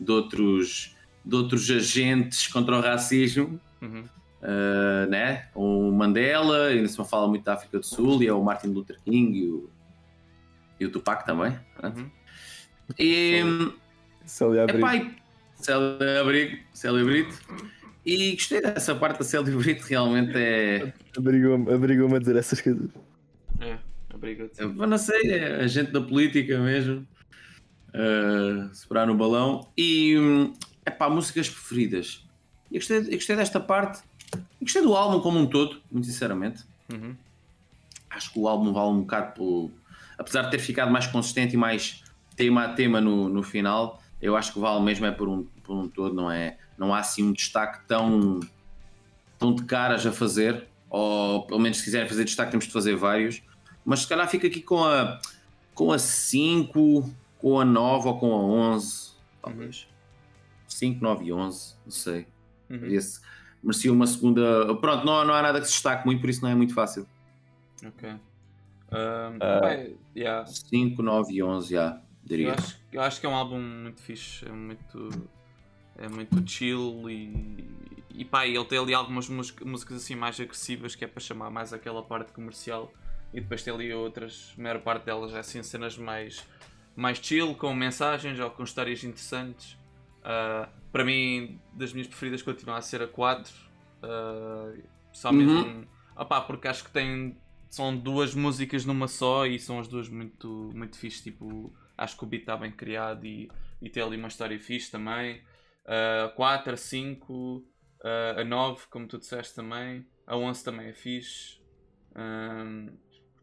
[0.00, 4.04] de, outros, de outros agentes contra o racismo, Uhum.
[4.42, 5.48] uh, né?
[5.56, 8.96] O Mandela, ainda se fala muito da África do Sul, e é o Martin Luther
[9.04, 9.68] King e o,
[10.80, 11.58] e o Tupac também.
[11.82, 12.08] Uhum.
[12.98, 13.42] E,
[14.24, 14.78] Célia Abrigo.
[14.86, 15.21] epá, e-
[15.64, 17.38] Célia Abrigo, Célia Brito.
[18.04, 20.92] E gostei dessa parte da Célia Brito, realmente é.
[21.16, 22.90] Abrigou-me abrigou a dizer essas coisas.
[23.60, 23.78] É.
[24.58, 27.06] Eu não sei, é agente da política mesmo.
[27.88, 29.68] Uh, separar no balão.
[29.76, 30.14] E
[30.84, 32.24] é pá, músicas preferidas.
[32.70, 34.02] Eu gostei, eu gostei desta parte.
[34.32, 36.62] Eu gostei do álbum como um todo, muito sinceramente.
[36.92, 37.16] Uhum.
[38.10, 39.70] Acho que o álbum vale um bocado pelo.
[40.16, 42.04] Apesar de ter ficado mais consistente e mais
[42.36, 45.76] tema a tema no, no final, eu acho que vale mesmo é por um, por
[45.76, 46.58] um todo, não é?
[46.76, 48.40] Não há assim um destaque tão,
[49.38, 52.96] tão de caras a fazer, ou pelo menos se quiserem fazer destaque temos de fazer
[52.96, 53.42] vários,
[53.84, 55.20] mas se calhar fica aqui com a,
[55.74, 58.38] com a 5, com a 9 ou com a
[58.74, 59.12] 11,
[59.42, 59.88] talvez.
[60.68, 62.26] 5, 9 e 11, não sei.
[62.70, 62.86] Uhum.
[62.86, 63.20] Esse
[63.62, 64.74] merecia uma segunda.
[64.76, 67.06] Pronto, não, não há nada que se destaque muito, por isso não é muito fácil.
[67.84, 68.10] Ok.
[68.10, 70.44] Um, bem, yeah.
[70.46, 72.54] 5, 9 e 11, já, eu, diria.
[72.54, 75.08] acho, eu acho que é um álbum muito fixe, é muito,
[75.98, 77.68] é muito chill e,
[78.14, 81.50] e pá, ele tem ali algumas música- músicas assim mais agressivas que é para chamar
[81.50, 82.92] mais aquela parte comercial
[83.32, 86.46] e depois tem ali outras, a maior parte delas é assim cenas mais,
[86.94, 89.76] mais chill, com mensagens ou com histórias interessantes.
[90.22, 93.52] Ah, para mim, das minhas preferidas continua a ser a 4.
[94.02, 94.72] ah,
[95.12, 95.36] só Uhum.
[95.38, 95.86] mesmo.
[96.16, 97.36] Opá, porque acho que tem.
[97.70, 101.22] São duas músicas numa só e são as duas muito, muito fixe.
[101.22, 103.50] Tipo, acho que o beat está bem criado e,
[103.80, 105.40] e tem ali uma história fixe também.
[105.86, 107.64] Ah, A 4, a 5,
[108.04, 110.06] ah, a 9, como tu disseste também.
[110.26, 111.60] A 11 também é fixe.
[112.16, 112.96] Um,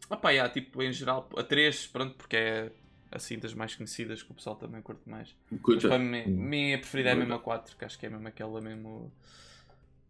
[0.09, 2.71] opá, yeah, tipo, em geral, a 3, pronto, porque é
[3.11, 5.35] assim das mais conhecidas que o pessoal também curte mais.
[5.51, 5.87] Mas Curta.
[5.87, 9.11] para mim, minha preferida é mesmo a 4, que acho que é mesmo aquela mesmo,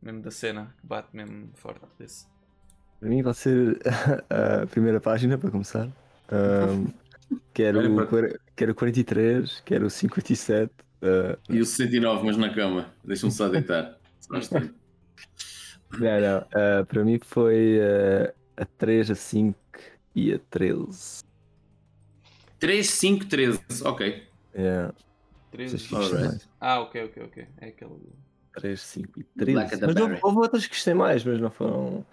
[0.02, 2.28] mesmo da cena, que bate mesmo forte desse.
[3.00, 3.80] Para mim vai ser
[4.30, 5.90] a primeira página para começar.
[6.32, 6.88] Ahm,
[7.54, 7.80] quero,
[8.56, 10.74] quero o 43, quero o 57.
[11.02, 12.94] Ah, E o 69, mas na cama.
[13.04, 13.98] Deixa-me só deitar.
[16.00, 16.46] Não, não.
[16.54, 19.58] ah, para mim foi ah, a 3, a 5
[20.16, 21.24] e a 13.
[22.60, 23.60] 3, 5, 13.
[23.86, 24.24] Ok.
[24.56, 24.94] Yeah,
[25.52, 26.24] 3, essas fixe Alright.
[26.24, 26.40] também.
[26.60, 27.48] Ah, ok, ok, ok.
[27.62, 27.92] É aquele.
[28.54, 29.74] 3, 5 e Black 13.
[29.74, 32.06] at the Mas houve, outras que gostei mais, mas não foram.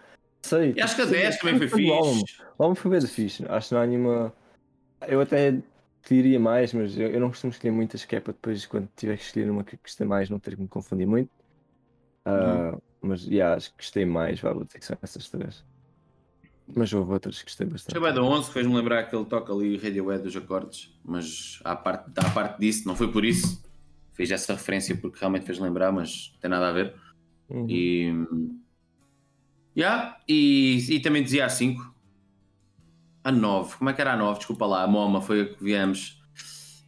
[0.43, 0.73] Sei.
[0.77, 2.21] E acho que a tipo, 10 também foi álbum.
[2.21, 2.43] fixe.
[2.57, 3.45] O álbum foi bem fixe.
[3.49, 4.33] Acho que não há nenhuma.
[5.09, 5.55] Eu até
[6.15, 9.17] diria mais, mas eu, eu não costumo escolher muitas que é para depois, quando tiver
[9.17, 11.31] que escolher uma que gostei mais, não ter que me confundir muito.
[12.25, 12.81] Ah, Uhum.
[13.09, 15.65] Mas yeah, acho que gostei mais, vá, vou dizer que são essas três.
[16.75, 17.99] Mas houve outras que gostei bastante.
[17.99, 22.11] Gostei da 11, fez-me lembrar que ele toca ali Radiohead dos acordes, mas à parte,
[22.17, 23.63] à parte disso, não foi por isso.
[24.13, 26.95] Fez essa referência porque realmente fez lembrar, mas não tem nada a ver.
[27.49, 27.67] Uhum.
[27.69, 28.13] E.
[29.77, 31.95] Yeah, e, e também dizia a 5.
[33.27, 33.79] A 9.
[33.79, 34.39] Como é que era a 9?
[34.39, 36.23] Desculpa lá, a Moma foi a que viemos.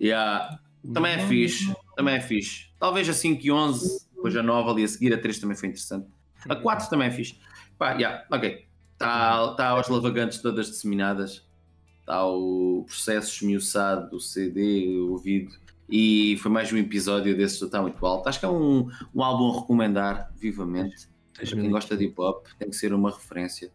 [0.01, 0.57] Yeah.
[0.95, 1.75] Também é fixe.
[1.97, 2.67] Também é fixe.
[2.79, 4.07] Talvez a 5 e 11.
[4.15, 5.13] Depois a 9 ali a seguir.
[5.13, 6.07] A 3 também foi interessante.
[6.49, 7.41] A 4 também é fixe.
[7.77, 8.69] Pá, yeah, ok.
[8.93, 11.45] Está tá aos lavagantes todas disseminadas.
[11.99, 15.51] Está o processo esmiuçado do CD, ouvido.
[15.91, 18.29] E foi mais um episódio desses do Está Muito Alto.
[18.29, 21.09] Acho que é um, um álbum a recomendar vivamente.
[21.35, 23.73] Para quem gosta de hip hop, tem que ser uma referência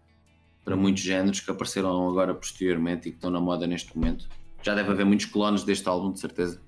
[0.64, 4.28] para muitos géneros que apareceram agora posteriormente e que estão na moda neste momento.
[4.62, 6.62] Já deve haver muintos clones deste álbum, de certeza.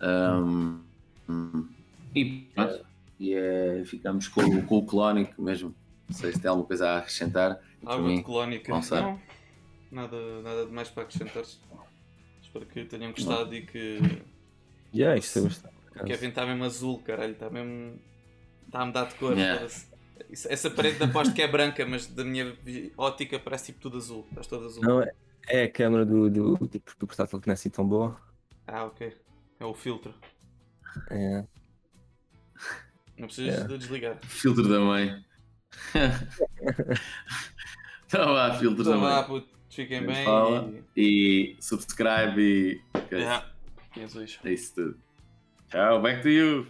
[0.00, 0.80] Um,
[2.14, 2.24] e
[2.54, 2.86] pronto.
[3.18, 5.74] E é, ficamos com, o- com o Clonic mesmo.
[6.08, 7.60] Não sei se tem alguma coisa a acrescentar.
[8.00, 8.72] Mim, de colónica.
[8.72, 9.02] lançar.
[9.02, 9.20] Não,
[9.90, 11.42] nada, nada de mais para acrescentar.
[12.40, 13.98] Espero que tenham gostado e que
[14.94, 15.74] Yeah, gostei bastante.
[15.74, 16.06] por o.
[16.06, 17.32] Kevin está mesmo azul, caralho.
[17.32, 17.98] Está mesmo.
[18.66, 19.32] Está a mudar de cor.
[19.36, 19.58] Yeah.
[19.58, 19.86] foda-se.
[20.30, 22.56] Essa parede aposto que é branca, mas da minha
[22.96, 24.26] ótica parece tipo tudo azul.
[24.30, 24.82] Estás todo azul.
[24.82, 25.12] Não, é,
[25.48, 28.20] é a câmera do, do, tipo, do portátil que não é assim tão boa.
[28.66, 29.16] Ah, ok.
[29.60, 30.14] É o filtro.
[31.10, 31.44] É.
[33.16, 33.66] Não precisas Yeah.
[33.72, 34.18] de desligar.
[34.22, 35.24] Filtro da mãe.
[38.06, 39.24] então vá, filtro da Então vá, mãe.
[39.26, 39.58] puto.
[39.70, 40.24] Fiquem bem.
[40.24, 40.72] Fala.
[40.96, 41.56] E...
[41.58, 42.80] E subscribe e.
[43.12, 43.46] Yeah.
[43.84, 44.38] Fiquem azuis.
[44.44, 44.98] É isso tudo.
[45.68, 46.66] Tchau, back to you.